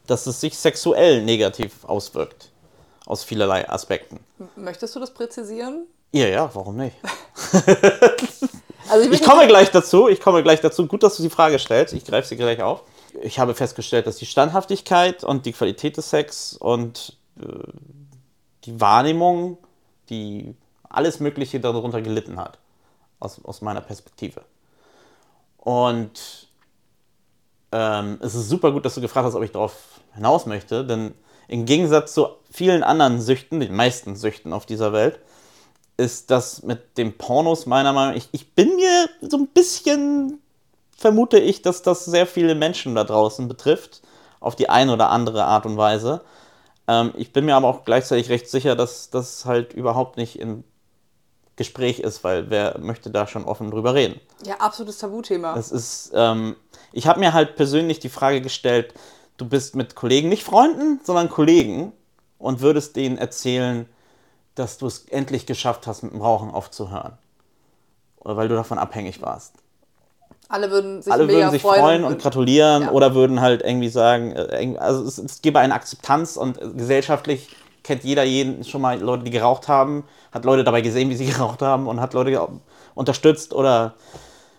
dass 0.06 0.26
es 0.26 0.40
sich 0.40 0.58
sexuell 0.58 1.22
negativ 1.22 1.84
auswirkt. 1.84 2.50
Aus 3.06 3.24
vielerlei 3.24 3.68
Aspekten. 3.68 4.20
möchtest 4.56 4.94
du 4.96 5.00
das 5.00 5.14
präzisieren? 5.14 5.86
Ja, 6.12 6.26
ja, 6.26 6.50
warum 6.54 6.76
nicht? 6.76 6.96
Also 8.90 9.04
Ich 9.04 9.10
möchte- 9.10 9.28
komme 9.28 9.46
gleich 9.46 9.70
dazu, 9.70 10.08
ich 10.08 10.18
komme 10.20 10.42
gleich 10.42 10.60
dazu. 10.62 10.86
Gut, 10.86 11.02
dass 11.02 11.16
du 11.18 11.22
die 11.22 11.28
Frage 11.30 11.58
stellst, 11.58 11.92
ich 11.92 12.04
greife 12.06 12.26
sie 12.26 12.36
gleich 12.36 12.62
auf. 12.62 12.82
Ich 13.22 13.38
habe 13.38 13.54
festgestellt, 13.54 14.06
dass 14.06 14.16
die 14.16 14.24
Standhaftigkeit 14.26 15.24
und 15.24 15.44
die 15.44 15.52
Qualität 15.52 15.96
des 15.98 16.08
Sex 16.08 16.54
und 16.56 17.16
äh, 17.38 17.44
die 18.64 18.80
Wahrnehmung, 18.80 19.58
die 20.08 20.54
alles 20.88 21.20
Mögliche 21.20 21.60
darunter 21.60 22.00
gelitten 22.00 22.38
hat. 22.40 22.58
Aus, 23.20 23.44
aus 23.44 23.62
meiner 23.62 23.80
Perspektive. 23.80 24.42
Und 25.56 26.48
ähm, 27.72 28.18
es 28.22 28.34
ist 28.34 28.48
super 28.48 28.72
gut, 28.72 28.84
dass 28.84 28.94
du 28.94 29.00
gefragt 29.00 29.26
hast, 29.26 29.34
ob 29.34 29.42
ich 29.42 29.52
darauf 29.52 30.00
hinaus 30.14 30.46
möchte, 30.46 30.84
denn 30.84 31.14
im 31.48 31.64
Gegensatz 31.64 32.14
zu 32.14 32.28
vielen 32.50 32.82
anderen 32.82 33.20
Süchten, 33.20 33.60
den 33.60 33.74
meisten 33.74 34.16
Süchten 34.16 34.52
auf 34.52 34.66
dieser 34.66 34.92
Welt, 34.92 35.18
ist 35.96 36.30
das 36.30 36.62
mit 36.62 36.96
dem 36.96 37.18
Pornos 37.18 37.66
meiner 37.66 37.92
Meinung 37.92 38.14
nach, 38.14 38.16
ich, 38.16 38.28
ich 38.32 38.54
bin 38.54 38.76
mir 38.76 39.08
so 39.20 39.36
ein 39.36 39.48
bisschen, 39.48 40.40
vermute 40.96 41.38
ich, 41.38 41.62
dass 41.62 41.82
das 41.82 42.04
sehr 42.04 42.26
viele 42.26 42.54
Menschen 42.54 42.94
da 42.94 43.04
draußen 43.04 43.48
betrifft, 43.48 44.02
auf 44.40 44.54
die 44.54 44.68
eine 44.68 44.92
oder 44.92 45.10
andere 45.10 45.44
Art 45.44 45.66
und 45.66 45.76
Weise. 45.76 46.22
Ähm, 46.86 47.12
ich 47.16 47.32
bin 47.32 47.46
mir 47.46 47.56
aber 47.56 47.68
auch 47.68 47.84
gleichzeitig 47.84 48.28
recht 48.28 48.48
sicher, 48.48 48.76
dass 48.76 49.10
das 49.10 49.44
halt 49.44 49.72
überhaupt 49.72 50.16
nicht 50.16 50.38
im 50.38 50.62
Gespräch 51.58 52.00
ist, 52.00 52.24
weil 52.24 52.48
wer 52.48 52.78
möchte 52.78 53.10
da 53.10 53.26
schon 53.26 53.44
offen 53.44 53.70
drüber 53.70 53.92
reden? 53.92 54.18
Ja, 54.44 54.54
absolutes 54.56 54.98
Tabuthema. 54.98 55.54
Das 55.54 55.70
ist, 55.70 56.12
ähm, 56.14 56.56
ich 56.92 57.06
habe 57.06 57.20
mir 57.20 57.34
halt 57.34 57.56
persönlich 57.56 57.98
die 57.98 58.08
Frage 58.08 58.40
gestellt, 58.40 58.94
du 59.36 59.46
bist 59.46 59.76
mit 59.76 59.94
Kollegen, 59.94 60.30
nicht 60.30 60.44
Freunden, 60.44 61.00
sondern 61.04 61.28
Kollegen 61.28 61.92
und 62.38 62.60
würdest 62.60 62.96
denen 62.96 63.18
erzählen, 63.18 63.86
dass 64.54 64.78
du 64.78 64.86
es 64.86 65.04
endlich 65.08 65.46
geschafft 65.46 65.86
hast, 65.86 66.02
mit 66.02 66.12
dem 66.12 66.22
Rauchen 66.22 66.50
aufzuhören. 66.50 67.18
Oder 68.16 68.36
weil 68.36 68.48
du 68.48 68.54
davon 68.54 68.78
abhängig 68.78 69.20
warst. 69.20 69.54
Alle 70.48 70.70
würden 70.70 71.02
sich, 71.02 71.12
alle 71.12 71.28
würden 71.28 71.50
sich 71.50 71.60
freuen, 71.60 71.80
freuen 71.80 72.04
und 72.04 72.22
gratulieren 72.22 72.84
ja. 72.84 72.90
oder 72.92 73.14
würden 73.14 73.40
halt 73.40 73.62
irgendwie 73.62 73.90
sagen, 73.90 74.32
äh, 74.34 74.76
also 74.78 75.04
es, 75.04 75.18
es 75.18 75.42
gäbe 75.42 75.58
eine 75.58 75.74
Akzeptanz 75.74 76.36
und 76.36 76.60
äh, 76.60 76.68
gesellschaftlich 76.70 77.48
kennt 77.88 78.04
jeder 78.04 78.22
jeden 78.22 78.64
schon 78.64 78.82
mal 78.82 79.00
Leute, 79.00 79.24
die 79.24 79.30
geraucht 79.30 79.66
haben, 79.66 80.04
hat 80.30 80.44
Leute 80.44 80.62
dabei 80.62 80.82
gesehen, 80.82 81.08
wie 81.08 81.16
sie 81.16 81.24
geraucht 81.32 81.62
haben 81.62 81.86
und 81.86 82.02
hat 82.02 82.12
Leute 82.12 82.46
unterstützt 82.94 83.54
oder 83.54 83.94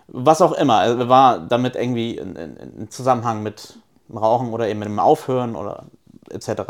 was 0.07 0.41
auch 0.41 0.53
immer. 0.53 0.77
Also 0.79 1.07
war 1.09 1.39
damit 1.39 1.75
irgendwie 1.75 2.17
in, 2.17 2.35
in, 2.35 2.57
in 2.57 2.89
Zusammenhang 2.89 3.43
mit 3.43 3.75
dem 4.09 4.17
Rauchen 4.17 4.51
oder 4.51 4.67
eben 4.67 4.79
mit 4.79 4.87
dem 4.87 4.97
Aufhören 4.97 5.55
oder 5.55 5.83
etc. 6.31 6.63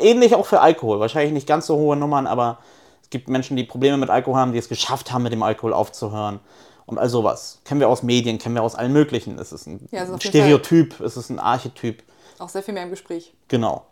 Ähnlich 0.00 0.34
auch 0.34 0.46
für 0.46 0.60
Alkohol. 0.60 0.98
Wahrscheinlich 0.98 1.32
nicht 1.32 1.46
ganz 1.46 1.68
so 1.68 1.76
hohe 1.76 1.94
Nummern, 1.94 2.26
aber 2.26 2.58
es 3.02 3.10
gibt 3.10 3.28
Menschen, 3.28 3.56
die 3.56 3.62
Probleme 3.62 3.96
mit 3.96 4.10
Alkohol 4.10 4.36
haben, 4.36 4.52
die 4.52 4.58
es 4.58 4.68
geschafft 4.68 5.12
haben, 5.12 5.22
mit 5.22 5.32
dem 5.32 5.44
Alkohol 5.44 5.72
aufzuhören. 5.72 6.40
Und 6.86 6.98
all 6.98 7.08
sowas. 7.08 7.60
Kennen 7.64 7.78
wir 7.78 7.88
aus 7.88 8.02
Medien, 8.02 8.38
kennen 8.38 8.56
wir 8.56 8.64
aus 8.64 8.74
allen 8.74 8.92
möglichen. 8.92 9.38
Es 9.38 9.52
ist 9.52 9.68
ein 9.68 9.86
Ja, 9.92 10.02
auf 10.02 10.08
jeden 10.08 10.20
Stereotyp, 10.22 10.98
es 10.98 11.16
ist 11.16 11.30
ein 11.30 11.38
Archetyp. 11.38 12.02
Auch 12.40 12.48
sehr 12.48 12.64
viel 12.64 12.74
mehr 12.74 12.82
im 12.82 12.90
Gespräch. 12.90 13.32
Genau. 13.46 13.84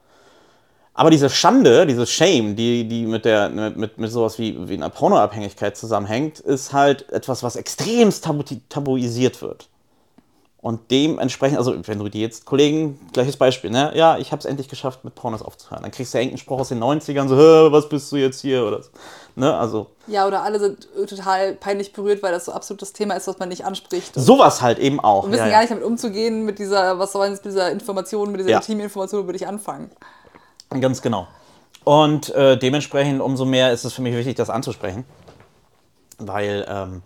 Aber 0.98 1.10
diese 1.10 1.30
Schande, 1.30 1.86
diese 1.86 2.08
Shame, 2.08 2.56
die, 2.56 2.88
die 2.88 3.06
mit, 3.06 3.24
der, 3.24 3.50
mit, 3.50 3.98
mit, 3.98 4.10
sowas 4.10 4.36
wie, 4.40 4.68
wie 4.68 4.74
einer 4.74 4.88
Pornoabhängigkeit 4.88 5.76
zusammenhängt, 5.76 6.40
ist 6.40 6.72
halt 6.72 7.08
etwas, 7.12 7.44
was 7.44 7.54
extremst 7.54 8.24
tabu 8.24 8.42
tabuisiert 8.68 9.40
wird. 9.40 9.68
Und 10.60 10.90
dementsprechend, 10.90 11.56
also 11.56 11.72
wenn 11.86 12.00
du 12.00 12.08
die 12.08 12.20
jetzt, 12.20 12.46
Kollegen, 12.46 12.98
gleiches 13.12 13.36
Beispiel, 13.36 13.70
ne? 13.70 13.92
Ja, 13.94 14.18
ich 14.18 14.32
habe 14.32 14.40
es 14.40 14.44
endlich 14.44 14.68
geschafft, 14.68 15.04
mit 15.04 15.14
Pornos 15.14 15.40
aufzuhören. 15.40 15.84
Dann 15.84 15.92
kriegst 15.92 16.12
du 16.14 16.18
irgendeinen 16.18 16.38
Spruch 16.38 16.58
aus 16.58 16.70
den 16.70 16.80
90ern, 16.80 17.28
so, 17.28 17.36
"Hä, 17.36 17.70
was 17.70 17.88
bist 17.88 18.10
du 18.10 18.16
jetzt 18.16 18.40
hier? 18.40 18.66
Oder 18.66 18.82
so. 18.82 18.90
Ne? 19.36 19.56
Also 19.56 19.86
Ja, 20.08 20.26
oder 20.26 20.42
alle 20.42 20.58
sind 20.58 20.88
äh, 21.00 21.06
total 21.06 21.52
peinlich 21.54 21.92
berührt, 21.92 22.24
weil 22.24 22.32
das 22.32 22.46
so 22.46 22.52
absolut 22.52 22.82
das 22.82 22.92
Thema 22.92 23.14
ist, 23.14 23.28
was 23.28 23.38
man 23.38 23.50
nicht 23.50 23.64
anspricht. 23.64 24.14
Sowas 24.16 24.62
halt 24.62 24.80
eben 24.80 24.98
auch. 24.98 25.22
und 25.22 25.30
wissen 25.30 25.42
ja, 25.42 25.46
ja. 25.46 25.52
gar 25.52 25.60
nicht 25.60 25.70
damit 25.70 25.84
umzugehen, 25.84 26.44
mit 26.44 26.58
dieser, 26.58 26.98
was 26.98 27.12
soll 27.12 27.28
jetzt 27.28 27.44
mit 27.44 27.54
dieser 27.54 27.70
Information, 27.70 28.32
mit 28.32 28.40
dieser 28.40 28.50
Ja. 28.50 28.58
intimen 28.58 28.82
Information 28.82 29.26
würde 29.26 29.36
ich 29.36 29.46
anfangen. 29.46 29.92
Ganz 30.70 31.02
genau. 31.02 31.26
Und 31.84 32.30
äh, 32.34 32.58
dementsprechend 32.58 33.20
umso 33.20 33.44
mehr 33.44 33.72
ist 33.72 33.84
es 33.84 33.94
für 33.94 34.02
mich 34.02 34.14
wichtig, 34.14 34.36
das 34.36 34.50
anzusprechen. 34.50 35.04
Weil, 36.18 36.66
ähm, 36.68 37.02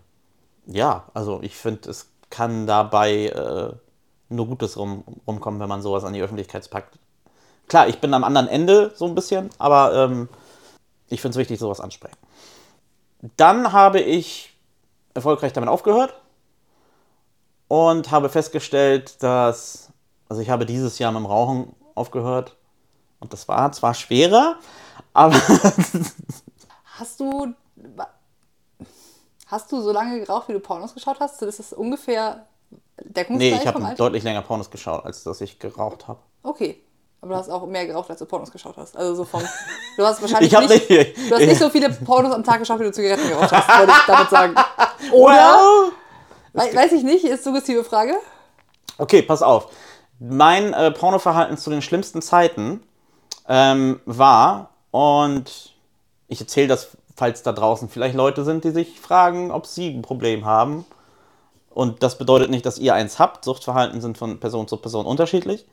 ja, 0.67 1.05
also 1.15 1.41
ich 1.43 1.57
finde, 1.57 1.91
es 1.91 2.11
kann 2.31 2.67
dabei 2.67 3.27
äh, 3.27 3.73
nur 4.29 4.47
Gutes 4.47 4.77
rum, 4.77 5.05
rumkommen, 5.27 5.61
wenn 5.61 5.69
man 5.69 5.83
sowas 5.83 6.05
an 6.05 6.15
die 6.15 6.23
Öffentlichkeit 6.23 6.69
packt. 6.71 6.99
Klar, 7.69 7.89
ich 7.89 8.01
bin 8.01 8.13
am 8.15 8.25
anderen 8.25 8.49
Ende 8.49 8.93
so 8.97 9.07
ein 9.07 9.15
bisschen, 9.15 9.51
aber 9.59 9.95
ähm, 9.95 10.29
ich 11.09 11.21
finde 11.21 11.37
es 11.37 11.39
wichtig, 11.39 11.59
sowas 11.61 11.81
ansprechen. 11.81 12.17
Dann 13.37 13.73
habe 13.73 14.01
ich 14.01 14.57
erfolgreich 15.15 15.53
damit 15.53 15.69
aufgehört 15.69 16.15
und 17.69 18.11
habe 18.11 18.29
festgestellt, 18.29 19.23
dass, 19.23 19.91
also 20.29 20.43
ich 20.43 20.51
habe 20.51 20.67
dieses 20.67 20.99
Jahr 20.99 21.13
mit 21.13 21.21
dem 21.21 21.27
Rauchen 21.27 21.75
aufgehört 21.95 22.57
und 23.23 23.33
das 23.33 23.49
war 23.49 23.73
zwar 23.73 23.95
schwerer, 23.95 24.57
aber 25.15 25.35
Hast 26.99 27.21
du. 27.21 27.55
Hast 29.47 29.71
du 29.71 29.81
so 29.81 29.93
lange 29.93 30.21
geraucht, 30.21 30.49
wie 30.49 30.53
du 30.53 30.61
Pornos 30.61 30.95
geschaut 30.95 31.21
hast? 31.21 31.41
Das 31.43 31.59
ist 31.59 31.73
ungefähr 31.73 32.47
nee, 32.97 33.05
deckungsgleich 33.05 33.65
ich 33.65 33.71
vom 33.71 33.85
habe 33.85 33.97
deutlich 33.97 34.23
länger 34.23 34.43
Pornos 34.43 34.71
geschaut, 34.71 35.05
als 35.05 35.23
dass 35.25 35.41
ich 35.41 35.59
geraucht 35.59 36.09
habe. 36.09 36.21
Okay. 36.43 36.81
Aber 37.21 37.35
du 37.35 37.37
hast 37.39 37.51
auch 37.51 37.67
mehr 37.67 37.87
geraucht, 37.87 38.11
als 38.11 38.19
du 38.19 38.27
Pornos 38.27 38.51
geschaut 38.51 38.77
hast. 38.77 38.97
Also 38.97 39.15
so 39.15 39.25
vom. 39.25 39.43
Du 39.97 40.05
hast 40.05 40.21
wahrscheinlich 40.23 40.53
Ich 40.53 40.59
nicht, 40.59 40.91
nicht. 40.91 41.31
Du 41.31 41.35
hast 41.35 41.47
nicht 41.47 41.59
so 41.59 41.71
viele 41.71 41.91
Pornos 41.91 42.33
am 42.33 42.43
Tag 42.43 42.59
geschaut, 42.59 42.81
wie 42.81 42.85
du 42.85 42.93
Zigaretten 42.93 43.29
geraucht 43.29 43.53
hast, 43.53 43.69
wollte 43.79 43.93
ich 43.93 44.07
damit 44.07 44.31
sagen. 44.31 44.55
Oder? 45.13 45.33
Well, 45.35 45.93
Wei- 46.55 46.75
Weiß 46.75 46.93
ich 46.93 47.03
nicht, 47.03 47.25
ist 47.25 47.45
suggestive 47.45 47.85
Frage. 47.85 48.15
Okay, 48.99 49.23
pass 49.23 49.43
auf. 49.43 49.69
Mein 50.19 50.73
äh, 50.73 50.91
Pornoverhalten 50.91 51.57
zu 51.57 51.71
den 51.71 51.83
schlimmsten 51.83 52.23
Zeiten 52.23 52.83
ähm, 53.53 54.01
war, 54.07 54.71
und 54.93 55.75
ich 56.27 56.41
erzähle 56.41 56.69
das, 56.69 56.97
falls 57.15 57.43
da 57.43 57.53
draußen 57.53 57.91
vielleicht 57.91 58.15
Leute 58.15 58.45
sind, 58.45 58.65
die 58.65 58.71
sich 58.71 58.99
fragen, 58.99 59.51
ob 59.51 59.67
sie 59.67 59.91
ein 59.91 60.01
Problem 60.01 60.47
haben. 60.47 60.87
Und 61.69 62.03
das 62.03 62.17
bedeutet 62.17 62.51
nicht, 62.51 62.65
dass 62.65 62.79
ihr 62.79 62.95
eins 62.95 63.19
habt. 63.19 63.45
Suchtverhalten 63.45 64.01
sind 64.01 64.17
von 64.17 64.41
Person 64.41 64.69
zu 64.69 64.79
Person 64.79 65.05
unterschiedlich. 65.05 65.67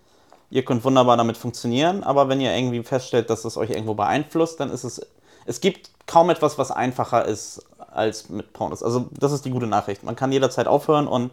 Ihr 0.50 0.65
könnt 0.65 0.84
wunderbar 0.84 1.15
damit 1.15 1.38
funktionieren, 1.38 2.04
aber 2.04 2.28
wenn 2.28 2.42
ihr 2.42 2.54
irgendwie 2.54 2.84
feststellt, 2.84 3.30
dass 3.30 3.46
es 3.46 3.56
euch 3.56 3.70
irgendwo 3.70 3.94
beeinflusst, 3.94 4.60
dann 4.60 4.72
ist 4.72 4.84
es. 4.84 5.02
Es 5.46 5.62
gibt 5.62 5.92
kaum 6.06 6.30
etwas, 6.30 6.58
was 6.58 6.72
einfacher 6.72 7.26
ist 7.26 7.63
als 7.78 8.30
mit 8.30 8.52
Pornos. 8.52 8.84
Also, 8.84 9.10
das 9.18 9.32
ist 9.32 9.46
die 9.46 9.52
gute 9.52 9.68
Nachricht. 9.68 10.04
Man 10.04 10.18
kann 10.18 10.34
jederzeit 10.34 10.68
aufhören 10.68 11.08
und 11.08 11.32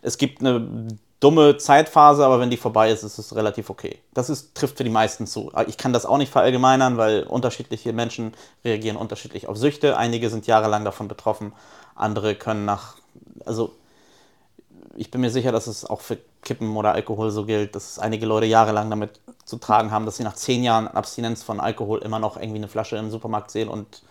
es 0.00 0.16
gibt 0.16 0.40
eine 0.40 0.88
dumme 1.22 1.56
Zeitphase, 1.56 2.24
aber 2.26 2.40
wenn 2.40 2.50
die 2.50 2.56
vorbei 2.56 2.90
ist, 2.90 3.04
ist 3.04 3.16
es 3.18 3.36
relativ 3.36 3.70
okay. 3.70 4.00
Das 4.12 4.28
ist, 4.28 4.56
trifft 4.56 4.76
für 4.76 4.84
die 4.84 4.90
meisten 4.90 5.28
zu. 5.28 5.52
Ich 5.68 5.78
kann 5.78 5.92
das 5.92 6.04
auch 6.04 6.18
nicht 6.18 6.32
verallgemeinern, 6.32 6.96
weil 6.96 7.22
unterschiedliche 7.22 7.92
Menschen 7.92 8.34
reagieren 8.64 8.96
unterschiedlich 8.96 9.46
auf 9.46 9.56
Süchte. 9.56 9.96
Einige 9.96 10.30
sind 10.30 10.48
jahrelang 10.48 10.84
davon 10.84 11.06
betroffen, 11.06 11.52
andere 11.94 12.34
können 12.34 12.64
nach. 12.64 12.96
Also, 13.46 13.72
ich 14.96 15.12
bin 15.12 15.20
mir 15.20 15.30
sicher, 15.30 15.52
dass 15.52 15.68
es 15.68 15.84
auch 15.84 16.00
für 16.00 16.18
Kippen 16.42 16.76
oder 16.76 16.92
Alkohol 16.92 17.30
so 17.30 17.46
gilt, 17.46 17.76
dass 17.76 18.00
einige 18.00 18.26
Leute 18.26 18.46
jahrelang 18.46 18.90
damit 18.90 19.20
zu 19.44 19.58
tragen 19.58 19.92
haben, 19.92 20.06
dass 20.06 20.16
sie 20.16 20.24
nach 20.24 20.34
zehn 20.34 20.64
Jahren 20.64 20.88
Abstinenz 20.88 21.44
von 21.44 21.60
Alkohol 21.60 22.00
immer 22.00 22.18
noch 22.18 22.36
irgendwie 22.36 22.58
eine 22.58 22.68
Flasche 22.68 22.96
im 22.96 23.12
Supermarkt 23.12 23.52
sehen 23.52 23.68
und 23.68 24.02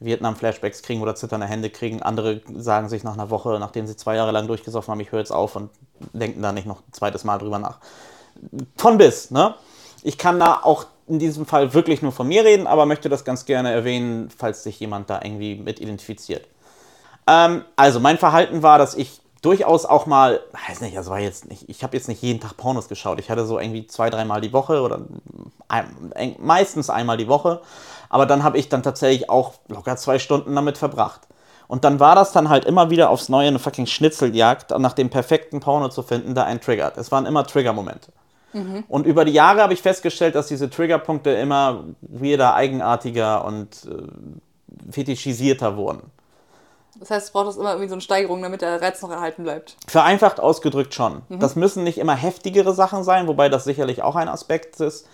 Vietnam-Flashbacks 0.00 0.82
kriegen 0.82 1.02
oder 1.02 1.16
zitternde 1.16 1.46
Hände 1.46 1.70
kriegen. 1.70 2.02
Andere 2.02 2.40
sagen 2.54 2.88
sich 2.88 3.02
nach 3.02 3.14
einer 3.14 3.30
Woche, 3.30 3.58
nachdem 3.58 3.88
sie 3.88 3.96
zwei 3.96 4.14
Jahre 4.14 4.30
lang 4.30 4.46
durchgesoffen 4.46 4.92
haben, 4.92 5.00
ich 5.00 5.10
höre 5.10 5.18
jetzt 5.18 5.32
auf 5.32 5.56
und 5.56 5.70
denken 6.12 6.42
da 6.42 6.52
nicht 6.52 6.66
noch 6.66 6.80
ein 6.80 6.92
zweites 6.92 7.24
Mal 7.24 7.38
drüber 7.38 7.58
nach. 7.58 7.78
Von 8.76 8.98
bis, 8.98 9.30
ne? 9.30 9.54
Ich 10.02 10.16
kann 10.16 10.38
da 10.38 10.60
auch 10.62 10.86
in 11.08 11.18
diesem 11.18 11.46
Fall 11.46 11.74
wirklich 11.74 12.02
nur 12.02 12.12
von 12.12 12.28
mir 12.28 12.44
reden, 12.44 12.66
aber 12.66 12.86
möchte 12.86 13.08
das 13.08 13.24
ganz 13.24 13.46
gerne 13.46 13.72
erwähnen, 13.72 14.30
falls 14.36 14.62
sich 14.62 14.78
jemand 14.78 15.10
da 15.10 15.20
irgendwie 15.22 15.56
mit 15.56 15.80
identifiziert. 15.80 16.46
Ähm, 17.26 17.64
also 17.76 17.98
mein 18.00 18.18
Verhalten 18.18 18.62
war, 18.62 18.78
dass 18.78 18.94
ich 18.94 19.20
durchaus 19.42 19.84
auch 19.84 20.06
mal, 20.06 20.40
weiß 20.68 20.80
nicht, 20.80 20.96
also 20.96 21.10
war 21.10 21.20
jetzt 21.20 21.48
nicht, 21.48 21.68
ich 21.68 21.82
habe 21.82 21.96
jetzt 21.96 22.08
nicht 22.08 22.22
jeden 22.22 22.40
Tag 22.40 22.56
Pornos 22.56 22.88
geschaut. 22.88 23.20
Ich 23.20 23.30
hatte 23.30 23.46
so 23.46 23.58
irgendwie 23.58 23.86
zwei, 23.86 24.10
dreimal 24.10 24.40
die 24.40 24.52
Woche 24.52 24.82
oder 24.82 25.00
ein, 25.68 26.36
meistens 26.38 26.90
einmal 26.90 27.16
die 27.16 27.28
Woche. 27.28 27.60
Aber 28.08 28.26
dann 28.26 28.42
habe 28.42 28.58
ich 28.58 28.68
dann 28.68 28.82
tatsächlich 28.82 29.30
auch 29.30 29.54
locker 29.68 29.96
zwei 29.96 30.18
Stunden 30.18 30.54
damit 30.54 30.78
verbracht. 30.78 31.20
Und 31.68 31.84
dann 31.84 32.00
war 32.00 32.14
das 32.14 32.32
dann 32.32 32.48
halt 32.48 32.64
immer 32.64 32.90
wieder 32.90 33.10
aufs 33.10 33.28
Neue 33.28 33.48
eine 33.48 33.58
fucking 33.58 33.86
Schnitzeljagd, 33.86 34.76
nach 34.78 34.94
dem 34.94 35.10
perfekten 35.10 35.60
Porno 35.60 35.88
zu 35.90 36.02
finden, 36.02 36.34
der 36.34 36.46
einen 36.46 36.60
triggert. 36.60 36.96
Es 36.96 37.12
waren 37.12 37.26
immer 37.26 37.46
Trigger-Momente. 37.46 38.10
Und 38.88 39.06
über 39.06 39.24
die 39.24 39.32
Jahre 39.32 39.62
habe 39.62 39.74
ich 39.74 39.82
festgestellt, 39.82 40.34
dass 40.34 40.48
diese 40.48 40.70
Triggerpunkte 40.70 41.30
immer 41.30 41.84
weirder, 42.00 42.54
eigenartiger 42.54 43.44
und 43.44 43.86
äh, 43.86 44.90
fetischisierter 44.90 45.76
wurden. 45.76 46.10
Das 46.98 47.10
heißt, 47.10 47.26
es 47.26 47.32
braucht 47.32 47.56
immer 47.56 47.70
irgendwie 47.70 47.88
so 47.88 47.94
eine 47.94 48.00
Steigerung, 48.00 48.42
damit 48.42 48.62
der 48.62 48.82
Reiz 48.82 49.02
noch 49.02 49.10
erhalten 49.10 49.44
bleibt. 49.44 49.76
Vereinfacht 49.86 50.40
ausgedrückt 50.40 50.94
schon. 50.94 51.22
Das 51.28 51.54
müssen 51.54 51.84
nicht 51.84 51.98
immer 51.98 52.14
heftigere 52.14 52.72
Sachen 52.74 53.04
sein, 53.04 53.28
wobei 53.28 53.48
das 53.48 53.64
sicherlich 53.64 54.02
auch 54.02 54.16
ein 54.16 54.28
Aspekt 54.28 54.80
ist. 54.80 55.06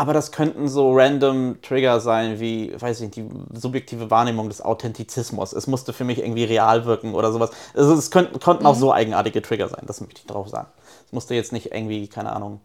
Aber 0.00 0.12
das 0.12 0.30
könnten 0.30 0.68
so 0.68 0.92
random 0.94 1.60
Trigger 1.60 1.98
sein, 1.98 2.38
wie, 2.38 2.72
weiß 2.80 3.00
ich 3.00 3.06
nicht, 3.06 3.16
die 3.16 3.28
subjektive 3.58 4.12
Wahrnehmung 4.12 4.48
des 4.48 4.62
Authentizismus. 4.62 5.52
Es 5.52 5.66
musste 5.66 5.92
für 5.92 6.04
mich 6.04 6.20
irgendwie 6.20 6.44
real 6.44 6.84
wirken 6.84 7.14
oder 7.14 7.32
sowas. 7.32 7.50
Also 7.74 7.94
es 7.94 8.12
könnten, 8.12 8.38
konnten 8.38 8.64
auch 8.64 8.76
so 8.76 8.92
eigenartige 8.92 9.42
Trigger 9.42 9.68
sein, 9.68 9.82
das 9.86 10.00
möchte 10.00 10.20
ich 10.20 10.26
drauf 10.26 10.48
sagen. 10.48 10.68
Es 11.04 11.12
musste 11.12 11.34
jetzt 11.34 11.52
nicht 11.52 11.72
irgendwie, 11.72 12.06
keine 12.06 12.32
Ahnung, 12.32 12.60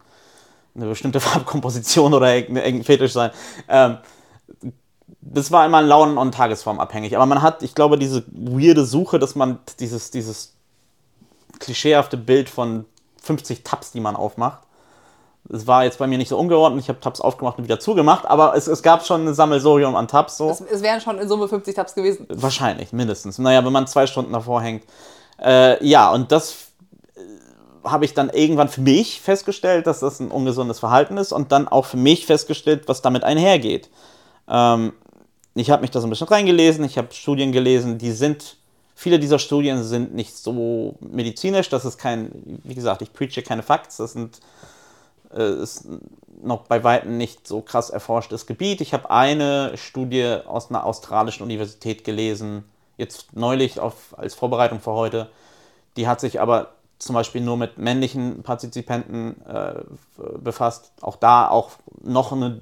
eine 0.76 0.86
bestimmte 0.86 1.18
Farbkomposition 1.20 2.14
oder 2.14 2.32
irgendein 2.32 2.84
Fetisch 2.84 3.12
sein. 3.12 3.32
Ähm, 3.68 3.98
das 5.20 5.50
war 5.50 5.66
immer 5.66 5.82
Launen- 5.82 6.18
und 6.18 6.36
Tagesform 6.36 6.78
abhängig. 6.78 7.16
Aber 7.16 7.26
man 7.26 7.42
hat, 7.42 7.64
ich 7.64 7.74
glaube, 7.74 7.98
diese 7.98 8.22
weirde 8.28 8.84
Suche, 8.84 9.18
dass 9.18 9.34
man 9.34 9.58
dieses, 9.80 10.12
dieses 10.12 10.54
klischeehafte 11.58 12.16
Bild 12.16 12.48
von 12.48 12.84
50 13.22 13.64
Tabs, 13.64 13.90
die 13.90 14.00
man 14.00 14.14
aufmacht, 14.14 14.60
das 15.46 15.66
war 15.66 15.84
jetzt 15.84 15.98
bei 15.98 16.06
mir 16.06 16.18
nicht 16.18 16.28
so 16.28 16.38
ungeordnet. 16.38 16.82
Ich 16.82 16.88
habe 16.88 17.00
Tabs 17.00 17.20
aufgemacht 17.20 17.58
und 17.58 17.64
wieder 17.64 17.78
zugemacht, 17.78 18.26
aber 18.26 18.56
es, 18.56 18.66
es 18.66 18.82
gab 18.82 19.04
schon 19.04 19.28
ein 19.28 19.34
Sammelsurium 19.34 19.94
an 19.94 20.08
Tabs. 20.08 20.38
So. 20.38 20.50
Es, 20.50 20.60
es 20.60 20.82
wären 20.82 21.00
schon 21.00 21.18
in 21.18 21.28
Summe 21.28 21.48
50 21.48 21.74
Tabs 21.74 21.94
gewesen. 21.94 22.26
Wahrscheinlich, 22.30 22.92
mindestens. 22.92 23.38
Naja, 23.38 23.64
wenn 23.64 23.72
man 23.72 23.86
zwei 23.86 24.06
Stunden 24.06 24.32
davor 24.32 24.62
hängt. 24.62 24.84
Äh, 25.42 25.84
ja, 25.86 26.10
und 26.12 26.32
das 26.32 26.68
äh, 27.14 27.20
habe 27.84 28.06
ich 28.06 28.14
dann 28.14 28.30
irgendwann 28.30 28.68
für 28.68 28.80
mich 28.80 29.20
festgestellt, 29.20 29.86
dass 29.86 30.00
das 30.00 30.20
ein 30.20 30.30
ungesundes 30.30 30.78
Verhalten 30.78 31.18
ist 31.18 31.32
und 31.32 31.52
dann 31.52 31.68
auch 31.68 31.84
für 31.84 31.98
mich 31.98 32.24
festgestellt, 32.24 32.84
was 32.86 33.02
damit 33.02 33.24
einhergeht. 33.24 33.90
Ähm, 34.48 34.94
ich 35.54 35.70
habe 35.70 35.82
mich 35.82 35.90
da 35.90 36.00
so 36.00 36.06
ein 36.06 36.10
bisschen 36.10 36.28
reingelesen, 36.28 36.84
ich 36.84 36.98
habe 36.98 37.12
Studien 37.12 37.52
gelesen, 37.52 37.98
die 37.98 38.10
sind, 38.10 38.56
viele 38.94 39.18
dieser 39.18 39.38
Studien 39.38 39.84
sind 39.84 40.14
nicht 40.14 40.36
so 40.36 40.96
medizinisch, 41.00 41.68
das 41.68 41.84
ist 41.84 41.98
kein, 41.98 42.30
wie 42.64 42.74
gesagt, 42.74 43.02
ich 43.02 43.12
preache 43.12 43.42
keine 43.42 43.62
Facts, 43.62 43.98
das 43.98 44.14
sind, 44.14 44.40
äh, 45.34 45.62
ist 45.62 45.88
noch 46.42 46.62
bei 46.62 46.84
Weitem 46.84 47.16
nicht 47.16 47.46
so 47.46 47.60
krass 47.60 47.90
erforschtes 47.90 48.46
Gebiet. 48.46 48.80
Ich 48.80 48.92
habe 48.92 49.10
eine 49.10 49.76
Studie 49.76 50.38
aus 50.46 50.70
einer 50.70 50.84
australischen 50.84 51.42
Universität 51.42 52.04
gelesen, 52.04 52.64
jetzt 52.96 53.34
neulich 53.34 53.80
auf, 53.80 54.16
als 54.18 54.34
Vorbereitung 54.34 54.80
für 54.80 54.92
heute, 54.92 55.28
Die 55.96 56.08
hat 56.08 56.20
sich 56.20 56.40
aber 56.40 56.72
zum 56.98 57.14
Beispiel 57.14 57.40
nur 57.40 57.56
mit 57.56 57.78
männlichen 57.78 58.42
Partizipenten 58.42 59.40
äh, 59.46 59.82
befasst. 60.38 60.92
Auch 61.00 61.16
da 61.16 61.48
auch 61.48 61.70
noch 62.02 62.32
eine, 62.32 62.58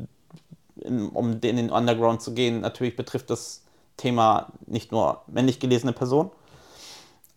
um 0.84 1.32
in 1.32 1.40
den 1.40 1.70
Underground 1.70 2.22
zu 2.22 2.34
gehen, 2.34 2.60
natürlich 2.60 2.96
betrifft 2.96 3.30
das 3.30 3.62
Thema 3.96 4.48
nicht 4.66 4.92
nur 4.92 5.22
männlich 5.26 5.60
gelesene 5.60 5.92
Personen. 5.92 6.30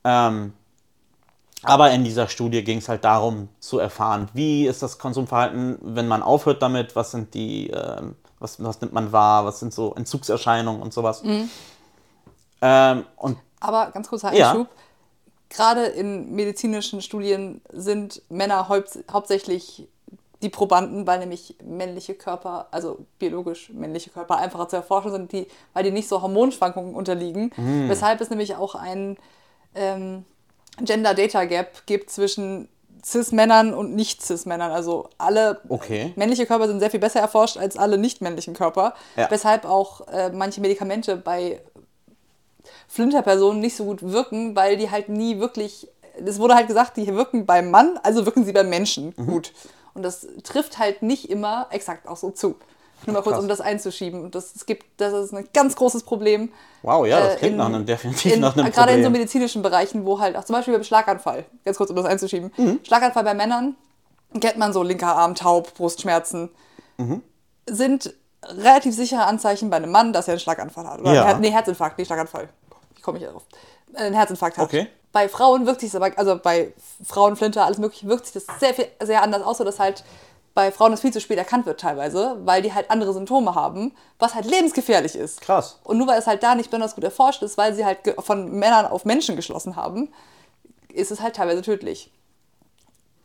Ähm, 0.03 0.53
aber 1.65 1.91
in 1.91 2.03
dieser 2.03 2.27
Studie 2.27 2.63
ging 2.63 2.79
es 2.79 2.89
halt 2.89 3.03
darum 3.03 3.49
zu 3.59 3.79
erfahren, 3.79 4.29
wie 4.33 4.65
ist 4.65 4.81
das 4.81 4.97
Konsumverhalten, 4.97 5.77
wenn 5.81 6.07
man 6.07 6.23
aufhört 6.23 6.61
damit, 6.61 6.95
was 6.95 7.11
sind 7.11 7.33
die, 7.33 7.69
äh, 7.69 8.01
was, 8.39 8.63
was 8.63 8.81
nimmt 8.81 8.93
man 8.93 9.11
wahr, 9.11 9.45
was 9.45 9.59
sind 9.59 9.73
so 9.73 9.93
Entzugserscheinungen 9.95 10.81
und 10.81 10.93
sowas. 10.93 11.23
Mhm. 11.23 11.49
Ähm, 12.61 13.05
und 13.17 13.37
aber 13.59 13.91
ganz 13.91 14.09
kurzer 14.09 14.29
Einschub. 14.29 14.67
Ja. 14.67 14.81
Gerade 15.49 15.85
in 15.85 16.33
medizinischen 16.35 17.01
Studien 17.01 17.61
sind 17.71 18.21
Männer 18.29 18.67
haupt, 18.67 18.99
hauptsächlich 19.11 19.87
die 20.41 20.49
Probanden, 20.49 21.07
weil 21.07 21.19
nämlich 21.19 21.55
männliche 21.63 22.13
Körper, 22.13 22.67
also 22.71 23.05
biologisch 23.19 23.69
männliche 23.69 24.09
Körper 24.09 24.37
einfacher 24.37 24.67
zu 24.67 24.75
erforschen 24.75 25.11
sind, 25.11 25.31
die, 25.31 25.47
weil 25.73 25.83
die 25.83 25.91
nicht 25.91 26.07
so 26.07 26.21
Hormonschwankungen 26.21 26.93
unterliegen. 26.93 27.51
Mhm. 27.55 27.89
Weshalb 27.89 28.21
es 28.21 28.29
nämlich 28.29 28.55
auch 28.55 28.75
ein 28.75 29.17
ähm, 29.75 30.25
Gender 30.81 31.13
Data 31.13 31.45
Gap 31.45 31.85
gibt 31.85 32.09
zwischen 32.09 32.67
Cis-Männern 33.05 33.73
und 33.73 33.95
Nicht-Cis-Männern. 33.95 34.71
Also 34.71 35.09
alle 35.17 35.61
okay. 35.69 36.13
männliche 36.15 36.45
Körper 36.45 36.67
sind 36.67 36.79
sehr 36.79 36.89
viel 36.89 36.99
besser 36.99 37.19
erforscht 37.19 37.57
als 37.57 37.77
alle 37.77 37.97
nicht-männlichen 37.97 38.55
Körper. 38.55 38.95
Ja. 39.15 39.29
Weshalb 39.29 39.65
auch 39.65 40.07
äh, 40.07 40.31
manche 40.31 40.59
Medikamente 40.59 41.15
bei 41.15 41.61
Flinterpersonen 42.87 43.61
nicht 43.61 43.75
so 43.75 43.85
gut 43.85 44.01
wirken, 44.01 44.55
weil 44.55 44.77
die 44.77 44.89
halt 44.89 45.09
nie 45.09 45.39
wirklich. 45.39 45.87
Es 46.25 46.39
wurde 46.39 46.55
halt 46.55 46.67
gesagt, 46.67 46.97
die 46.97 47.13
wirken 47.13 47.45
beim 47.45 47.69
Mann, 47.69 47.99
also 48.01 48.25
wirken 48.25 48.45
sie 48.45 48.53
beim 48.53 48.69
Menschen 48.69 49.13
mhm. 49.17 49.27
gut. 49.27 49.53
Und 49.93 50.03
das 50.03 50.27
trifft 50.43 50.79
halt 50.79 51.01
nicht 51.01 51.29
immer 51.29 51.67
exakt 51.71 52.07
auch 52.07 52.17
so 52.17 52.31
zu. 52.31 52.55
Nur 53.05 53.13
mal 53.13 53.21
kurz, 53.21 53.37
um 53.37 53.47
das 53.47 53.61
einzuschieben. 53.61 54.23
Und 54.23 54.35
das, 54.35 54.55
es 54.55 54.65
gibt, 54.65 54.85
das 54.97 55.13
ist 55.13 55.33
ein 55.33 55.47
ganz 55.53 55.75
großes 55.75 56.03
Problem. 56.03 56.51
Wow, 56.81 57.05
ja, 57.05 57.19
das 57.19 57.35
äh, 57.35 57.37
klingt 57.37 57.53
in, 57.53 57.57
nach 57.57 57.65
einem, 57.67 57.85
definitiv 57.85 58.33
in, 58.33 58.41
nach 58.41 58.55
einem 58.55 58.65
Gerade 58.65 58.91
Problem. 58.91 58.97
in 58.99 59.03
so 59.03 59.09
medizinischen 59.09 59.61
Bereichen, 59.61 60.05
wo 60.05 60.19
halt, 60.19 60.35
auch 60.35 60.43
zum 60.43 60.55
Beispiel 60.55 60.73
beim 60.73 60.83
Schlaganfall, 60.83 61.45
ganz 61.63 61.77
kurz, 61.77 61.89
um 61.89 61.95
das 61.95 62.05
einzuschieben. 62.05 62.51
Mhm. 62.57 62.79
Schlaganfall 62.83 63.23
bei 63.23 63.33
Männern, 63.33 63.75
kennt 64.39 64.57
man 64.57 64.73
so 64.73 64.83
linker 64.83 65.15
Arm 65.15 65.35
taub, 65.35 65.73
Brustschmerzen, 65.75 66.49
mhm. 66.97 67.21
sind 67.65 68.13
relativ 68.43 68.95
sichere 68.95 69.25
Anzeichen 69.25 69.69
bei 69.69 69.77
einem 69.77 69.91
Mann, 69.91 70.13
dass 70.13 70.27
er 70.27 70.33
einen 70.33 70.39
Schlaganfall 70.39 70.87
hat. 70.87 70.99
Oder 71.01 71.13
ja. 71.13 71.25
Her 71.25 71.37
nee, 71.39 71.51
Herzinfarkt, 71.51 71.97
nicht 71.97 72.07
Schlaganfall. 72.07 72.49
Wie 72.95 73.01
komme 73.01 73.17
ich 73.17 73.23
darauf? 73.23 73.43
Äh, 73.93 74.03
einen 74.03 74.15
Herzinfarkt 74.15 74.57
hat. 74.57 74.65
Okay. 74.65 74.87
Bei 75.11 75.29
Frauen 75.29 75.65
wirkt 75.65 75.79
sich 75.79 75.91
das 75.91 76.01
aber, 76.01 76.17
also 76.17 76.37
bei 76.37 76.73
Frauen, 77.03 77.37
Flinter, 77.37 77.65
alles 77.65 77.77
mögliche, 77.77 78.07
wirkt 78.07 78.25
sich 78.25 78.33
das 78.33 78.59
sehr, 78.59 78.73
viel, 78.73 78.87
sehr 79.01 79.21
anders 79.21 79.43
aus, 79.43 79.59
sodass 79.59 79.79
halt 79.79 80.03
bei 80.55 80.71
Frauen 80.71 80.91
das 80.91 81.01
viel 81.01 81.13
zu 81.13 81.21
spät 81.21 81.37
erkannt 81.37 81.65
wird 81.67 81.81
teilweise, 81.81 82.37
weil 82.45 82.61
die 82.61 82.73
halt 82.73 82.89
andere 82.89 83.13
Symptome 83.13 83.53
haben, 83.53 83.91
was 84.17 84.33
halt 84.33 84.45
lebensgefährlich 84.45 85.15
ist. 85.15 85.41
Krass. 85.41 85.79
Und 85.83 85.97
nur 85.97 86.07
weil 86.07 86.17
es 86.17 86.27
halt 86.27 86.41
da 86.41 86.55
nicht 86.55 86.71
besonders 86.71 86.95
gut 86.95 87.03
erforscht 87.03 87.43
ist, 87.43 87.57
weil 87.57 87.75
sie 87.75 87.85
halt 87.85 87.99
von 88.19 88.51
Männern 88.51 88.87
auf 88.87 89.05
Menschen 89.05 89.35
geschlossen 89.35 89.75
haben, 89.75 90.11
ist 90.91 91.11
es 91.11 91.21
halt 91.21 91.35
teilweise 91.35 91.61
tödlich. 91.61 92.09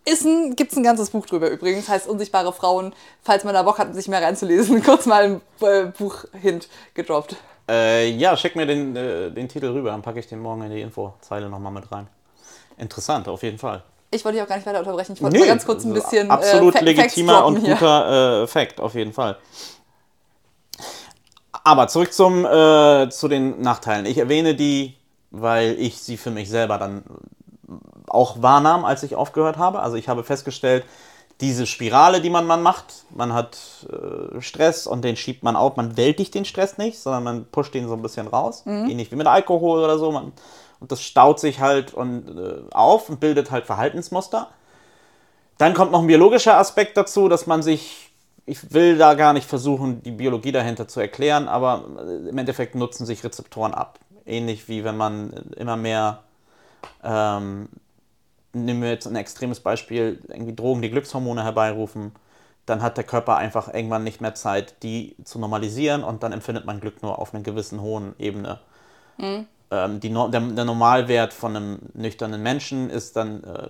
Ist 0.04 0.26
gibt 0.56 0.72
es 0.72 0.76
ein 0.76 0.82
ganzes 0.82 1.10
Buch 1.10 1.24
drüber 1.24 1.50
übrigens, 1.50 1.88
heißt 1.88 2.08
Unsichtbare 2.08 2.52
Frauen, 2.52 2.94
falls 3.22 3.44
man 3.44 3.54
da 3.54 3.62
Bock 3.62 3.78
hat, 3.78 3.94
sich 3.94 4.08
mehr 4.08 4.22
reinzulesen, 4.22 4.82
kurz 4.84 5.06
mal 5.06 5.24
ein 5.24 5.40
äh, 5.60 5.84
Buch-Hint 5.86 6.68
gedroppt. 6.94 7.36
Äh, 7.68 8.10
ja, 8.10 8.36
schick 8.36 8.56
mir 8.56 8.66
den, 8.66 8.96
äh, 8.96 9.30
den 9.30 9.48
Titel 9.48 9.66
rüber, 9.66 9.90
dann 9.90 10.02
packe 10.02 10.18
ich 10.18 10.26
den 10.26 10.40
morgen 10.40 10.62
in 10.62 10.72
die 10.72 10.80
Infozeile 10.80 11.48
nochmal 11.48 11.70
mit 11.70 11.92
rein. 11.92 12.08
Interessant, 12.76 13.28
auf 13.28 13.44
jeden 13.44 13.58
Fall. 13.58 13.84
Ich 14.12 14.24
wollte 14.24 14.36
dich 14.36 14.44
auch 14.44 14.48
gar 14.48 14.56
nicht 14.56 14.66
weiter 14.66 14.80
unterbrechen. 14.80 15.12
Ich 15.12 15.22
wollte 15.22 15.36
nee, 15.36 15.42
mal 15.42 15.48
ganz 15.48 15.64
kurz 15.64 15.84
ein 15.84 15.92
bisschen. 15.92 16.28
Äh, 16.28 16.30
absolut 16.30 16.74
äh, 16.74 16.84
legitimer 16.84 17.44
und 17.46 17.60
guter 17.60 18.42
äh, 18.42 18.46
Fact, 18.46 18.80
auf 18.80 18.94
jeden 18.94 19.12
Fall. 19.12 19.36
Aber 21.62 21.88
zurück 21.88 22.12
zum, 22.12 22.44
äh, 22.44 23.08
zu 23.10 23.28
den 23.28 23.60
Nachteilen. 23.60 24.06
Ich 24.06 24.18
erwähne 24.18 24.54
die, 24.54 24.94
weil 25.30 25.76
ich 25.78 26.00
sie 26.00 26.16
für 26.16 26.30
mich 26.30 26.48
selber 26.48 26.78
dann 26.78 27.04
auch 28.08 28.42
wahrnahm, 28.42 28.84
als 28.84 29.02
ich 29.02 29.14
aufgehört 29.14 29.58
habe. 29.58 29.80
Also 29.80 29.96
ich 29.96 30.08
habe 30.08 30.24
festgestellt, 30.24 30.84
diese 31.40 31.66
Spirale, 31.66 32.20
die 32.20 32.30
man, 32.30 32.46
man 32.46 32.62
macht, 32.62 33.04
man 33.10 33.32
hat 33.32 33.56
äh, 33.90 34.40
Stress 34.40 34.86
und 34.86 35.02
den 35.04 35.16
schiebt 35.16 35.42
man 35.42 35.56
auf. 35.56 35.76
Man 35.76 35.96
wältigt 35.96 36.34
den 36.34 36.44
Stress 36.44 36.76
nicht, 36.76 36.98
sondern 36.98 37.22
man 37.24 37.44
pusht 37.46 37.74
den 37.74 37.88
so 37.88 37.94
ein 37.94 38.02
bisschen 38.02 38.26
raus. 38.26 38.62
Mhm. 38.66 38.90
Ähnlich 38.90 39.10
wie 39.10 39.16
mit 39.16 39.26
Alkohol 39.26 39.82
oder 39.82 39.98
so. 39.98 40.12
Man 40.12 40.32
und 40.80 40.90
das 40.90 41.02
staut 41.02 41.38
sich 41.38 41.60
halt 41.60 41.94
und, 41.94 42.36
äh, 42.36 42.62
auf 42.72 43.08
und 43.08 43.20
bildet 43.20 43.50
halt 43.50 43.66
Verhaltensmuster. 43.66 44.48
Dann 45.58 45.74
kommt 45.74 45.92
noch 45.92 46.00
ein 46.00 46.06
biologischer 46.06 46.56
Aspekt 46.56 46.96
dazu, 46.96 47.28
dass 47.28 47.46
man 47.46 47.62
sich, 47.62 48.10
ich 48.46 48.72
will 48.72 48.96
da 48.96 49.12
gar 49.12 49.34
nicht 49.34 49.46
versuchen, 49.46 50.02
die 50.02 50.10
Biologie 50.10 50.52
dahinter 50.52 50.88
zu 50.88 51.00
erklären, 51.00 51.48
aber 51.48 51.84
äh, 51.98 52.28
im 52.28 52.38
Endeffekt 52.38 52.74
nutzen 52.74 53.04
sich 53.04 53.22
Rezeptoren 53.22 53.74
ab. 53.74 53.98
Ähnlich 54.24 54.68
wie 54.68 54.82
wenn 54.84 54.96
man 54.96 55.32
immer 55.56 55.76
mehr, 55.76 56.22
ähm, 57.04 57.68
nehmen 58.54 58.82
wir 58.82 58.90
jetzt 58.90 59.06
ein 59.06 59.16
extremes 59.16 59.60
Beispiel, 59.60 60.20
irgendwie 60.28 60.54
Drogen, 60.56 60.80
die 60.80 60.90
Glückshormone 60.90 61.44
herbeirufen, 61.44 62.12
dann 62.64 62.82
hat 62.82 62.96
der 62.96 63.04
Körper 63.04 63.36
einfach 63.36 63.72
irgendwann 63.72 64.04
nicht 64.04 64.20
mehr 64.20 64.34
Zeit, 64.34 64.82
die 64.82 65.14
zu 65.24 65.38
normalisieren 65.38 66.04
und 66.04 66.22
dann 66.22 66.32
empfindet 66.32 66.64
man 66.64 66.80
Glück 66.80 67.02
nur 67.02 67.18
auf 67.18 67.34
einer 67.34 67.42
gewissen 67.42 67.82
hohen 67.82 68.14
Ebene. 68.18 68.60
Mhm 69.18 69.46
ähm, 69.70 70.00
die, 70.00 70.12
der, 70.12 70.40
der, 70.40 70.64
Normalwert 70.64 71.32
von 71.32 71.56
einem 71.56 71.78
nüchternen 71.94 72.42
Menschen 72.42 72.90
ist 72.90 73.16
dann 73.16 73.44
äh, 73.44 73.68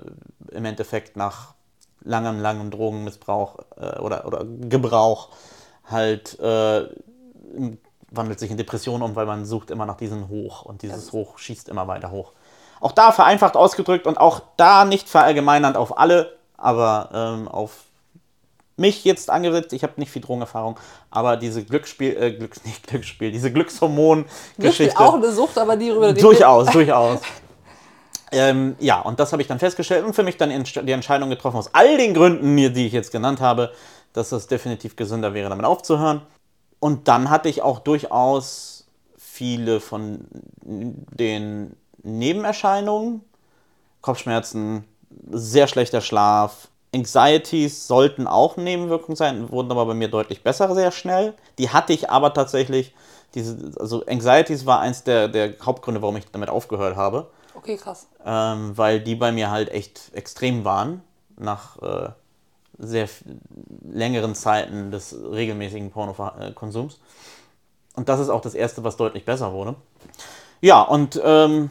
im 0.55 0.64
Endeffekt 0.64 1.16
nach 1.16 1.55
langem, 2.03 2.40
langem 2.40 2.70
Drogenmissbrauch 2.70 3.59
äh, 3.76 3.98
oder, 3.98 4.26
oder 4.26 4.44
Gebrauch 4.44 5.28
halt 5.84 6.38
äh, 6.40 6.86
wandelt 8.11 8.40
sich 8.40 8.51
in 8.51 8.57
Depression 8.57 9.03
um, 9.03 9.14
weil 9.14 9.26
man 9.26 9.44
sucht 9.44 9.70
immer 9.70 9.86
nach 9.86 9.96
diesem 9.96 10.28
Hoch 10.28 10.62
und 10.62 10.82
dieses 10.82 11.12
Hoch 11.12 11.38
schießt 11.38 11.68
immer 11.68 11.86
weiter 11.86 12.11
hoch. 12.11 12.32
Auch 12.80 12.92
da 12.92 13.12
vereinfacht 13.12 13.57
ausgedrückt 13.57 14.07
und 14.07 14.18
auch 14.18 14.42
da 14.57 14.84
nicht 14.84 15.09
verallgemeinernd 15.09 15.76
auf 15.76 15.98
alle, 15.98 16.36
aber 16.57 17.11
ähm, 17.12 17.48
auf 17.48 17.89
mich 18.80 19.04
jetzt 19.04 19.30
angesetzt. 19.30 19.72
Ich 19.72 19.82
habe 19.82 19.92
nicht 19.96 20.10
viel 20.10 20.22
Drogenerfahrung, 20.22 20.78
aber 21.10 21.36
diese 21.36 21.64
Glücksspiel, 21.64 22.16
äh, 22.20 22.32
Glücks, 22.32 22.64
nicht 22.64 22.86
Glücksspiel, 22.86 23.30
diese 23.30 23.52
Glückshormon-Geschichte. 23.52 24.98
auch 24.98 25.14
eine 25.14 25.30
Sucht, 25.30 25.58
aber 25.58 25.76
die 25.76 25.90
rüber. 25.90 26.12
Durchaus, 26.12 26.68
durchaus. 26.70 27.20
Ähm, 28.32 28.76
ja, 28.78 29.00
und 29.00 29.18
das 29.18 29.32
habe 29.32 29.42
ich 29.42 29.48
dann 29.48 29.58
festgestellt 29.58 30.04
und 30.04 30.14
für 30.14 30.22
mich 30.22 30.36
dann 30.36 30.50
die 30.50 30.92
Entscheidung 30.92 31.30
getroffen, 31.30 31.56
aus 31.56 31.74
all 31.74 31.96
den 31.96 32.14
Gründen, 32.14 32.54
die 32.56 32.86
ich 32.86 32.92
jetzt 32.92 33.10
genannt 33.10 33.40
habe, 33.40 33.72
dass 34.12 34.30
es 34.30 34.46
definitiv 34.46 34.94
gesünder 34.94 35.34
wäre, 35.34 35.48
damit 35.48 35.66
aufzuhören. 35.66 36.22
Und 36.78 37.08
dann 37.08 37.28
hatte 37.28 37.48
ich 37.48 37.62
auch 37.62 37.80
durchaus 37.80 38.86
viele 39.16 39.80
von 39.80 40.26
den 40.62 41.74
Nebenerscheinungen, 42.04 43.22
Kopfschmerzen, 44.00 44.84
sehr 45.30 45.66
schlechter 45.66 46.00
Schlaf, 46.00 46.68
Anxieties 46.95 47.86
sollten 47.86 48.26
auch 48.26 48.57
Nebenwirkungen 48.57 49.16
sein, 49.16 49.51
wurden 49.51 49.70
aber 49.70 49.86
bei 49.86 49.95
mir 49.95 50.09
deutlich 50.09 50.43
besser 50.43 50.74
sehr 50.74 50.91
schnell. 50.91 51.34
Die 51.59 51.70
hatte 51.70 51.93
ich 51.93 52.11
aber 52.11 52.34
tatsächlich, 52.34 52.95
diese, 53.34 53.72
also 53.78 54.05
Anxieties 54.07 54.66
war 54.66 54.80
eins 54.80 55.05
der, 55.05 55.28
der 55.28 55.55
Hauptgründe, 55.64 56.03
warum 56.03 56.16
ich 56.16 56.30
damit 56.30 56.49
aufgehört 56.49 56.97
habe. 56.97 57.30
Okay, 57.55 57.76
krass. 57.76 58.09
Ähm, 58.24 58.76
weil 58.76 59.01
die 59.01 59.14
bei 59.14 59.32
mir 59.32 59.51
halt 59.51 59.70
echt 59.70 60.11
extrem 60.14 60.64
waren, 60.64 61.03
nach 61.36 61.80
äh, 61.82 62.11
sehr 62.78 63.09
längeren 63.84 64.34
Zeiten 64.34 64.91
des 64.91 65.14
regelmäßigen 65.14 65.91
Pornokonsums. 65.91 66.99
Und 67.95 68.09
das 68.09 68.20
ist 68.20 68.30
auch 68.30 68.41
das 68.41 68.55
Erste, 68.55 68.82
was 68.82 68.97
deutlich 68.97 69.24
besser 69.24 69.53
wurde. 69.53 69.74
Ja, 70.61 70.82
und 70.82 71.20
ähm, 71.22 71.70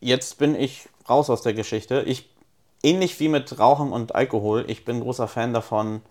jetzt 0.00 0.38
bin 0.38 0.54
ich 0.54 0.88
raus 1.08 1.30
aus 1.30 1.42
der 1.42 1.54
Geschichte. 1.54 2.02
Ich 2.02 2.33
ähnlich 2.84 3.18
wie 3.18 3.28
mit 3.28 3.58
Rauchen 3.58 3.92
und 3.92 4.14
Alkohol, 4.14 4.64
ich 4.68 4.84
bin 4.84 5.00
großer 5.00 5.26
Fan 5.26 5.52
davon, 5.52 6.02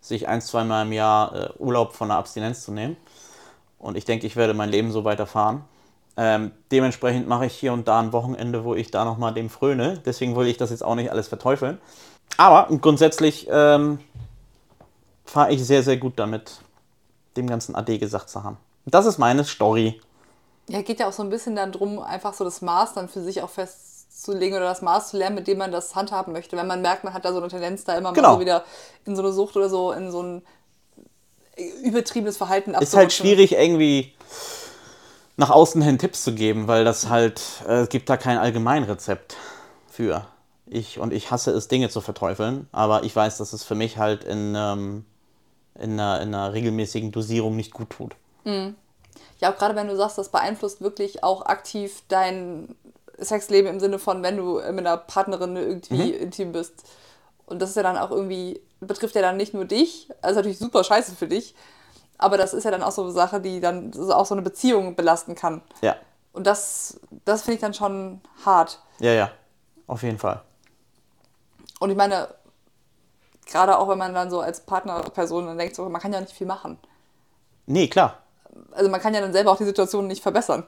sich 0.00 0.28
ein, 0.28 0.40
zweimal 0.40 0.86
im 0.86 0.92
Jahr 0.92 1.34
äh, 1.34 1.50
Urlaub 1.58 1.92
von 1.92 2.08
der 2.08 2.16
Abstinenz 2.16 2.62
zu 2.64 2.72
nehmen. 2.72 2.96
Und 3.78 3.96
ich 3.96 4.04
denke, 4.04 4.26
ich 4.26 4.36
werde 4.36 4.54
mein 4.54 4.70
Leben 4.70 4.92
so 4.92 5.04
weiterfahren. 5.04 5.64
Ähm, 6.16 6.52
dementsprechend 6.70 7.28
mache 7.28 7.46
ich 7.46 7.54
hier 7.54 7.72
und 7.72 7.88
da 7.88 8.00
ein 8.00 8.12
Wochenende, 8.12 8.64
wo 8.64 8.74
ich 8.74 8.90
da 8.90 9.04
nochmal 9.04 9.34
dem 9.34 9.50
fröne. 9.50 9.98
Deswegen 10.04 10.36
will 10.36 10.46
ich 10.46 10.56
das 10.56 10.70
jetzt 10.70 10.84
auch 10.84 10.94
nicht 10.94 11.10
alles 11.10 11.28
verteufeln. 11.28 11.78
Aber 12.36 12.74
grundsätzlich 12.78 13.48
ähm, 13.50 13.98
fahre 15.24 15.52
ich 15.52 15.64
sehr, 15.64 15.82
sehr 15.82 15.96
gut 15.96 16.18
damit, 16.18 16.60
dem 17.36 17.46
ganzen 17.46 17.74
AD 17.74 17.98
gesagt 17.98 18.30
zu 18.30 18.42
haben. 18.42 18.56
Das 18.86 19.06
ist 19.06 19.18
meine 19.18 19.44
Story. 19.44 20.00
Ja, 20.68 20.82
geht 20.82 21.00
ja 21.00 21.08
auch 21.08 21.12
so 21.12 21.22
ein 21.22 21.30
bisschen 21.30 21.56
dann 21.56 21.72
drum, 21.72 21.98
einfach 21.98 22.34
so 22.34 22.44
das 22.44 22.62
Maß 22.62 22.94
dann 22.94 23.08
für 23.08 23.22
sich 23.22 23.42
auch 23.42 23.50
fest 23.50 23.89
festzulegen 24.10 24.56
oder 24.56 24.66
das 24.66 24.82
Maß 24.82 25.10
zu 25.10 25.16
lernen, 25.16 25.36
mit 25.36 25.46
dem 25.46 25.58
man 25.58 25.72
das 25.72 25.94
handhaben 25.94 26.32
möchte. 26.32 26.56
Wenn 26.56 26.66
man 26.66 26.82
merkt, 26.82 27.04
man 27.04 27.14
hat 27.14 27.24
da 27.24 27.32
so 27.32 27.38
eine 27.38 27.48
Tendenz, 27.48 27.84
da 27.84 27.96
immer 27.96 28.12
genau. 28.12 28.28
mal 28.28 28.34
so 28.34 28.40
wieder 28.40 28.64
in 29.06 29.16
so 29.16 29.22
eine 29.22 29.32
Sucht 29.32 29.56
oder 29.56 29.68
so, 29.68 29.92
in 29.92 30.10
so 30.10 30.22
ein 30.22 30.42
übertriebenes 31.82 32.36
Verhalten 32.36 32.74
Ist 32.74 32.96
halt 32.96 33.12
schwierig 33.12 33.52
irgendwie 33.52 34.14
nach 35.36 35.50
außen 35.50 35.80
hin 35.80 35.98
Tipps 35.98 36.22
zu 36.22 36.34
geben, 36.34 36.68
weil 36.68 36.84
das 36.84 37.08
halt, 37.08 37.40
äh, 37.66 37.82
es 37.82 37.88
gibt 37.88 38.08
da 38.10 38.16
kein 38.16 38.38
Allgemeinrezept 38.38 39.36
für. 39.90 40.26
Ich, 40.66 40.98
und 40.98 41.12
ich 41.12 41.30
hasse 41.30 41.50
es, 41.50 41.68
Dinge 41.68 41.88
zu 41.88 42.00
verteufeln, 42.00 42.68
aber 42.72 43.04
ich 43.04 43.14
weiß, 43.14 43.38
dass 43.38 43.52
es 43.52 43.64
für 43.64 43.74
mich 43.74 43.98
halt 43.98 44.24
in, 44.24 44.54
ähm, 44.56 45.04
in, 45.78 45.98
einer, 45.98 46.20
in 46.20 46.34
einer 46.34 46.52
regelmäßigen 46.52 47.10
Dosierung 47.10 47.56
nicht 47.56 47.72
gut 47.72 47.90
tut. 47.90 48.14
Ja, 49.40 49.52
auch 49.52 49.56
gerade 49.56 49.74
wenn 49.74 49.88
du 49.88 49.96
sagst, 49.96 50.18
das 50.18 50.28
beeinflusst 50.28 50.80
wirklich 50.80 51.24
auch 51.24 51.46
aktiv 51.46 52.02
dein 52.08 52.74
Sexleben 53.22 53.70
im 53.70 53.80
Sinne 53.80 53.98
von, 53.98 54.22
wenn 54.22 54.36
du 54.36 54.54
mit 54.56 54.78
einer 54.86 54.96
Partnerin 54.96 55.56
irgendwie 55.56 56.10
intim 56.10 56.52
bist. 56.52 56.84
Und 57.46 57.60
das 57.60 57.70
ist 57.70 57.76
ja 57.76 57.82
dann 57.82 57.98
auch 57.98 58.10
irgendwie, 58.10 58.60
betrifft 58.80 59.14
ja 59.14 59.22
dann 59.22 59.36
nicht 59.36 59.54
nur 59.54 59.64
dich, 59.64 60.08
also 60.22 60.36
natürlich 60.38 60.58
super 60.58 60.84
scheiße 60.84 61.16
für 61.16 61.26
dich, 61.28 61.54
aber 62.18 62.36
das 62.36 62.54
ist 62.54 62.64
ja 62.64 62.70
dann 62.70 62.82
auch 62.82 62.92
so 62.92 63.02
eine 63.02 63.12
Sache, 63.12 63.40
die 63.40 63.60
dann 63.60 63.92
auch 64.10 64.26
so 64.26 64.34
eine 64.34 64.42
Beziehung 64.42 64.94
belasten 64.94 65.34
kann. 65.34 65.62
Ja, 65.80 65.96
Und 66.32 66.46
das, 66.46 67.00
das 67.24 67.42
finde 67.42 67.54
ich 67.56 67.60
dann 67.60 67.74
schon 67.74 68.20
hart. 68.44 68.78
ja, 69.00 69.12
ja, 69.12 69.30
auf 69.86 70.02
jeden 70.02 70.18
Fall. 70.18 70.42
Und 71.80 71.90
ich 71.90 71.96
meine, 71.96 72.28
gerade 73.46 73.78
auch 73.78 73.88
wenn 73.88 73.98
man 73.98 74.14
dann 74.14 74.30
so 74.30 74.40
als 74.40 74.60
Partnerperson 74.60 75.46
dann 75.46 75.58
denkt, 75.58 75.74
so, 75.74 75.88
man 75.88 76.00
kann 76.00 76.12
ja 76.12 76.20
nicht 76.20 76.32
viel 76.34 76.46
machen. 76.46 76.78
Nee, 77.66 77.88
klar. 77.88 78.18
Also 78.72 78.90
man 78.90 79.00
kann 79.00 79.14
ja 79.14 79.20
dann 79.20 79.32
selber 79.32 79.50
auch 79.50 79.56
die 79.56 79.64
Situation 79.64 80.06
nicht 80.06 80.22
verbessern. 80.22 80.66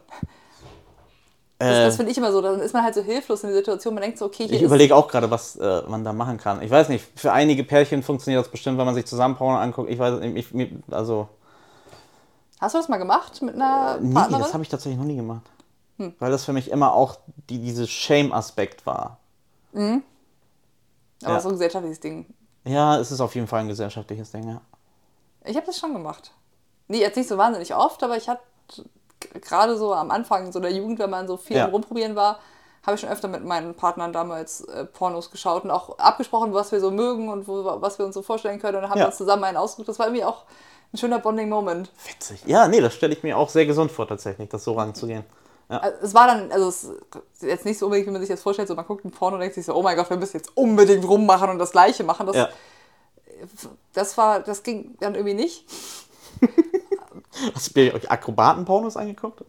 Das, 1.63 1.79
Äh, 1.79 1.85
das 1.85 1.97
finde 1.97 2.11
ich 2.13 2.19
immer 2.19 2.33
so. 2.33 2.41
Dann 2.41 2.61
ist 2.61 2.73
man 2.73 2.83
halt 2.83 2.95
so 2.95 3.03
hilflos 3.03 3.43
in 3.45 3.51
der 3.51 3.59
Situation. 3.59 3.95
Man 3.95 4.03
denkt 4.03 4.19
so, 4.19 4.25
okay, 4.27 4.47
hier 4.47 4.57
Ich 4.57 4.63
überlege 4.63 4.97
auch 4.97 5.07
gerade, 5.09 5.31
was 5.31 5.57
äh, 5.57 5.83
man 5.89 6.03
da 6.03 6.13
machen 6.13 6.39
kann. 6.39 6.61
Ich 6.63 6.71
weiß 6.71 6.89
nicht, 6.89 7.07
für 7.19 7.33
einige 7.33 7.63
Pärchen 7.65 8.03
funktioniert 8.03 8.45
das 8.45 8.51
bestimmt, 8.51 8.79
wenn 8.79 8.87
man 8.87 8.95
sich 8.95 9.07
zusammen 9.07 9.37
Porno 9.37 9.59
anguckt. 9.59 9.91
Ich 9.91 9.99
weiß 9.99 10.21
nicht, 10.21 10.53
ich, 10.55 10.73
also 10.91 11.29
Hast 12.61 12.75
du 12.75 12.79
das 12.79 12.89
mal 12.89 12.99
gemacht 12.99 13.43
mit 13.43 13.55
einer 13.55 13.99
nee, 14.01 14.15
Partnerin? 14.15 14.43
das 14.43 14.55
habe 14.55 14.63
ich 14.63 14.69
tatsächlich 14.69 14.99
noch 14.99 15.07
nie 15.07 15.17
gemacht. 15.17 15.43
Weil 16.19 16.31
das 16.33 16.45
für 16.45 16.53
mich 16.53 16.71
immer 16.71 16.95
auch 16.95 17.19
die, 17.49 17.59
dieses 17.59 17.89
Shame-Aspekt 17.89 18.87
war. 18.87 19.19
Aber 19.75 20.03
ja. 21.23 21.41
so 21.41 21.49
ein 21.49 21.53
gesellschaftliches 21.53 22.01
Ding. 22.01 22.27
Ja, 22.65 22.99
es 22.99 23.13
ist 23.13 23.21
auf 23.21 23.35
jeden 23.35 23.47
Fall 23.47 23.61
ein 23.61 23.69
gesellschaftliches 23.69 24.33
Ding, 24.33 24.49
ja. 24.49 24.61
Ich 25.45 25.57
habe 25.57 25.67
das 25.67 25.79
schon 25.79 25.93
gemacht. 25.93 26.33
Nee, 26.89 27.01
jetzt 27.01 27.17
nicht 27.17 27.29
so 27.29 27.39
wahnsinnig 27.39 27.75
oft, 27.75 28.03
aber 28.03 28.17
ich 28.17 28.29
hatte 28.29 28.43
g- 28.75 28.83
gerade 29.43 29.77
so 29.77 29.95
am 29.95 30.11
Anfang 30.11 30.53
so 30.53 30.61
der 30.61 30.73
Jugend, 30.73 30.99
wenn 30.99 31.11
man 31.11 31.27
so 31.29 31.37
viel 31.37 31.57
Ja. 31.57 31.67
rumprobieren 31.67 32.17
war, 32.17 32.39
habe 32.85 32.97
ich 32.97 33.01
schon 33.01 33.11
öfter 33.11 33.29
mit 33.29 33.45
meinen 33.45 33.75
Partnern 33.75 34.13
damals 34.13 34.63
äh, 34.63 34.85
Pornos 34.85 35.31
geschaut 35.31 35.63
und 35.65 35.71
auch 35.71 35.99
abgesprochen, 35.99 36.53
was 36.53 36.73
wir 36.73 36.81
so 36.81 36.91
mögen 36.91 37.29
und 37.29 37.47
wo, 37.47 37.65
was 37.81 37.99
wir 37.99 38.07
uns 38.07 38.15
so 38.15 38.23
vorstellen 38.23 38.59
können. 38.61 38.77
Und 38.77 38.83
dann 38.83 38.91
haben 38.91 38.99
Ja. 38.99 39.05
wir 39.05 39.09
uns 39.09 39.19
zusammen 39.19 39.45
einen 39.45 39.57
ausgesucht. 39.57 39.89
Das 39.89 39.99
war 40.01 40.07
irgendwie 40.07 40.25
auch 40.25 40.43
ein 40.93 40.99
schöner 40.99 41.21
Bonding-Moment. 41.21 41.91
Witzig. 42.07 42.43
Ja, 42.47 42.67
nee, 42.69 42.81
das 42.81 42.93
stelle 42.95 43.13
ich 43.15 43.23
mir 43.23 43.39
auch 43.39 43.49
sehr 43.51 43.67
gesund 43.67 43.93
vor, 43.93 44.07
tatsächlich, 44.09 44.49
das 44.49 44.65
so 44.65 44.73
ranzugehen. 44.75 45.25
Also, 45.69 45.97
es 46.03 46.13
war 46.13 46.27
dann, 46.27 46.53
also 46.53 46.69
es 46.69 46.85
ist 46.85 46.93
jetzt 47.43 47.65
nicht 47.65 47.79
so 47.79 47.87
unbedingt, 47.87 48.07
wie 48.09 48.11
man 48.13 48.21
sich 48.21 48.29
das 48.29 48.43
vorstellt, 48.43 48.69
so 48.69 48.75
man 48.75 48.85
guckt 48.85 49.05
ein 49.07 49.11
Porno 49.11 49.37
und 49.37 49.41
denkt 49.41 49.55
sich 49.55 49.65
so, 49.65 49.75
oh 49.75 49.83
mein 49.83 49.97
Gott, 49.97 50.11
wir 50.11 50.19
müssen 50.19 50.37
jetzt 50.37 50.55
unbedingt 50.55 51.03
rummachen 51.09 51.49
und 51.49 51.59
das 51.59 51.71
Gleiche 51.73 52.05
machen. 52.05 52.27
Das, 52.27 52.37
Ja. 52.37 52.49
das 53.95 54.19
war, 54.19 54.41
das 54.41 54.63
ging 54.65 54.97
dann 55.01 55.15
irgendwie 55.15 55.35
nicht. 55.35 55.65
Hast 57.55 57.77
ihr 57.77 57.95
euch 57.95 58.11
Akrobaten-Pornos 58.11 58.97
angeguckt? 58.97 59.45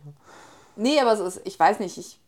Nee, 0.75 0.99
aber 0.99 1.13
es 1.13 1.19
ist, 1.19 1.41
ich 1.45 1.59
weiß 1.59 1.79
nicht, 1.79 1.97
ich, 1.97 2.19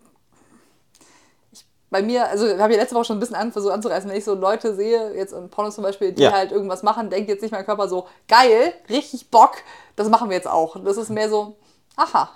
ich 1.52 1.66
bei 1.90 2.02
mir, 2.02 2.28
also 2.28 2.46
haben 2.48 2.72
ja 2.72 2.78
letzte 2.78 2.96
Woche 2.96 3.06
schon 3.06 3.18
ein 3.18 3.20
bisschen 3.20 3.36
an, 3.36 3.52
versucht 3.52 3.74
anzureißen, 3.74 4.10
wenn 4.10 4.18
ich 4.18 4.26
so 4.26 4.34
Leute 4.36 4.76
sehe, 4.76 5.16
jetzt 5.16 5.34
in 5.34 5.50
Pornos 5.50 5.76
zum 5.76 5.84
Beispiel, 5.84 6.12
die 6.12 6.24
Ja. 6.24 6.32
halt 6.32 6.52
irgendwas 6.52 6.84
machen, 6.84 7.10
denkt 7.10 7.30
jetzt 7.30 7.42
nicht 7.42 7.52
mein 7.52 7.66
Körper 7.66 7.88
so, 7.88 8.08
geil, 8.28 8.74
richtig 8.90 9.30
Bock, 9.30 9.54
das 9.96 10.10
machen 10.10 10.30
wir 10.30 10.36
jetzt 10.36 10.48
auch. 10.48 10.76
Das 10.84 10.98
ist 10.98 11.10
mehr 11.10 11.30
so, 11.30 11.56
aha, 11.96 12.30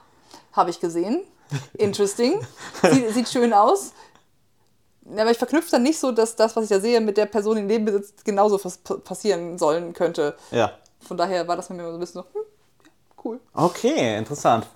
habe 0.53 0.69
ich 0.69 0.79
gesehen, 0.79 1.23
interesting, 1.73 2.39
sieht, 2.89 3.09
sieht 3.13 3.29
schön 3.29 3.53
aus. 3.53 3.91
Aber 5.17 5.31
ich 5.31 5.39
verknüpfe 5.39 5.71
dann 5.71 5.81
nicht 5.83 5.97
so, 5.99 6.11
dass 6.11 6.35
das, 6.35 6.55
was 6.55 6.65
ich 6.65 6.69
da 6.69 6.79
sehe, 6.79 7.01
mit 7.01 7.17
der 7.17 7.25
Person, 7.25 7.55
die 7.55 7.63
neben 7.63 7.83
mir 7.83 7.93
sitzt, 7.93 8.23
genauso 8.23 8.59
passieren 8.99 9.57
sollen 9.57 9.93
könnte. 9.93 10.35
Ja. 10.51 10.71
Von 11.01 11.17
daher 11.17 11.47
war 11.47 11.55
das 11.55 11.69
mir 11.69 11.79
immer 11.79 11.89
so 11.89 11.97
ein 11.97 11.99
bisschen 11.99 12.21
so, 12.21 12.27
hm, 12.39 12.45
cool. 13.23 13.39
Okay, 13.53 14.17
interessant. 14.17 14.67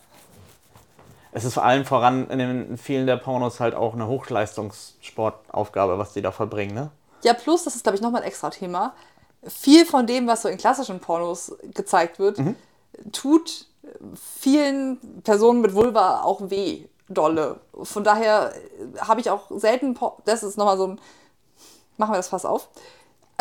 Es 1.31 1.45
ist 1.45 1.55
vor 1.55 1.63
allem 1.63 1.85
voran 1.85 2.29
in 2.29 2.37
den 2.37 2.77
vielen 2.77 3.07
der 3.07 3.17
Pornos 3.17 3.59
halt 3.59 3.73
auch 3.73 3.93
eine 3.93 4.07
Hochleistungssportaufgabe, 4.07 5.97
was 5.97 6.13
die 6.13 6.21
da 6.21 6.31
vollbringen, 6.31 6.75
ne? 6.75 6.91
Ja, 7.23 7.33
plus, 7.33 7.63
das 7.63 7.75
ist, 7.75 7.83
glaube 7.83 7.95
ich, 7.95 8.01
nochmal 8.01 8.21
ein 8.21 8.27
extra 8.27 8.49
Thema. 8.49 8.93
Viel 9.45 9.85
von 9.85 10.05
dem, 10.05 10.27
was 10.27 10.43
so 10.43 10.49
in 10.49 10.57
klassischen 10.57 10.99
Pornos 10.99 11.55
gezeigt 11.73 12.19
wird, 12.19 12.37
tut 13.11 13.67
vielen 14.15 15.21
Personen 15.23 15.61
mit 15.61 15.73
Vulva 15.73 16.21
auch 16.21 16.49
weh, 16.49 16.85
dolle. 17.09 17.59
Von 17.81 18.03
daher 18.03 18.53
habe 18.99 19.21
ich 19.21 19.29
auch 19.29 19.49
selten, 19.55 19.93
Por 19.93 20.17
das 20.25 20.43
ist 20.43 20.57
nochmal 20.57 20.77
so 20.77 20.87
ein, 20.87 21.01
machen 21.97 22.13
wir 22.13 22.17
das 22.17 22.29
Fass 22.29 22.45
auf. 22.45 22.69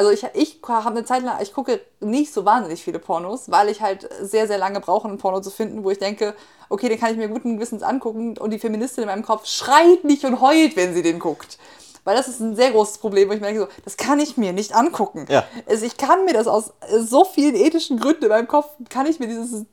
Also 0.03 0.11
ich, 0.11 0.27
ich 0.35 0.59
habe 0.67 0.97
eine 0.97 1.05
Zeit 1.05 1.23
lang, 1.23 1.41
ich 1.41 1.53
gucke 1.53 1.81
nicht 2.01 2.33
so 2.33 2.45
wahnsinnig 2.45 2.83
viele 2.83 2.99
Pornos, 2.99 3.53
weil 3.53 3.69
ich 3.69 3.81
halt 3.81 4.09
sehr, 4.21 4.49
sehr 4.49 4.59
lange 4.59 4.81
brauche, 4.81 5.07
einen 5.07 5.19
Porno 5.19 5.41
zu 5.41 5.51
finden, 5.51 5.85
wo 5.85 5.91
ich 5.91 5.99
denke, 6.01 6.35
okay, 6.69 6.89
den 6.89 6.99
kann 6.99 7.13
ich 7.13 7.17
mir 7.17 7.29
guten 7.29 7.55
Gewissens 7.55 7.85
angucken 7.85 8.37
und 8.37 8.51
die 8.51 8.59
Feministin 8.59 9.03
in 9.03 9.09
meinem 9.09 9.23
Kopf 9.23 9.47
schreit 9.47 10.03
nicht 10.03 10.25
und 10.25 10.41
heult, 10.41 10.75
wenn 10.75 10.93
sie 10.93 11.03
den 11.03 11.21
guckt. 11.21 11.57
Weil 12.03 12.17
das 12.17 12.27
ist 12.27 12.41
ein 12.41 12.57
sehr 12.57 12.73
großes 12.73 12.99
Problem, 12.99 13.29
wo 13.29 13.33
ich 13.33 13.41
mir 13.41 13.47
denke, 13.47 13.63
so, 13.63 13.69
das 13.85 13.97
kann 13.97 14.19
ich 14.19 14.37
mir 14.37 14.53
nicht 14.53 14.75
angucken. 14.75 15.27
Ja. 15.29 15.45
Also 15.69 15.87
ich 15.87 15.97
kann 15.97 16.25
mir 16.25 16.33
das 16.33 16.49
aus 16.49 16.73
so 16.99 17.25
vielen 17.25 17.55
ethischen 17.55 18.01
Gründen 18.01 18.25
in 18.25 18.31
meinem 18.31 18.49
Kopf, 18.49 18.71
kann 18.89 19.07
ich 19.07 19.21
mir 19.21 19.29
dieses 19.29 19.65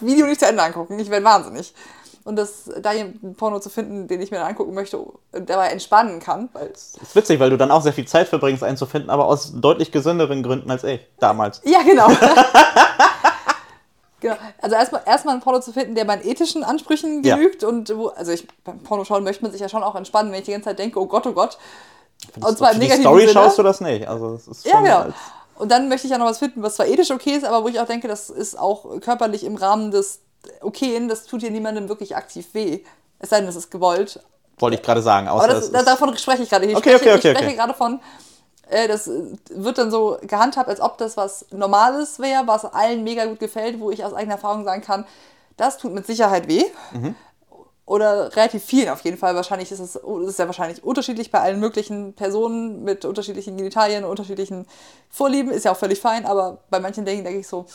Video 0.00 0.26
nicht 0.26 0.40
zu 0.40 0.46
Ende 0.46 0.64
angucken. 0.64 0.98
Ich 0.98 1.08
werde 1.08 1.24
wahnsinnig. 1.24 1.72
Und 2.26 2.34
das, 2.36 2.68
da 2.82 2.90
einen 2.90 3.34
Porno 3.36 3.60
zu 3.60 3.70
finden, 3.70 4.08
den 4.08 4.20
ich 4.20 4.32
mir 4.32 4.38
dann 4.38 4.48
angucken 4.48 4.74
möchte 4.74 4.98
und 4.98 5.48
dabei 5.48 5.68
entspannen 5.68 6.18
kann, 6.18 6.48
weil 6.54 6.68
Das 6.70 6.94
ist 7.00 7.14
witzig, 7.14 7.38
weil 7.40 7.50
du 7.50 7.56
dann 7.56 7.70
auch 7.70 7.82
sehr 7.82 7.92
viel 7.92 8.06
Zeit 8.08 8.26
verbringst, 8.28 8.64
einen 8.64 8.76
zu 8.76 8.84
finden, 8.84 9.10
aber 9.10 9.26
aus 9.26 9.52
deutlich 9.54 9.92
gesünderen 9.92 10.42
Gründen 10.42 10.68
als 10.70 10.82
ich 10.82 11.00
damals. 11.20 11.60
Ja, 11.64 11.82
genau. 11.82 12.08
genau. 14.20 14.36
Also 14.60 14.76
erstmal 14.76 15.02
erstmal 15.06 15.34
einen 15.34 15.42
Porno 15.42 15.60
zu 15.60 15.72
finden, 15.72 15.94
der 15.94 16.04
meinen 16.04 16.26
ethischen 16.26 16.64
Ansprüchen 16.64 17.22
Ja. 17.24 17.36
genügt 17.36 17.64
und 17.64 17.94
wo, 17.96 18.08
also 18.08 18.32
ich 18.32 18.46
beim 18.64 18.78
Porno 18.80 19.04
schauen 19.04 19.24
möchte 19.24 19.42
man 19.42 19.52
sich 19.52 19.60
ja 19.60 19.68
schon 19.68 19.82
auch 19.82 19.94
entspannen, 19.94 20.32
wenn 20.32 20.40
ich 20.40 20.46
die 20.46 20.52
ganze 20.52 20.70
Zeit 20.70 20.78
denke, 20.78 21.00
oh 21.00 21.06
Gott, 21.06 21.26
oh 21.26 21.32
Gott. 21.32 21.58
Und 22.40 22.58
zwar 22.58 22.72
im 22.72 22.80
die 22.80 22.86
negativen 22.86 23.04
Story 23.04 23.20
Sinne. 23.22 23.32
schaust 23.32 23.58
du 23.58 23.62
das 23.62 23.80
nicht. 23.80 24.08
Also 24.08 24.34
es 24.34 24.48
ist 24.48 24.64
Ja, 24.66 24.72
schon 24.72 24.84
genau. 24.84 24.98
als- 25.02 25.14
Und 25.58 25.70
dann 25.70 25.88
möchte 25.88 26.06
ich 26.06 26.10
ja 26.10 26.18
noch 26.18 26.26
was 26.26 26.38
finden, 26.38 26.62
was 26.62 26.76
zwar 26.76 26.86
ethisch 26.86 27.10
okay 27.10 27.32
ist, 27.36 27.44
aber 27.44 27.62
wo 27.62 27.68
ich 27.68 27.78
auch 27.78 27.86
denke, 27.86 28.08
das 28.08 28.30
ist 28.30 28.58
auch 28.58 29.00
körperlich 29.00 29.44
im 29.44 29.56
Rahmen 29.56 29.90
des 29.90 30.20
Okayen, 30.60 31.08
das 31.08 31.24
tut 31.24 31.40
hier 31.40 31.50
niemandem 31.50 31.88
wirklich 31.88 32.16
aktiv 32.16 32.48
weh. 32.52 32.80
Es 33.18 33.30
sei 33.30 33.40
denn, 33.40 33.48
es 33.48 33.56
ist 33.56 33.70
gewollt. 33.70 34.20
wollte 34.58 34.76
ich 34.76 34.82
gerade 34.82 35.02
sagen. 35.02 35.28
Außer 35.28 35.44
Aber 35.44 35.54
das, 35.54 35.64
es 35.66 35.72
da, 35.72 35.78
ist, 35.80 35.88
davon 35.88 36.16
spreche 36.16 36.42
ich 36.42 36.50
gerade. 36.50 36.66
Ich 36.66 36.76
Okay, 36.76 36.96
spreche, 36.96 37.14
okay, 37.14 37.18
okay, 37.18 37.30
ich 37.30 37.36
spreche 37.36 37.46
okay. 37.50 37.56
gerade 37.56 37.74
von, 37.74 38.00
äh, 38.68 38.88
das 38.88 39.06
äh, 39.08 39.22
wird 39.50 39.78
dann 39.78 39.90
so 39.90 40.18
gehandhabt, 40.22 40.68
als 40.68 40.80
ob 40.80 40.98
das 40.98 41.16
was 41.16 41.46
Normales 41.50 42.18
wäre, 42.18 42.46
was 42.46 42.64
allen 42.64 43.04
mega 43.04 43.24
gut 43.26 43.38
gefällt, 43.40 43.80
wo 43.80 43.90
ich 43.90 44.04
aus 44.04 44.12
eigener 44.12 44.34
Erfahrung 44.34 44.64
sagen 44.64 44.82
kann, 44.82 45.06
das 45.56 45.78
tut 45.78 45.92
mit 45.94 46.06
Sicherheit 46.06 46.48
weh. 46.48 46.64
Mhm. 46.92 47.14
Oder 47.88 48.34
relativ 48.34 48.64
vielen 48.64 48.88
auf 48.88 49.02
jeden 49.02 49.16
Fall. 49.16 49.36
Wahrscheinlich 49.36 49.70
ist 49.70 49.78
es, 49.78 49.94
es 49.94 50.28
ist 50.28 50.38
ja 50.40 50.46
wahrscheinlich 50.46 50.82
unterschiedlich 50.82 51.30
bei 51.30 51.38
allen 51.38 51.60
möglichen 51.60 52.14
Personen 52.14 52.82
mit 52.82 53.04
unterschiedlichen 53.04 53.56
Genitalien, 53.56 54.04
unterschiedlichen 54.04 54.66
Vorlieben, 55.08 55.52
ist 55.52 55.64
ja 55.66 55.70
auch 55.70 55.76
völlig 55.76 56.00
fein, 56.00 56.26
aber 56.26 56.58
bei 56.68 56.80
manchen 56.80 57.04
Dingen 57.04 57.22
denke 57.22 57.38
ich 57.38 57.46
so, 57.46 57.66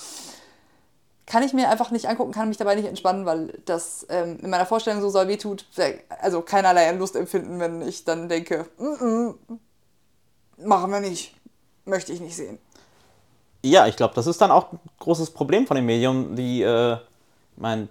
kann 1.32 1.44
ich 1.44 1.54
mir 1.54 1.70
einfach 1.70 1.92
nicht 1.92 2.08
angucken, 2.10 2.34
kann 2.34 2.50
mich 2.50 2.58
dabei 2.58 2.76
nicht 2.76 2.88
entspannen, 2.88 3.26
weil 3.26 3.58
das 3.66 4.06
ähm, 4.10 4.40
in 4.42 4.50
meiner 4.50 4.66
Vorstellung 4.66 5.00
so 5.02 5.10
soll 5.10 5.30
wehtut, 5.30 5.66
also 6.22 6.42
keinerlei 6.42 6.92
Lust 6.92 7.16
empfinden, 7.16 7.58
wenn 7.62 7.82
ich 7.82 8.04
dann 8.04 8.28
denke, 8.28 8.66
mm 8.78 8.84
-mm, 8.84 9.36
machen 10.58 10.92
wir 10.92 11.00
nicht, 11.00 11.34
möchte 11.86 12.14
ich 12.14 12.20
nicht 12.22 12.36
sehen. 12.36 12.60
ja, 13.64 13.88
ich 13.88 13.96
glaube, 13.96 14.14
das 14.16 14.28
ist 14.28 14.42
dann 14.42 14.52
auch 14.52 14.72
ein 14.74 14.80
großes 15.00 15.32
Problem 15.32 15.68
von 15.68 15.76
dem 15.76 15.86
Medium, 15.86 16.36
die, 16.36 16.62
äh, 16.64 16.98
mein, 17.58 17.90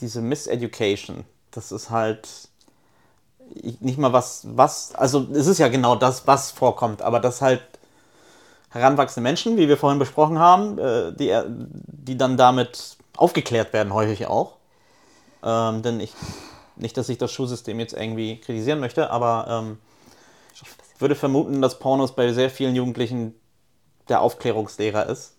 diese 0.00 0.20
Miseducation. 0.20 1.24
Das 1.50 1.72
ist 1.72 1.90
halt 1.90 2.28
ich- 3.54 3.80
nicht 3.80 3.98
mal 3.98 4.12
was, 4.12 4.42
was, 4.56 4.94
also 4.94 5.26
es 5.32 5.46
ist 5.46 5.58
ja 5.58 5.68
genau 5.68 5.96
das, 5.96 6.26
was 6.26 6.50
vorkommt, 6.50 7.02
aber 7.02 7.20
das 7.20 7.42
halt 7.42 7.62
heranwachsende 8.74 9.22
Menschen, 9.22 9.56
wie 9.56 9.68
wir 9.68 9.76
vorhin 9.76 9.98
besprochen 9.98 10.38
haben, 10.38 10.78
äh, 10.78 11.12
die, 11.12 11.30
äh, 11.30 11.44
die 11.48 12.18
dann 12.18 12.36
damit 12.36 12.96
aufgeklärt 13.16 13.72
werden, 13.72 13.94
häufig 13.94 14.26
auch. 14.26 14.56
Ähm, 15.44 15.82
denn 15.82 16.00
ich, 16.00 16.12
nicht, 16.76 16.96
dass 16.96 17.08
ich 17.08 17.18
das 17.18 17.32
Schulsystem 17.32 17.78
jetzt 17.78 17.94
irgendwie 17.94 18.40
kritisieren 18.40 18.80
möchte, 18.80 19.10
aber 19.10 19.46
ähm, 19.48 19.78
ich 20.52 21.00
würde 21.00 21.14
vermuten, 21.14 21.62
dass 21.62 21.78
Pornos 21.78 22.14
bei 22.14 22.32
sehr 22.32 22.50
vielen 22.50 22.74
Jugendlichen 22.74 23.34
der 24.08 24.20
Aufklärungslehrer 24.20 25.08
ist. 25.08 25.34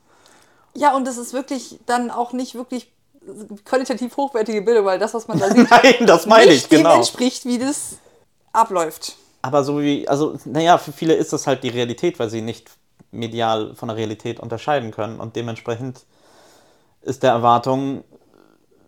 Ja, 0.73 0.95
und 0.95 1.05
das 1.05 1.17
ist 1.17 1.33
wirklich 1.33 1.79
dann 1.85 2.11
auch 2.11 2.33
nicht 2.33 2.55
wirklich 2.55 2.91
qualitativ 3.65 4.15
hochwertige 4.17 4.61
Bildung, 4.61 4.85
weil 4.85 4.99
das, 4.99 5.13
was 5.13 5.27
man 5.27 5.39
da 5.39 5.49
sieht, 5.53 5.69
Nein, 5.69 6.05
das 6.05 6.25
meine 6.25 6.51
ich, 6.51 6.61
nicht 6.61 6.71
dem 6.71 6.79
genau. 6.79 6.95
entspricht, 6.95 7.45
wie 7.45 7.57
das 7.57 7.97
abläuft. 8.53 9.15
Aber 9.41 9.63
so 9.63 9.81
wie, 9.81 10.07
also, 10.07 10.37
naja, 10.45 10.77
für 10.77 10.91
viele 10.91 11.13
ist 11.13 11.33
das 11.33 11.47
halt 11.47 11.63
die 11.63 11.69
Realität, 11.69 12.17
weil 12.17 12.29
sie 12.29 12.41
nicht 12.41 12.71
medial 13.11 13.75
von 13.75 13.87
der 13.87 13.97
Realität 13.97 14.39
unterscheiden 14.39 14.91
können. 14.91 15.19
Und 15.19 15.35
dementsprechend 15.35 16.05
ist 17.01 17.23
der 17.23 17.31
Erwartung, 17.31 18.03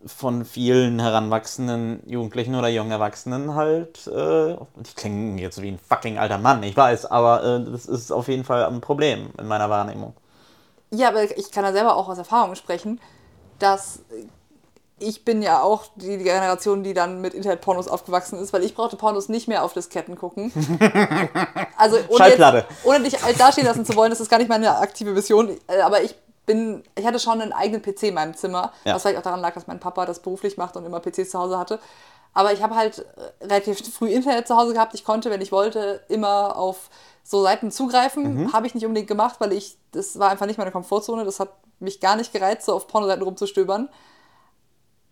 von 0.05 0.45
vielen 0.45 0.99
heranwachsenden 0.99 2.01
Jugendlichen 2.05 2.55
oder 2.55 2.69
jungen 2.69 2.91
Erwachsenen 2.91 3.55
halt, 3.55 4.07
äh, 4.07 4.53
ich 4.83 4.95
klinge 4.95 5.41
jetzt 5.41 5.61
wie 5.61 5.69
ein 5.69 5.79
fucking 5.79 6.17
alter 6.17 6.37
Mann, 6.37 6.63
ich 6.63 6.77
weiß, 6.77 7.07
aber 7.07 7.43
äh, 7.43 7.71
das 7.71 7.85
ist 7.85 8.11
auf 8.11 8.27
jeden 8.27 8.43
Fall 8.43 8.65
ein 8.65 8.81
Problem 8.81 9.29
in 9.37 9.47
meiner 9.47 9.69
Wahrnehmung. 9.69 10.13
Ja, 10.91 11.09
aber 11.09 11.23
ich 11.37 11.51
kann 11.51 11.63
da 11.63 11.73
selber 11.73 11.95
auch 11.95 12.07
aus 12.07 12.17
Erfahrung 12.17 12.55
sprechen, 12.55 13.01
dass 13.59 14.03
ich 14.99 15.23
bin 15.23 15.41
ja 15.41 15.61
auch 15.61 15.85
die 15.95 16.17
Generation, 16.17 16.83
die 16.83 16.93
dann 16.93 17.21
mit 17.21 17.33
Internetpornos 17.33 17.87
aufgewachsen 17.87 18.39
ist, 18.39 18.51
weil 18.53 18.63
ich 18.63 18.73
brauchte 18.73 18.95
Pornos 18.95 19.29
nicht 19.29 19.47
mehr 19.47 19.63
auf 19.63 19.73
Disketten 19.73 20.15
gucken. 20.15 20.51
Also 21.79 21.97
ohne, 22.07 22.17
Schallplatte. 22.17 22.65
Jetzt, 22.69 22.85
ohne 22.85 22.99
dich 23.01 23.23
alt 23.23 23.39
dastehen 23.39 23.67
lassen 23.67 23.85
zu 23.85 23.95
wollen, 23.95 24.09
das 24.09 24.19
ist 24.19 24.29
gar 24.29 24.39
nicht 24.39 24.49
meine 24.49 24.77
aktive 24.77 25.15
Vision, 25.15 25.55
äh, 25.67 25.81
aber 25.81 26.01
ich 26.01 26.15
bin, 26.47 26.83
ich 26.95 27.05
hatte 27.05 27.19
schon 27.19 27.39
einen 27.39 27.53
eigenen 27.53 27.83
PC 27.83 28.03
in 28.03 28.15
meinem 28.15 28.35
Zimmer, 28.35 28.71
Ja. 28.83 28.95
was 28.95 29.03
vielleicht 29.03 29.19
auch 29.19 29.23
daran 29.23 29.41
lag, 29.41 29.53
dass 29.53 29.67
mein 29.67 29.79
Papa 29.79 30.05
das 30.07 30.19
beruflich 30.19 30.57
macht 30.57 30.75
und 30.75 30.85
immer 30.85 30.99
PCs 30.99 31.29
zu 31.29 31.39
Hause 31.39 31.59
hatte. 31.59 31.79
Aber 32.33 32.51
ich 32.53 32.63
habe 32.63 32.75
halt 32.75 32.99
äh, 32.99 33.45
relativ 33.45 33.93
früh 33.93 34.09
Internet 34.09 34.47
zu 34.47 34.55
Hause 34.57 34.73
gehabt. 34.73 34.93
Ich 34.95 35.03
konnte, 35.03 35.29
wenn 35.29 35.41
ich 35.41 35.51
wollte, 35.51 36.01
immer 36.07 36.55
auf 36.55 36.89
so 37.23 37.43
Seiten 37.43 37.69
zugreifen. 37.71 38.51
Habe 38.53 38.67
ich 38.67 38.73
nicht 38.73 38.85
unbedingt 38.85 39.07
gemacht, 39.09 39.35
weil 39.39 39.51
ich, 39.53 39.77
das 39.91 40.17
war 40.17 40.29
einfach 40.29 40.45
nicht 40.45 40.57
meine 40.57 40.71
Komfortzone. 40.71 41.25
Das 41.25 41.39
hat 41.39 41.49
mich 41.79 41.99
gar 41.99 42.15
nicht 42.15 42.31
gereizt, 42.31 42.65
so 42.65 42.73
auf 42.73 42.87
Pornoseiten 42.87 43.23
rumzustöbern. 43.23 43.89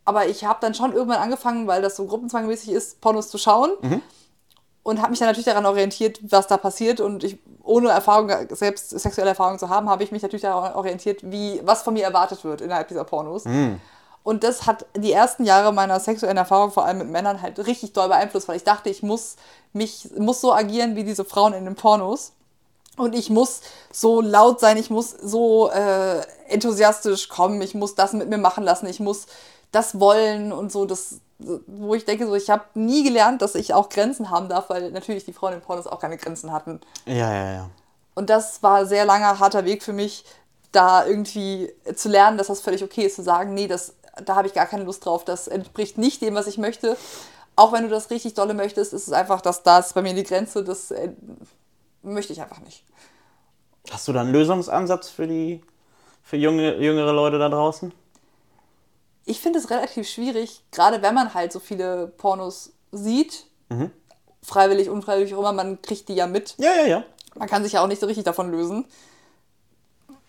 Aber 0.06 0.28
ich 0.28 0.45
habe 0.45 0.60
dann 0.62 0.74
schon 0.76 0.93
irgendwann 0.93 1.20
angefangen, 1.22 1.68
weil 1.68 1.82
das 1.82 1.95
so 1.95 2.06
gruppenzwangmäßig 2.06 2.70
ist, 2.70 3.01
Pornos 3.01 3.30
zu 3.30 3.38
schauen. 3.38 3.72
Und 4.84 4.99
habe 5.01 5.10
mich 5.10 5.20
dann 5.20 5.28
natürlich 5.28 5.47
daran 5.47 5.66
orientiert, 5.66 6.20
was 6.22 6.45
da 6.45 6.58
passiert. 6.58 6.99
Und 7.01 7.24
ich, 7.24 7.39
ohne 7.64 7.89
Erfahrung, 7.89 8.32
selbst 8.51 8.91
sexuelle 8.91 9.30
Erfahrung 9.32 9.58
zu 9.58 9.70
haben, 9.70 9.89
habe 9.89 10.03
ich 10.03 10.12
mich 10.12 10.22
natürlich 10.22 10.43
daran 10.43 10.74
orientiert, 10.76 11.22
wie, 11.24 11.60
was 11.64 11.82
von 11.82 11.95
mir 11.95 12.03
erwartet 12.03 12.43
wird 12.43 12.62
innerhalb 12.62 12.88
dieser 12.88 13.03
Pornos. 13.03 13.45
Und 14.22 14.43
das 14.43 14.66
hat 14.66 14.86
die 14.95 15.12
ersten 15.12 15.43
Jahre 15.43 15.72
meiner 15.72 15.99
sexuellen 15.99 16.38
Erfahrung, 16.38 16.72
vor 16.72 16.86
allem 16.86 16.99
mit 16.99 17.10
Männern, 17.10 17.41
halt 17.41 17.60
richtig 17.66 17.93
doll 17.93 18.08
beeinflusst, 18.08 18.47
weil 18.47 18.58
ich 18.58 18.64
dachte, 18.64 18.89
ich 18.89 19.03
muss 19.03 19.36
mich, 19.74 20.10
muss 20.18 20.41
so 20.41 20.51
agieren 20.53 20.95
wie 20.95 21.03
diese 21.03 21.26
Frauen 21.26 21.53
in 21.53 21.66
den 21.66 21.76
Pornos. 21.76 22.34
Und 22.97 23.14
ich 23.14 23.30
muss 23.30 23.62
so 23.91 24.22
laut 24.22 24.60
sein, 24.60 24.78
ich 24.78 24.89
muss 24.89 25.12
so 25.12 25.70
äh, 25.70 26.22
enthusiastisch 26.47 27.28
kommen, 27.30 27.62
ich 27.62 27.76
muss 27.76 27.95
das 27.95 28.14
mit 28.14 28.30
mir 28.30 28.38
machen 28.38 28.64
lassen, 28.64 28.88
ich 28.88 28.99
muss 28.99 29.28
das 29.76 29.99
wollen 29.99 30.51
und 30.53 30.71
so, 30.71 30.86
das, 30.86 31.19
wo 31.38 31.95
ich 31.95 32.05
denke, 32.05 32.26
so, 32.26 32.36
ich 32.36 32.49
habe 32.49 32.63
nie 32.76 33.03
gelernt, 33.03 33.41
dass 33.41 33.55
ich 33.55 33.73
auch 33.73 33.89
Grenzen 33.89 34.30
haben 34.30 34.47
darf, 34.47 34.69
weil 34.69 34.91
natürlich 34.91 35.26
die 35.26 35.34
Frauen 35.34 35.53
in 35.53 35.61
Pornos 35.61 35.86
auch 35.86 35.99
keine 35.99 36.17
Grenzen 36.17 36.51
hatten. 36.51 36.80
Ja, 37.05 37.34
ja, 37.34 37.51
ja. 37.51 37.69
Und 38.13 38.30
das 38.30 38.63
war 38.63 38.78
ein 38.78 38.88
sehr 38.88 39.05
langer, 39.05 39.39
harter 39.39 39.65
Weg 39.65 39.84
für 39.84 39.91
mich, 39.91 40.23
da 40.71 41.05
irgendwie 41.05 41.73
zu 41.95 42.09
lernen, 42.09 42.38
dass 42.38 42.47
das 42.47 42.61
völlig 42.61 42.84
okay 42.84 43.05
ist, 43.05 43.15
zu 43.15 43.23
sagen, 43.23 43.53
nee, 43.53 43.67
das, 43.67 43.95
da 44.23 44.36
habe 44.36 44.47
ich 44.47 44.53
gar 44.53 44.65
keine 44.65 44.84
Lust 44.84 45.05
drauf, 45.05 45.26
das 45.26 45.47
entspricht 45.47 45.97
nicht 45.97 46.21
dem, 46.21 46.36
was 46.36 46.47
ich 46.47 46.57
möchte. 46.57 46.95
Auch 47.57 47.73
wenn 47.73 47.84
du 47.84 47.89
das 47.89 48.09
richtig 48.09 48.34
dolle 48.34 48.53
möchtest, 48.53 48.93
ist 48.93 49.07
es 49.07 49.13
einfach, 49.13 49.41
dass 49.41 49.63
das 49.63 49.93
bei 49.93 50.01
mir 50.01 50.13
die 50.13 50.23
Grenze, 50.23 50.63
das 50.63 50.91
äh, 50.91 51.11
möchte 52.01 52.32
ich 52.34 52.41
einfach 52.41 52.59
nicht. 52.59 52.84
Hast 53.91 54.07
du 54.07 54.13
da 54.13 54.21
einen 54.21 54.32
Lösungsansatz 54.32 55.09
für 55.09 55.28
die, 55.28 55.61
für 56.23 56.38
junge, 56.38 56.78
jüngere 56.78 57.13
Leute 57.13 57.39
da 57.39 57.49
draußen? 57.49 57.93
Ich 59.26 59.39
finde 59.39 59.59
es 59.59 59.69
relativ 59.69 60.07
schwierig, 60.07 60.63
gerade 60.71 61.01
wenn 61.01 61.15
man 61.15 61.34
halt 61.34 61.51
so 61.51 61.59
viele 61.59 62.07
Pornos 62.07 62.73
sieht, 62.91 63.45
freiwillig, 64.43 64.89
unfreiwillig, 64.89 65.34
auch 65.34 65.39
immer, 65.39 65.53
man 65.53 65.82
kriegt 65.82 66.07
die 66.09 66.13
ja 66.13 66.28
mit. 66.28 66.55
Ja, 66.57 66.73
ja, 66.76 66.86
ja. 66.86 67.03
Man 67.36 67.49
kann 67.49 67.63
sich 67.63 67.73
ja 67.73 67.84
auch 67.84 67.88
nicht 67.88 67.99
so 67.99 68.05
richtig 68.05 68.23
davon 68.23 68.51
lösen. 68.51 68.86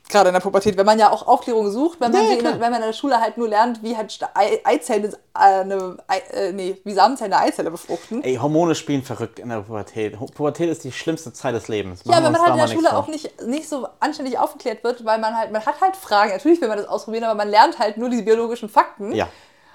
Gerade 0.08 0.28
in 0.28 0.34
der 0.34 0.40
Pubertät, 0.40 0.76
wenn 0.76 0.86
man 0.86 1.00
ja 1.00 1.10
auch 1.10 1.26
Aufklärung 1.26 1.68
sucht, 1.72 2.00
wenn 2.00 2.12
man, 2.12 2.22
Ja, 2.22 2.28
ja, 2.30 2.34
sie 2.34 2.38
in, 2.38 2.44
wenn 2.60 2.70
man 2.70 2.74
in 2.74 2.82
der 2.82 2.92
Schule 2.92 3.20
halt 3.20 3.36
nur 3.38 3.48
lernt, 3.48 3.82
wie 3.82 3.96
halt 3.96 4.16
Ei- 4.34 4.60
Eizellen, 4.62 5.12
eine, 5.34 5.96
Ei, 6.06 6.18
äh, 6.32 6.52
nee, 6.52 6.80
wie 6.84 6.92
Samenzellen 6.94 7.32
eine 7.32 7.42
Eizelle 7.42 7.72
befruchten. 7.72 8.22
Ey, 8.22 8.36
Hormone 8.36 8.76
spielen 8.76 9.02
verrückt 9.02 9.40
in 9.40 9.48
der 9.48 9.62
Pubertät. 9.62 10.16
Pubertät 10.34 10.70
ist 10.70 10.84
die 10.84 10.92
schlimmste 10.92 11.32
Zeit 11.32 11.56
des 11.56 11.66
Lebens. 11.66 12.02
Ja, 12.04 12.12
Machen 12.12 12.22
wir 12.22 12.26
wenn 12.26 12.32
man 12.32 12.40
halt 12.42 12.52
in 12.52 12.58
der 12.58 12.68
Schule 12.68 12.96
auch 12.96 13.08
nicht, 13.08 13.42
nicht 13.42 13.68
so 13.68 13.88
anständig 13.98 14.38
aufgeklärt 14.38 14.84
wird, 14.84 15.04
weil 15.04 15.18
man 15.18 15.36
halt, 15.36 15.50
man 15.50 15.66
hat 15.66 15.80
halt 15.80 15.96
Fragen, 15.96 16.30
natürlich 16.30 16.60
will 16.60 16.68
man 16.68 16.78
das 16.78 16.86
ausprobieren, 16.86 17.24
aber 17.24 17.34
man 17.34 17.48
lernt 17.48 17.80
halt 17.80 17.96
nur 17.96 18.08
die 18.08 18.22
biologischen 18.22 18.68
Fakten. 18.68 19.12
Ja. 19.12 19.26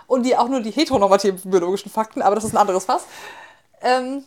Und 0.07 0.23
die 0.25 0.37
auch 0.37 0.47
nur 0.47 0.61
die 0.61 0.71
heteronormativen 0.71 1.51
biologischen 1.51 1.91
Fakten, 1.91 2.21
aber 2.21 2.35
das 2.35 2.45
ist 2.45 2.53
ein 2.53 2.57
anderes 2.57 2.85
Fass. 2.85 3.03
Ähm, 3.81 4.23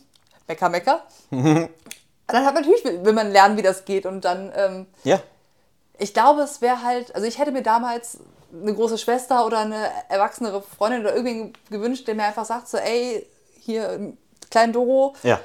Mecker, 0.47 0.69
Mecker. 0.69 1.01
dann 1.31 2.45
hat 2.45 2.53
man 2.53 2.63
natürlich, 2.63 2.83
will, 2.83 3.03
will 3.05 3.13
man 3.13 3.31
lernen, 3.31 3.57
wie 3.57 3.61
das 3.63 3.85
geht 3.85 4.05
und 4.05 4.23
dann, 4.23 4.51
ähm, 4.55 4.85
Ja. 5.03 5.19
Ich 5.99 6.13
glaube, 6.13 6.41
es 6.41 6.61
wäre 6.61 6.81
halt, 6.83 7.13
also 7.15 7.27
ich 7.27 7.37
hätte 7.39 7.51
mir 7.51 7.63
damals 7.63 8.19
eine 8.53 8.73
große 8.73 8.97
Schwester 8.97 9.45
oder 9.45 9.59
eine 9.59 9.89
erwachsenere 10.09 10.61
Freundin 10.61 11.01
oder 11.01 11.15
irgendwen 11.15 11.53
gewünscht, 11.69 12.07
der 12.07 12.15
mir 12.15 12.23
einfach 12.23 12.45
sagt 12.45 12.67
so, 12.67 12.77
ey, 12.77 13.27
hier, 13.59 14.13
klein 14.49 14.71
Doro, 14.73 15.15
Ja. 15.23 15.39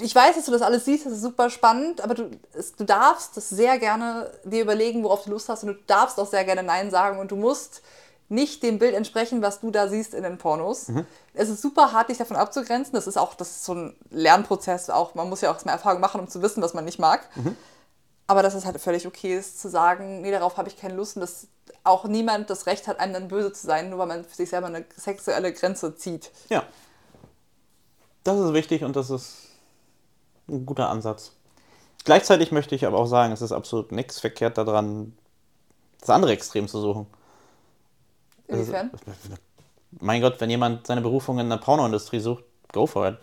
ich 0.00 0.14
weiß, 0.14 0.36
dass 0.36 0.44
du 0.44 0.52
das 0.52 0.62
alles 0.62 0.84
siehst, 0.84 1.06
das 1.06 1.14
ist 1.14 1.22
super 1.22 1.48
spannend, 1.50 2.00
aber 2.02 2.14
du, 2.14 2.30
es, 2.52 2.74
du 2.76 2.84
darfst 2.84 3.36
das 3.36 3.48
sehr 3.48 3.78
gerne 3.78 4.30
dir 4.44 4.62
überlegen, 4.62 5.02
worauf 5.02 5.24
du 5.24 5.30
Lust 5.30 5.48
hast 5.48 5.62
und 5.64 5.68
du 5.70 5.74
darfst 5.86 6.18
auch 6.20 6.26
sehr 6.28 6.44
gerne 6.44 6.62
Nein 6.62 6.90
sagen 6.90 7.18
und 7.18 7.30
du 7.30 7.36
musst 7.36 7.82
nicht 8.28 8.62
dem 8.62 8.78
Bild 8.78 8.94
entsprechen, 8.94 9.42
was 9.42 9.60
du 9.60 9.70
da 9.70 9.86
siehst 9.88 10.14
in 10.14 10.22
den 10.22 10.38
Pornos. 10.38 10.86
Es 11.34 11.48
ist 11.50 11.60
super 11.60 11.92
hart, 11.92 12.08
dich 12.08 12.16
davon 12.18 12.36
abzugrenzen. 12.38 12.94
Das 12.94 13.06
ist 13.06 13.18
auch 13.18 13.34
das 13.34 13.50
ist 13.50 13.64
so 13.66 13.74
ein 13.74 13.96
Lernprozess. 14.10 14.88
Auch, 14.88 15.14
man 15.14 15.28
muss 15.28 15.42
ja 15.42 15.50
auch 15.50 15.54
erstmal 15.54 15.74
Erfahrung 15.74 16.00
machen, 16.00 16.20
um 16.20 16.28
zu 16.28 16.40
wissen, 16.40 16.62
was 16.62 16.72
man 16.72 16.86
nicht 16.86 16.98
mag. 16.98 17.28
Aber 18.26 18.42
dass 18.42 18.54
es 18.54 18.64
halt 18.64 18.80
völlig 18.80 19.06
okay 19.06 19.36
ist, 19.36 19.60
zu 19.60 19.68
sagen, 19.68 20.22
nee, 20.22 20.30
darauf 20.30 20.56
habe 20.56 20.68
ich 20.68 20.78
keine 20.78 20.94
Lust 20.94 21.16
und 21.16 21.20
dass 21.20 21.46
auch 21.82 22.04
niemand 22.04 22.48
das 22.48 22.66
Recht 22.66 22.86
hat, 22.88 22.98
einem 22.98 23.12
dann 23.12 23.28
böse 23.28 23.52
zu 23.52 23.66
sein, 23.66 23.90
nur 23.90 23.98
weil 23.98 24.06
man 24.06 24.24
für 24.24 24.34
sich 24.34 24.48
selber 24.48 24.68
eine 24.68 24.84
sexuelle 24.96 25.52
Grenze 25.52 25.94
zieht. 25.96 26.30
Ja. 26.48 26.64
Das 28.22 28.38
ist 28.38 28.54
wichtig 28.54 28.82
und 28.82 28.96
das 28.96 29.10
ist 29.10 29.36
ein 30.48 30.64
guter 30.64 30.88
Ansatz. 30.88 31.32
Gleichzeitig 32.04 32.52
möchte 32.52 32.74
ich 32.74 32.86
aber 32.86 32.98
auch 32.98 33.06
sagen, 33.06 33.32
es 33.32 33.42
ist 33.42 33.52
absolut 33.52 33.92
nichts 33.92 34.20
verkehrt 34.20 34.56
daran, 34.56 35.16
das 36.00 36.10
andere 36.10 36.32
Extrem 36.32 36.68
zu 36.68 36.80
suchen. 36.80 37.06
Inwiefern? 38.48 38.90
Mein 40.00 40.20
Gott, 40.20 40.40
wenn 40.40 40.50
jemand 40.50 40.86
seine 40.86 41.00
Berufung 41.02 41.38
in 41.38 41.48
der 41.48 41.58
Pornoindustrie 41.58 42.20
sucht, 42.20 42.44
go 42.72 42.86
for 42.86 43.08
it. 43.08 43.18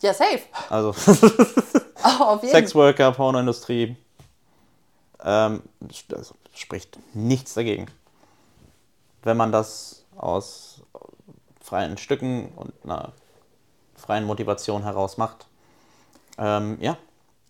Ja, 0.00 0.14
safe. 0.14 0.40
Also 0.68 0.94
Oh, 2.04 2.22
auf 2.24 2.42
jeden 2.42 2.54
Sexworker, 2.54 3.12
Pornoindustrie, 3.12 3.96
ähm, 5.24 5.62
das 6.08 6.34
spricht 6.54 6.98
nichts 7.14 7.54
dagegen. 7.54 7.86
Wenn 9.22 9.36
man 9.36 9.52
das 9.52 10.04
aus 10.16 10.80
freien 11.60 11.98
Stücken 11.98 12.52
und 12.56 12.72
einer 12.84 13.12
freien 13.94 14.24
Motivation 14.24 14.82
heraus 14.84 15.16
macht. 15.18 15.46
Ähm, 16.38 16.78
ja, 16.80 16.96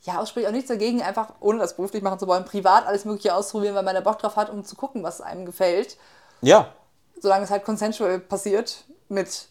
Ja, 0.03 0.23
es 0.23 0.31
spricht 0.31 0.47
auch 0.49 0.53
nichts 0.53 0.69
dagegen, 0.69 1.03
einfach 1.03 1.35
ohne 1.41 1.59
das 1.59 1.77
beruflich 1.77 2.03
machen 2.03 2.19
zu 2.19 2.27
wollen, 2.27 2.45
privat 2.45 2.87
alles 2.87 3.05
Mögliche 3.05 3.35
auszuprobieren, 3.35 3.77
weil 3.77 3.83
man 3.85 3.95
da 3.95 4.01
Bock 4.01 4.19
drauf 4.19 4.37
hat, 4.37 4.51
um 4.51 4.65
zu 4.65 4.75
gucken, 4.77 5.03
was 5.03 5.21
einem 5.21 5.45
gefällt. 5.47 5.97
ja, 6.41 6.73
Solange 7.21 7.45
es 7.45 7.51
halt 7.51 7.65
consensual 7.65 8.19
passiert 8.21 8.85
mit 9.09 9.49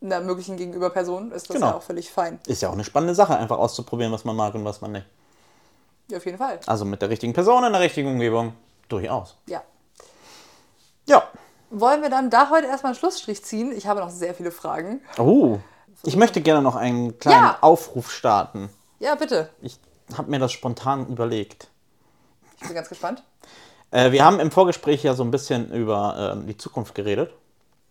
einer 0.00 0.20
möglichen 0.20 0.56
Gegenüberperson, 0.56 1.32
ist 1.32 1.48
das 1.50 1.54
Genau. 1.56 1.68
ja 1.68 1.74
auch 1.76 1.82
völlig 1.82 2.10
fein. 2.10 2.38
ist 2.46 2.62
ja 2.62 2.68
auch 2.68 2.74
eine 2.74 2.84
spannende 2.84 3.14
Sache, 3.14 3.36
einfach 3.36 3.58
auszuprobieren, 3.58 4.12
was 4.12 4.24
man 4.24 4.36
mag 4.36 4.54
und 4.54 4.64
was 4.64 4.80
man 4.80 4.92
nicht. 4.92 5.06
Ja, 6.08 6.18
auf 6.18 6.24
jeden 6.26 6.38
Fall. 6.38 6.60
Also 6.66 6.84
mit 6.84 7.02
der 7.02 7.10
richtigen 7.10 7.32
Person 7.32 7.64
in 7.64 7.72
der 7.72 7.80
richtigen 7.80 8.08
Umgebung, 8.08 8.52
durchaus. 8.88 9.36
Ja. 9.46 9.62
Ja. 11.06 11.22
Wollen 11.70 12.02
wir 12.02 12.10
dann 12.10 12.30
da 12.30 12.50
heute 12.50 12.68
erstmal 12.68 12.92
einen 12.92 12.98
Schlussstrich 12.98 13.44
ziehen? 13.44 13.72
Ich 13.72 13.86
habe 13.86 14.00
noch 14.00 14.10
sehr 14.10 14.34
viele 14.34 14.52
Fragen. 14.52 15.00
Oh, 15.18 15.58
ich 16.04 16.16
möchte 16.16 16.40
gerne 16.40 16.62
noch 16.62 16.76
einen 16.76 17.18
kleinen 17.18 17.44
Ja. 17.44 17.58
Aufruf 17.60 18.12
starten. 18.12 18.70
Ja, 19.00 19.14
bitte. 19.16 19.50
Ich 19.62 19.78
habe 20.16 20.30
mir 20.30 20.38
das 20.38 20.52
spontan 20.52 21.08
überlegt. 21.08 21.68
Ich 22.60 22.66
bin 22.66 22.74
ganz 22.74 22.88
gespannt. 22.88 23.22
Äh, 23.90 24.12
wir 24.12 24.24
haben 24.24 24.38
im 24.40 24.50
Vorgespräch 24.50 25.02
ja 25.02 25.14
so 25.14 25.24
ein 25.24 25.30
bisschen 25.30 25.72
über 25.72 26.32
ähm, 26.34 26.46
die 26.46 26.56
Zukunft 26.56 26.94
geredet. 26.94 27.32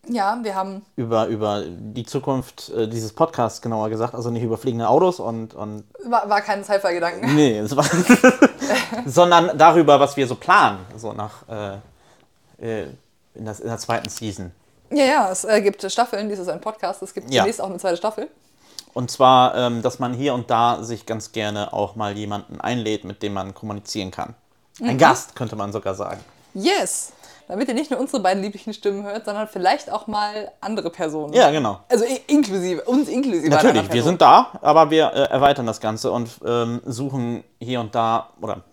Ja, 0.07 0.37
wir 0.41 0.55
haben. 0.55 0.85
Über, 0.95 1.27
über 1.27 1.63
die 1.67 2.05
Zukunft 2.05 2.69
äh, 2.69 2.87
dieses 2.87 3.13
Podcasts 3.13 3.61
genauer 3.61 3.89
gesagt. 3.89 4.13
Also 4.13 4.29
nicht 4.29 4.43
über 4.43 4.57
fliegende 4.57 4.87
Autos 4.87 5.19
und, 5.19 5.53
und 5.53 5.83
War, 6.05 6.29
war 6.29 6.41
kein 6.41 6.63
Sci-Fi-Gedanken. 6.63 7.35
nee, 7.35 7.57
es 7.59 7.75
war 7.75 7.85
sondern 9.05 9.57
darüber, 9.57 9.99
was 9.99 10.15
wir 10.17 10.27
so 10.27 10.35
planen. 10.35 10.79
So 10.97 11.13
nach 11.13 11.47
äh, 11.49 12.83
äh, 12.83 12.87
in, 13.33 13.45
das, 13.45 13.59
in 13.59 13.67
der 13.67 13.77
zweiten 13.77 14.09
Season. 14.09 14.51
Ja, 14.91 15.05
ja, 15.05 15.31
es 15.31 15.43
äh, 15.43 15.61
gibt 15.61 15.81
Staffeln. 15.91 16.29
Dies 16.29 16.39
ist 16.39 16.47
ein 16.49 16.61
Podcast. 16.61 17.01
Es 17.01 17.13
gibt 17.13 17.31
Ja. 17.33 17.41
demnächst 17.41 17.61
auch 17.61 17.69
eine 17.69 17.77
zweite 17.79 17.97
Staffel. 17.97 18.29
Und 18.93 19.11
zwar, 19.11 19.55
ähm, 19.55 19.81
dass 19.81 19.99
man 19.99 20.13
hier 20.13 20.33
und 20.33 20.49
da 20.49 20.81
sich 20.83 21.05
ganz 21.05 21.31
gerne 21.33 21.73
auch 21.73 21.95
mal 21.95 22.15
jemanden 22.15 22.61
einlädt, 22.61 23.03
mit 23.03 23.23
dem 23.23 23.33
man 23.33 23.53
kommunizieren 23.53 24.11
kann. 24.11 24.35
Ein 24.81 24.97
Gast, 24.97 25.35
könnte 25.35 25.55
man 25.55 25.71
sogar 25.73 25.95
sagen. 25.95 26.19
Yes! 26.53 27.11
Damit 27.47 27.67
ihr 27.67 27.73
nicht 27.75 27.91
nur 27.91 27.99
unsere 27.99 28.21
beiden 28.21 28.41
lieblichen 28.41 28.73
Stimmen 28.73 29.03
hört, 29.03 29.25
sondern 29.25 29.47
vielleicht 29.47 29.91
auch 29.91 30.07
mal 30.07 30.51
andere 30.61 30.89
Personen. 30.89 31.33
Ja, 31.33 31.51
genau. 31.51 31.79
Also 31.89 32.05
inklusive, 32.27 32.81
uns 32.83 33.07
inklusive. 33.07 33.49
Natürlich, 33.49 33.91
wir 33.93 34.03
sind 34.03 34.21
da, 34.21 34.51
aber 34.61 34.89
wir 34.89 35.13
äh, 35.13 35.29
erweitern 35.29 35.65
das 35.65 35.79
Ganze 35.79 36.11
und 36.11 36.29
ähm, 36.45 36.81
suchen 36.85 37.43
hier 37.59 37.79
und 37.81 37.93
da, 37.93 38.29
oder 38.41 38.63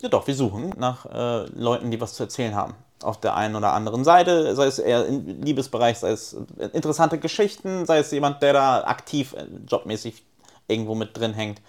ja 0.00 0.08
doch, 0.08 0.26
wir 0.26 0.34
suchen 0.34 0.72
nach 0.76 1.06
äh, 1.06 1.46
Leuten, 1.54 1.90
die 1.90 2.00
was 2.00 2.14
zu 2.14 2.24
erzählen 2.24 2.54
haben. 2.54 2.74
auf 3.04 3.20
der 3.20 3.36
einen 3.36 3.54
oder 3.54 3.72
anderen 3.72 4.04
Seite, 4.04 4.56
sei 4.56 4.66
es 4.66 4.78
eher 4.78 5.06
im 5.06 5.42
Liebesbereich, 5.42 5.98
sei 5.98 6.10
es 6.10 6.36
interessante 6.72 7.18
Geschichten, 7.18 7.86
sei 7.86 7.98
es 7.98 8.10
jemand, 8.10 8.42
der 8.42 8.52
da 8.54 8.84
aktiv 8.84 9.34
äh, 9.34 9.46
jobmäßig 9.68 10.24
irgendwo 10.66 10.94
mit 10.94 11.16
drin 11.16 11.34
hängt. 11.34 11.60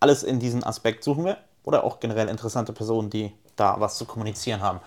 Alles 0.00 0.22
in 0.22 0.38
diesen 0.38 0.62
Aspekt 0.62 1.02
suchen 1.02 1.24
wir. 1.24 1.38
Oder 1.64 1.84
auch 1.84 2.00
generell 2.00 2.28
interessante 2.28 2.72
Personen, 2.72 3.10
die 3.10 3.32
da 3.56 3.76
was 3.78 3.98
zu 3.98 4.04
kommunizieren 4.04 4.62
haben. 4.62 4.80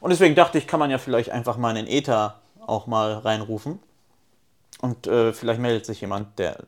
Und 0.00 0.10
deswegen 0.10 0.34
dachte 0.34 0.58
ich, 0.58 0.66
kann 0.66 0.80
man 0.80 0.90
ja 0.90 0.98
vielleicht 0.98 1.30
einfach 1.30 1.56
mal 1.56 1.70
in 1.76 1.84
den 1.84 1.86
Äther 1.86 2.36
auch 2.66 2.86
mal 2.86 3.14
reinrufen. 3.18 3.80
Und 4.80 5.06
äh, 5.06 5.32
vielleicht 5.32 5.60
meldet 5.60 5.86
sich 5.86 6.00
jemand, 6.00 6.38
der 6.38 6.58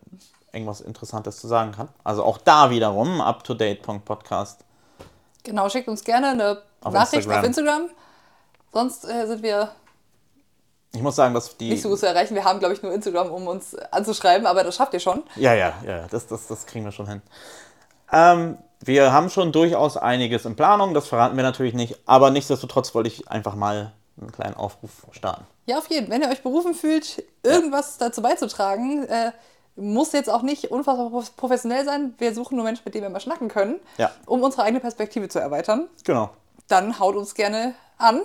irgendwas 0.53 0.81
Interessantes 0.81 1.37
zu 1.39 1.47
sagen 1.47 1.73
kann. 1.73 1.89
Also 2.03 2.25
auch 2.25 2.39
da 2.39 2.71
wiederum, 2.71 3.21
up-to-date.podcast. 3.21 4.65
Genau, 5.45 5.69
schickt 5.69 5.89
uns 5.89 6.03
gerne 6.05 6.31
eine 6.31 6.63
Auf 6.83 6.93
Nachricht 6.93 7.15
Instagram. 7.15 7.39
auf 7.39 7.47
Instagram. 7.47 7.83
Sonst 8.73 9.05
äh, 9.09 9.27
sind 9.27 9.43
wir 9.43 9.71
Ich 10.93 11.03
muss 11.03 11.17
sagen, 11.17 11.35
dass 11.35 11.57
die. 11.57 11.71
nicht 11.71 11.83
so 11.83 11.89
gut 11.89 12.01
zu 12.01 12.07
erreichen. 12.09 12.35
Wir 12.35 12.45
haben, 12.45 12.59
glaube 12.59 12.75
ich, 12.75 12.83
nur 12.83 12.93
Instagram, 12.93 13.31
um 13.31 13.47
uns 13.47 13.75
anzuschreiben, 13.77 14.47
aber 14.47 14.65
das 14.65 14.75
schafft 14.77 14.93
ihr 14.95 15.01
schon. 15.01 15.23
Ja, 15.37 15.55
ja, 15.55 15.75
ja, 15.87 16.07
das, 16.11 16.27
das, 16.27 16.47
das 16.49 16.67
kriegen 16.67 16.85
wir 16.85 16.93
schon 16.93 17.07
hin. 17.07 17.23
Ähm, 18.13 18.59
wir 18.83 19.13
haben 19.13 19.31
schon 19.31 19.53
durchaus 19.53 19.97
einiges 19.97 20.45
in 20.45 20.57
Planung, 20.57 20.95
das 20.95 21.07
verraten 21.09 21.37
wir 21.37 21.43
natürlich 21.43 21.75
nicht, 21.75 21.99
aber 22.07 22.31
nichtsdestotrotz 22.31 22.95
wollte 22.95 23.09
ich 23.09 23.29
einfach 23.29 23.55
mal 23.55 23.93
einen 24.21 24.33
kleinen 24.33 24.55
Aufruf 24.55 24.91
starten. 25.13 25.47
Ja, 25.67 25.79
auf 25.79 25.89
jeden. 25.89 26.11
Wenn 26.11 26.23
ihr 26.23 26.29
euch 26.29 26.43
berufen 26.43 26.75
fühlt, 26.75 27.23
irgendwas 27.43 27.99
dazu 27.99 28.23
beizutragen, 28.23 29.05
äh, 29.05 29.33
muss 29.77 30.13
jetzt 30.13 30.29
auch 30.29 30.43
nicht 30.43 30.71
unfassbar 30.71 31.09
prof- 31.11 31.37
professionell 31.37 31.85
sein. 31.85 32.15
Wir 32.19 32.35
suchen 32.35 32.57
nur 32.57 32.65
Menschen, 32.65 32.83
mit 32.85 32.95
denen 32.95 33.05
wir 33.05 33.11
mal 33.11 33.21
schnacken 33.21 33.49
können, 33.49 33.81
Ja. 33.99 34.11
um 34.27 34.43
unsere 34.43 34.63
eigene 34.65 34.81
Perspektive 34.81 35.29
zu 35.29 35.39
erweitern. 35.39 35.89
Genau. 36.05 36.31
Dann 36.69 36.99
haut 36.99 37.17
uns 37.17 37.35
gerne 37.35 37.75
an, 37.99 38.21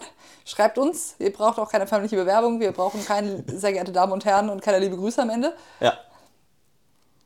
schreibt 0.45 0.77
uns. 0.77 1.15
Ihr 1.19 1.31
braucht 1.31 1.59
auch 1.59 1.69
keine 1.71 1.87
förmliche 1.87 2.15
Bewerbung. 2.15 2.59
Wir 2.59 2.71
brauchen 2.71 3.05
keine 3.05 3.43
sehr 3.47 3.71
geehrte 3.73 3.91
Damen 3.91 4.11
und 4.11 4.25
Herren 4.25 4.49
und 4.49 4.61
keine 4.61 4.79
liebe 4.79 4.97
Grüße 4.97 5.21
am 5.21 5.29
Ende. 5.29 5.53
Ja. 5.79 5.93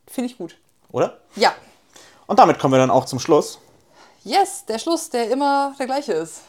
Finde 0.07 0.29
ich 0.31 0.37
gut. 0.37 0.57
Oder? 0.91 1.17
Ja. 1.35 1.53
Und 2.29 2.37
damit 2.37 2.59
kommen 2.59 2.75
wir 2.75 2.77
dann 2.77 2.91
auch 2.91 3.05
zum 3.05 3.19
Schluss. 3.19 3.57
Yes, 4.23 4.63
der 4.63 4.77
Schluss, 4.77 5.09
der 5.09 5.31
immer 5.31 5.73
der 5.79 5.87
gleiche 5.87 6.13
ist. 6.13 6.41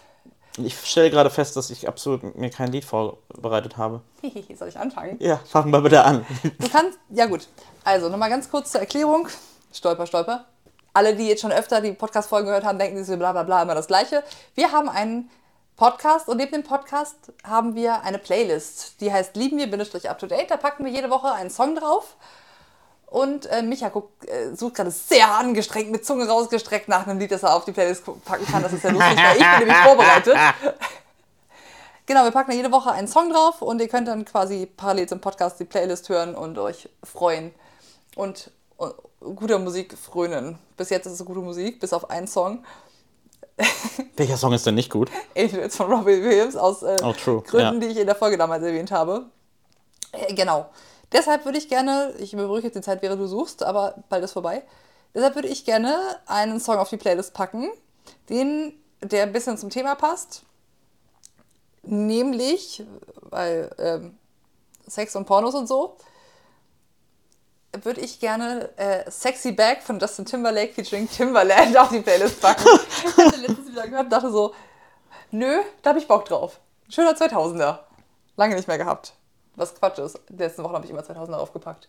Ich 0.59 0.79
stelle 0.79 1.09
gerade 1.09 1.31
fest, 1.31 1.57
dass 1.57 1.71
ich 1.71 1.89
absolut 1.89 2.37
mir 2.37 2.51
kein 2.51 2.71
Lied 2.71 2.85
vorbereitet 2.85 3.79
habe. 3.79 4.03
Soll 4.59 4.69
ich 4.69 4.79
anfangen? 4.79 5.17
Ja, 5.21 5.39
fangen 5.39 5.73
wir 5.73 5.81
bitte 5.81 6.05
an. 6.05 6.27
Du 6.59 6.69
kannst, 6.69 6.99
ja 7.09 7.25
gut. 7.25 7.49
Also 7.83 8.11
nochmal 8.11 8.29
ganz 8.29 8.51
kurz 8.51 8.73
zur 8.73 8.83
Erklärung. 8.83 9.29
Stolper, 9.73 10.07
stolper. 10.07 10.45
Alle, 10.93 11.17
die 11.17 11.27
jetzt 11.27 11.41
schon 11.41 11.53
öfter 11.53 11.81
die 11.81 11.93
Podcast-Folgen 11.93 12.49
gehört 12.49 12.65
haben, 12.65 12.79
denken 12.79 12.99
sich 12.99 13.07
so 13.07 13.17
bla 13.17 13.33
bla 13.33 13.45
bla 13.45 13.63
immer 13.63 13.75
das 13.75 13.87
Gleiche. 13.87 14.23
Wir 14.55 14.73
haben 14.73 14.91
einen 14.91 15.31
Podcast 15.79 16.29
und 16.29 16.37
neben 16.37 16.53
dem 16.53 16.63
Podcast 16.63 17.33
haben 17.43 17.75
wir 17.75 18.03
eine 18.03 18.19
Playlist, 18.19 19.01
die 19.01 19.11
heißt 19.11 19.35
Lieben 19.35 19.57
wir 19.57 19.71
Bindestrich 19.71 20.11
Up 20.11 20.19
to 20.19 20.27
Date. 20.27 20.51
Da 20.51 20.59
packen 20.59 20.85
wir 20.85 20.93
jede 20.93 21.09
Woche 21.09 21.33
einen 21.33 21.49
Song 21.49 21.75
drauf. 21.75 22.17
Und 23.11 23.47
äh, 23.47 23.63
Micha 23.63 23.89
guckt, 23.89 24.29
äh, 24.29 24.55
sucht 24.55 24.75
gerade 24.77 24.91
sehr 24.93 25.29
angestrengt 25.35 25.91
mit 25.91 26.07
Zunge 26.07 26.29
rausgestreckt 26.29 26.89
nach 26.89 27.07
einem 27.07 27.19
Lied, 27.19 27.33
das 27.33 27.43
er 27.43 27.55
auf 27.57 27.65
die 27.65 27.73
Playlist 27.73 28.05
packen 28.25 28.47
kann. 28.47 28.63
Das 28.63 28.73
ist 28.73 28.85
ja 28.85 28.91
lustig, 28.91 29.17
weil 29.17 29.37
ich 29.37 29.43
bin 29.43 29.59
nämlich 29.59 29.77
vorbereitet. 29.85 30.37
Genau, 32.07 32.25
wir 32.25 32.33
packen 32.33 32.51
jede 32.51 32.73
Woche 32.73 32.91
einen 32.91 33.07
Song 33.07 33.31
drauf 33.31 33.63
und 33.63 33.81
ihr 33.81 33.87
könnt 33.87 34.09
dann 34.09 34.25
quasi 34.25 34.67
parallel 34.67 35.09
zum 35.09 35.21
Podcast 35.21 35.61
die 35.61 35.65
Playlist 35.65 36.09
hören 36.09 36.35
und 36.35 36.59
euch 36.59 36.89
freuen 37.05 37.55
und, 38.17 38.51
und 38.79 38.95
guter 39.37 39.61
Musik 39.61 39.97
frönen. 39.97 40.59
Bis 40.77 40.91
jetzt 40.91 41.07
ist 41.07 41.21
es 41.21 41.25
gute 41.25 41.39
Musik, 41.39 41.79
bis 41.79 41.93
auf 41.93 42.11
einen 42.11 42.27
Song. 42.27 42.65
Welcher 44.17 44.37
Song 44.37 44.53
ist 44.53 44.67
denn 44.67 44.75
nicht 44.75 44.91
gut? 44.91 45.09
Angels 45.37 45.77
von 45.77 45.93
Robbie 45.93 46.21
Williams 46.21 46.57
aus 46.57 46.83
äh, 46.83 46.97
Oh, 47.01 47.13
Gründen, 47.13 47.55
ja. 47.59 47.73
die 47.75 47.87
ich 47.87 47.99
in 47.99 48.07
der 48.07 48.17
Folge 48.17 48.37
damals 48.37 48.65
erwähnt 48.65 48.91
habe. 48.91 49.27
Äh, 50.11 50.35
genau. 50.35 50.69
Deshalb 51.13 51.45
würde 51.45 51.59
ich 51.59 51.69
gerne, 51.69 52.15
ich 52.19 52.33
überbrücke 52.33 52.67
jetzt 52.67 52.77
die 52.77 52.83
Zeit, 52.83 53.03
während 53.03 53.21
du 53.21 53.27
suchst, 53.27 53.63
aber 53.63 54.03
bald 54.09 54.25
ist 54.25 54.33
vorbei. 54.33 54.63
Deshalb 55.15 55.35
würde 55.35 55.49
ich 55.49 55.65
gerne 55.65 55.97
einen 56.27 56.61
Song 56.61 56.77
auf 56.77 56.89
die 56.89 56.97
Playlist 56.97 57.35
packen, 57.35 57.71
den, 58.29 58.75
der 59.01 59.25
ein 59.25 59.33
bisschen 59.33 59.59
zum 59.59 59.71
Thema 59.71 59.97
passt. 59.97 60.43
Nämlich, 61.83 62.85
weil 63.23 63.75
ähm, 63.79 64.19
Sex 64.87 65.17
und 65.17 65.25
Pornos 65.25 65.55
und 65.55 65.67
so, 65.67 65.97
würde 67.83 68.01
ich 68.01 68.21
gerne 68.21 68.71
äh, 68.77 69.11
Sexy 69.11 69.53
Back 69.53 69.83
von 69.83 69.99
Justin 69.99 70.25
Timberlake 70.25 70.75
featuring 70.75 71.09
Timberland 71.09 71.77
auf 71.77 71.89
die 71.89 72.01
Playlist 72.01 72.41
packen. 72.41 72.67
ich 73.05 73.17
hatte 73.17 73.41
letztens 73.41 73.71
wieder 73.71 73.87
gehört 73.87 74.05
und 74.05 74.11
dachte 74.11 74.31
so, 74.31 74.55
nö, 75.31 75.61
da 75.83 75.91
habe 75.91 75.99
ich 75.99 76.09
Bock 76.09 76.25
drauf. 76.25 76.61
Schöner 76.89 77.13
2000er. 77.13 77.81
Lange 78.37 78.57
nicht 78.57 78.69
mehr 78.69 78.79
gehabt. 78.79 79.15
Was 79.61 79.75
Quatsch 79.75 79.99
ist. 79.99 80.19
Die 80.31 80.39
letzten 80.39 80.65
Wochen 80.65 80.73
habe 80.73 80.87
ich 80.87 80.91
immer 80.91 81.03
2000er 81.03 81.35
aufgepackt. 81.35 81.87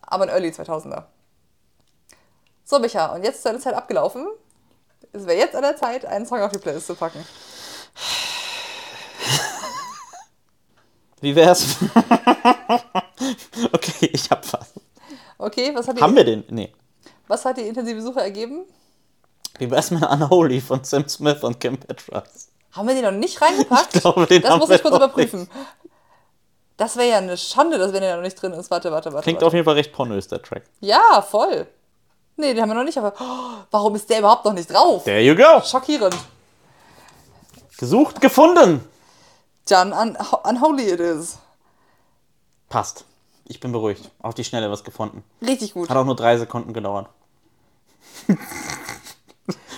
Aber 0.00 0.24
ein 0.24 0.30
Early 0.30 0.48
2000er. 0.48 1.02
So, 2.64 2.78
Micha, 2.78 3.14
und 3.14 3.22
jetzt 3.22 3.36
ist 3.36 3.44
deine 3.44 3.58
Zeit 3.58 3.74
abgelaufen. 3.74 4.26
Es 5.12 5.26
wäre 5.26 5.36
jetzt 5.36 5.54
an 5.54 5.60
der 5.60 5.76
Zeit, 5.76 6.06
einen 6.06 6.24
Song 6.24 6.40
auf 6.40 6.52
die 6.52 6.58
Playlist 6.58 6.86
zu 6.86 6.94
packen. 6.94 7.22
Wie 11.20 11.36
wär's? 11.36 11.76
okay, 13.72 14.10
ich 14.10 14.30
hab 14.30 14.50
was. 14.50 14.72
Okay, 15.36 15.74
was 15.74 15.88
hat, 15.88 15.98
die, 15.98 16.02
Haben 16.02 16.16
wir 16.16 16.24
den? 16.24 16.44
Nee. 16.48 16.72
was 17.26 17.44
hat 17.44 17.58
die 17.58 17.68
intensive 17.68 18.00
Suche 18.00 18.20
ergeben? 18.20 18.64
Wie 19.58 19.70
wär's 19.70 19.90
mit 19.90 20.02
Unholy 20.02 20.62
von 20.62 20.82
Sam 20.82 21.06
Smith 21.08 21.42
und 21.42 21.60
Kim 21.60 21.76
Petras? 21.76 22.48
Haben 22.72 22.88
wir 22.88 22.94
den 22.94 23.04
noch 23.04 23.10
nicht 23.10 23.38
reingepackt? 23.40 23.94
Ich 23.96 24.00
glaube, 24.00 24.26
den 24.26 24.40
das 24.40 24.50
haben 24.50 24.60
muss 24.60 24.70
wir 24.70 24.76
ich 24.76 24.82
kurz 24.82 24.96
überprüfen. 24.96 25.48
Das 26.76 26.96
wäre 26.96 27.08
ja 27.08 27.18
eine 27.18 27.36
Schande, 27.36 27.78
dass 27.78 27.92
wenn 27.92 28.02
der 28.02 28.16
noch 28.16 28.22
nicht 28.22 28.40
drin 28.40 28.52
ist. 28.52 28.70
Warte, 28.70 28.92
warte, 28.92 29.12
warte. 29.12 29.24
Klingt 29.24 29.36
warte. 29.36 29.46
auf 29.46 29.52
jeden 29.54 29.64
Fall 29.64 29.74
recht 29.74 29.92
pornös, 29.92 30.28
der 30.28 30.42
Track. 30.42 30.64
Ja, 30.80 31.22
voll. 31.22 31.66
Nee, 32.36 32.52
den 32.52 32.60
haben 32.60 32.68
wir 32.68 32.74
noch 32.74 32.84
nicht, 32.84 32.98
aber 32.98 33.14
oh, 33.18 33.64
warum 33.70 33.94
ist 33.94 34.10
der 34.10 34.18
überhaupt 34.18 34.44
noch 34.44 34.52
nicht 34.52 34.70
drauf? 34.70 35.04
There 35.04 35.20
you 35.20 35.34
go. 35.34 35.62
Schockierend. 35.64 36.16
Gesucht, 37.78 38.20
gefunden. 38.20 38.86
Dann 39.68 39.92
un 39.92 40.16
unholy 40.44 40.90
it 40.90 41.00
is. 41.00 41.38
Passt. 42.68 43.04
Ich 43.46 43.60
bin 43.60 43.72
beruhigt. 43.72 44.10
Auf 44.20 44.34
die 44.34 44.44
Schnelle 44.44 44.70
was 44.70 44.84
gefunden. 44.84 45.24
Richtig 45.40 45.72
gut. 45.72 45.88
Hat 45.88 45.96
auch 45.96 46.04
nur 46.04 46.16
drei 46.16 46.36
Sekunden 46.36 46.72
gedauert. 46.74 47.08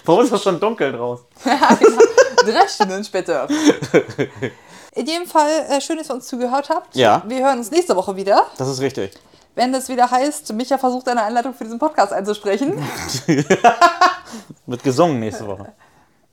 Warum 0.05 0.25
ist 0.25 0.33
das 0.33 0.43
schon 0.43 0.59
dunkel 0.59 0.93
draußen? 0.93 1.27
Drei 1.45 2.67
Stunden 2.67 3.05
später. 3.05 3.47
In 4.95 5.07
jedem 5.07 5.27
Fall, 5.27 5.51
äh, 5.69 5.81
schön, 5.81 5.99
dass 5.99 6.11
ihr 6.11 6.15
uns 6.15 6.27
zugehört 6.27 6.71
habt. 6.71 6.97
Ja. 6.97 7.23
Wir 7.27 7.45
hören 7.45 7.59
uns 7.59 7.71
nächste 7.71 7.95
Woche 7.97 8.17
wieder, 8.17 8.47
Das 8.57 8.69
ist 8.69 8.81
richtig. 8.81 9.13
wenn 9.55 9.73
es 9.75 9.89
wieder 9.89 10.11
heißt, 10.11 10.53
Micha 10.55 10.79
versucht 10.79 11.09
eine 11.09 11.23
Einleitung 11.23 11.55
für 11.55 11.65
diesen 11.65 11.79
Podcast 11.79 12.13
einzusprechen. 12.13 12.83
Wird 14.67 14.83
gesungen 14.83 15.21
nächste 15.21 15.47
Woche. 15.47 15.73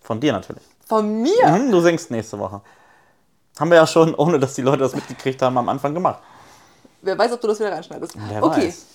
Von 0.02 0.20
dir 0.20 0.34
natürlich. 0.34 0.64
Von 0.88 1.22
mir. 1.22 1.48
Mhm, 1.48 1.72
du 1.72 1.82
singst 1.82 2.12
nächste 2.12 2.38
Woche. 2.38 2.62
Haben 3.60 3.70
wir 3.72 3.78
ja 3.78 3.88
schon, 3.88 4.14
ohne 4.16 4.40
dass 4.40 4.54
die 4.54 4.62
Leute 4.62 4.80
das 4.80 4.94
mitgekriegt 4.96 5.42
haben, 5.42 5.58
am 5.58 5.70
Anfang 5.70 5.94
gemacht. 5.94 6.20
Wer 7.02 7.18
weiß, 7.18 7.32
ob 7.34 7.42
du 7.42 7.48
das 7.48 7.60
wieder 7.60 7.72
reinschneidest. 7.72 8.16
Wer 8.30 8.44
okay. 8.44 8.68
weiß. 8.68 8.86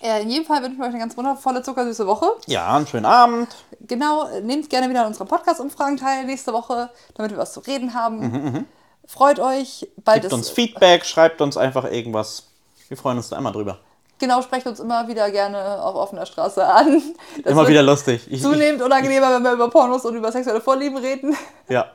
Äh, 0.00 0.22
in 0.22 0.30
jedem 0.30 0.44
Fall 0.46 0.62
wünsche 0.62 0.74
ich 0.76 0.80
euch 0.80 0.88
eine 0.88 0.98
ganz 0.98 1.16
wundervolle, 1.16 1.62
zuckersüße 1.62 2.06
Woche. 2.06 2.26
Ja, 2.46 2.76
einen 2.76 2.86
schönen 2.86 3.06
Abend. 3.06 3.48
Genau, 3.80 4.28
nehmt 4.42 4.70
gerne 4.70 4.88
wieder 4.88 5.00
an 5.00 5.08
unseren 5.08 5.26
Podcast-Umfragen 5.26 5.96
teil 5.96 6.24
nächste 6.24 6.52
Woche, 6.52 6.90
damit 7.14 7.32
wir 7.32 7.38
was 7.38 7.52
zu 7.52 7.60
reden 7.60 7.94
haben. 7.94 8.20
Mhm, 8.20 8.66
Freut 9.08 9.40
euch. 9.40 9.88
Bald 10.04 10.20
Gebt 10.20 10.34
uns 10.34 10.50
Feedback, 10.50 11.06
schreibt 11.06 11.40
uns 11.40 11.56
einfach 11.56 11.90
irgendwas. 11.90 12.44
Wir 12.88 12.96
freuen 12.98 13.16
uns 13.16 13.30
da 13.30 13.38
immer 13.38 13.50
drüber. 13.50 13.78
Genau, 14.18 14.42
sprecht 14.42 14.66
uns 14.66 14.80
immer 14.80 15.08
wieder 15.08 15.30
gerne 15.30 15.82
auf 15.82 15.94
offener 15.94 16.26
Straße 16.26 16.62
an. 16.62 17.02
Das 17.42 17.52
Immer 17.52 17.66
wieder 17.66 17.82
lustig. 17.82 18.26
Ich, 18.26 18.34
ich, 18.34 18.42
Zunehmend 18.42 18.82
unangenehmer, 18.82 19.34
wenn 19.34 19.42
wir 19.42 19.52
über 19.52 19.70
Pornos 19.70 20.04
und 20.04 20.14
über 20.14 20.30
sexuelle 20.30 20.60
Vorlieben 20.60 20.98
reden. 20.98 21.34
ja. 21.68 21.90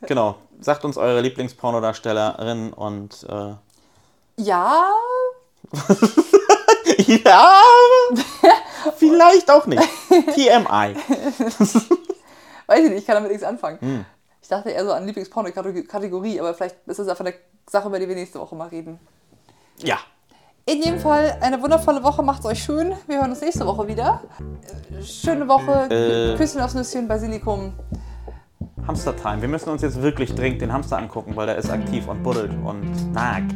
Genau. 0.00 0.36
Sagt 0.58 0.86
uns 0.86 0.96
eure 0.96 1.20
Lieblingspornodarstellerin 1.20 2.72
und 2.72 3.26
äh, 3.28 3.54
Ja, 4.42 4.90
ja, 6.96 7.60
vielleicht 8.96 9.50
auch 9.50 9.66
nicht. 9.66 9.82
TMI. 10.34 10.96
weiß 12.66 12.84
ich 12.84 12.90
nicht, 12.90 13.00
ich 13.00 13.06
kann 13.06 13.16
damit 13.16 13.30
nichts 13.32 13.44
anfangen. 13.44 13.78
Hm. 13.80 14.04
Ich 14.42 14.48
dachte 14.48 14.70
eher 14.70 14.84
so 14.84 14.92
an 14.92 15.06
Lieblingsporno-Kategorie, 15.06 16.40
aber 16.40 16.52
vielleicht 16.52 16.76
ist 16.86 16.98
das 16.98 17.08
einfach 17.08 17.24
eine 17.24 17.34
Sache, 17.70 17.86
über 17.88 17.98
die 18.00 18.08
wir 18.08 18.16
nächste 18.16 18.40
Woche 18.40 18.56
mal 18.56 18.68
reden. 18.68 18.98
Ja. 19.78 19.98
In 20.66 20.82
jedem 20.82 20.98
Fall 21.00 21.36
eine 21.40 21.60
wundervolle 21.62 22.02
Woche, 22.02 22.22
macht's 22.22 22.44
euch 22.44 22.62
schön. 22.62 22.92
Wir 23.06 23.20
hören 23.20 23.30
uns 23.30 23.40
nächste 23.40 23.66
Woche 23.66 23.86
wieder. 23.86 24.20
Schöne 25.02 25.46
Woche, 25.48 25.88
Äh. 25.92 26.36
Küsschen 26.36 26.60
aufs 26.60 26.74
Nüsschen, 26.74 27.06
Basilikum. 27.08 27.72
Hamster 28.86 29.16
Time. 29.16 29.40
Wir 29.40 29.48
müssen 29.48 29.70
uns 29.70 29.82
jetzt 29.82 30.02
wirklich 30.02 30.34
dringend 30.34 30.60
den 30.60 30.72
Hamster 30.72 30.98
angucken, 30.98 31.36
weil 31.36 31.46
der 31.46 31.56
ist 31.56 31.70
aktiv 31.70 32.06
und 32.08 32.22
buddelt 32.24 32.50
und 32.64 33.12
nagt. 33.12 33.54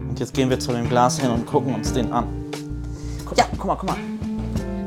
Und 0.00 0.20
jetzt 0.20 0.34
gehen 0.34 0.50
wir 0.50 0.60
zu 0.60 0.72
dem 0.72 0.88
Glas 0.88 1.18
hin 1.18 1.30
und 1.30 1.46
gucken 1.46 1.74
uns 1.74 1.92
den 1.92 2.12
an. 2.12 2.26
Guck, 3.24 3.38
Ja. 3.38 3.44
Guck 3.56 3.66
mal, 3.66 3.76
guck 3.76 3.88
mal. 3.88 3.96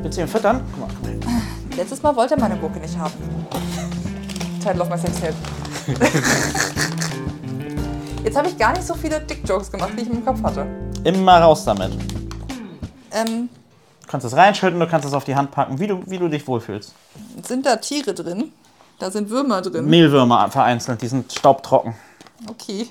Willst 0.03 0.17
du 0.17 0.21
ihn 0.21 0.27
füttern? 0.27 0.61
Guck 0.71 0.87
mal, 0.87 0.95
guck 0.95 1.25
mal. 1.25 1.41
Letztes 1.75 2.01
Mal 2.03 2.15
wollte 2.15 2.35
er 2.35 2.39
meine 2.39 2.57
Gurke 2.57 2.79
nicht 2.79 2.97
haben. 2.97 3.13
Title 4.67 4.81
of 4.81 4.89
my 4.89 4.97
sex 4.97 5.17
tape. 5.21 5.33
Jetzt 8.23 8.35
habe 8.37 8.49
ich 8.49 8.57
gar 8.57 8.73
nicht 8.73 8.85
so 8.85 8.95
viele 8.95 9.21
Dick-Jokes 9.21 9.71
gemacht, 9.71 9.91
wie 9.95 10.01
ich 10.01 10.09
im 10.09 10.25
Kopf 10.25 10.43
hatte. 10.43 10.67
Immer 11.05 11.39
raus 11.39 11.63
damit. 11.63 11.93
Ähm, 13.11 13.47
Du 14.01 14.11
kannst 14.11 14.25
es 14.25 14.35
reinschütten, 14.37 14.79
du 14.79 14.87
kannst 14.87 15.05
es 15.05 15.13
auf 15.13 15.25
die 15.25 15.35
Hand 15.35 15.51
packen, 15.51 15.79
wie 15.79 15.87
du, 15.87 16.01
wie 16.05 16.17
du 16.17 16.29
dich 16.29 16.47
wohlfühlst. 16.47 16.93
sind 17.45 17.65
da 17.65 17.75
Tiere 17.75 18.13
drin? 18.13 18.53
Da 18.99 19.11
sind 19.11 19.29
Würmer 19.29 19.61
drin. 19.61 19.85
Mehlwürmer 19.85 20.49
vereinzelt, 20.49 21.01
die 21.01 21.07
sind 21.07 21.31
staubtrocken. 21.31 21.93
Okay. 22.49 22.87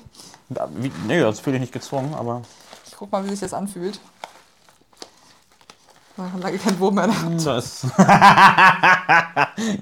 Wie, 0.77 0.93
nee, 1.07 1.21
das 1.21 1.41
fühle 1.41 1.57
ich 1.57 1.61
nicht 1.61 1.73
gezwungen, 1.73 2.15
aber 2.15 2.43
Ich 2.87 2.95
guck 2.97 3.11
mal, 3.13 3.25
wie 3.25 3.31
sich 3.31 3.41
das 3.41 3.55
anfühlt. 3.55 3.99
Ich 6.17 6.23
habe 6.23 6.43
lange 6.43 6.59
keinen 6.59 6.79
Wurm 6.81 6.95
mehr. 6.95 7.05
Hand. 7.05 7.47
das 7.47 7.87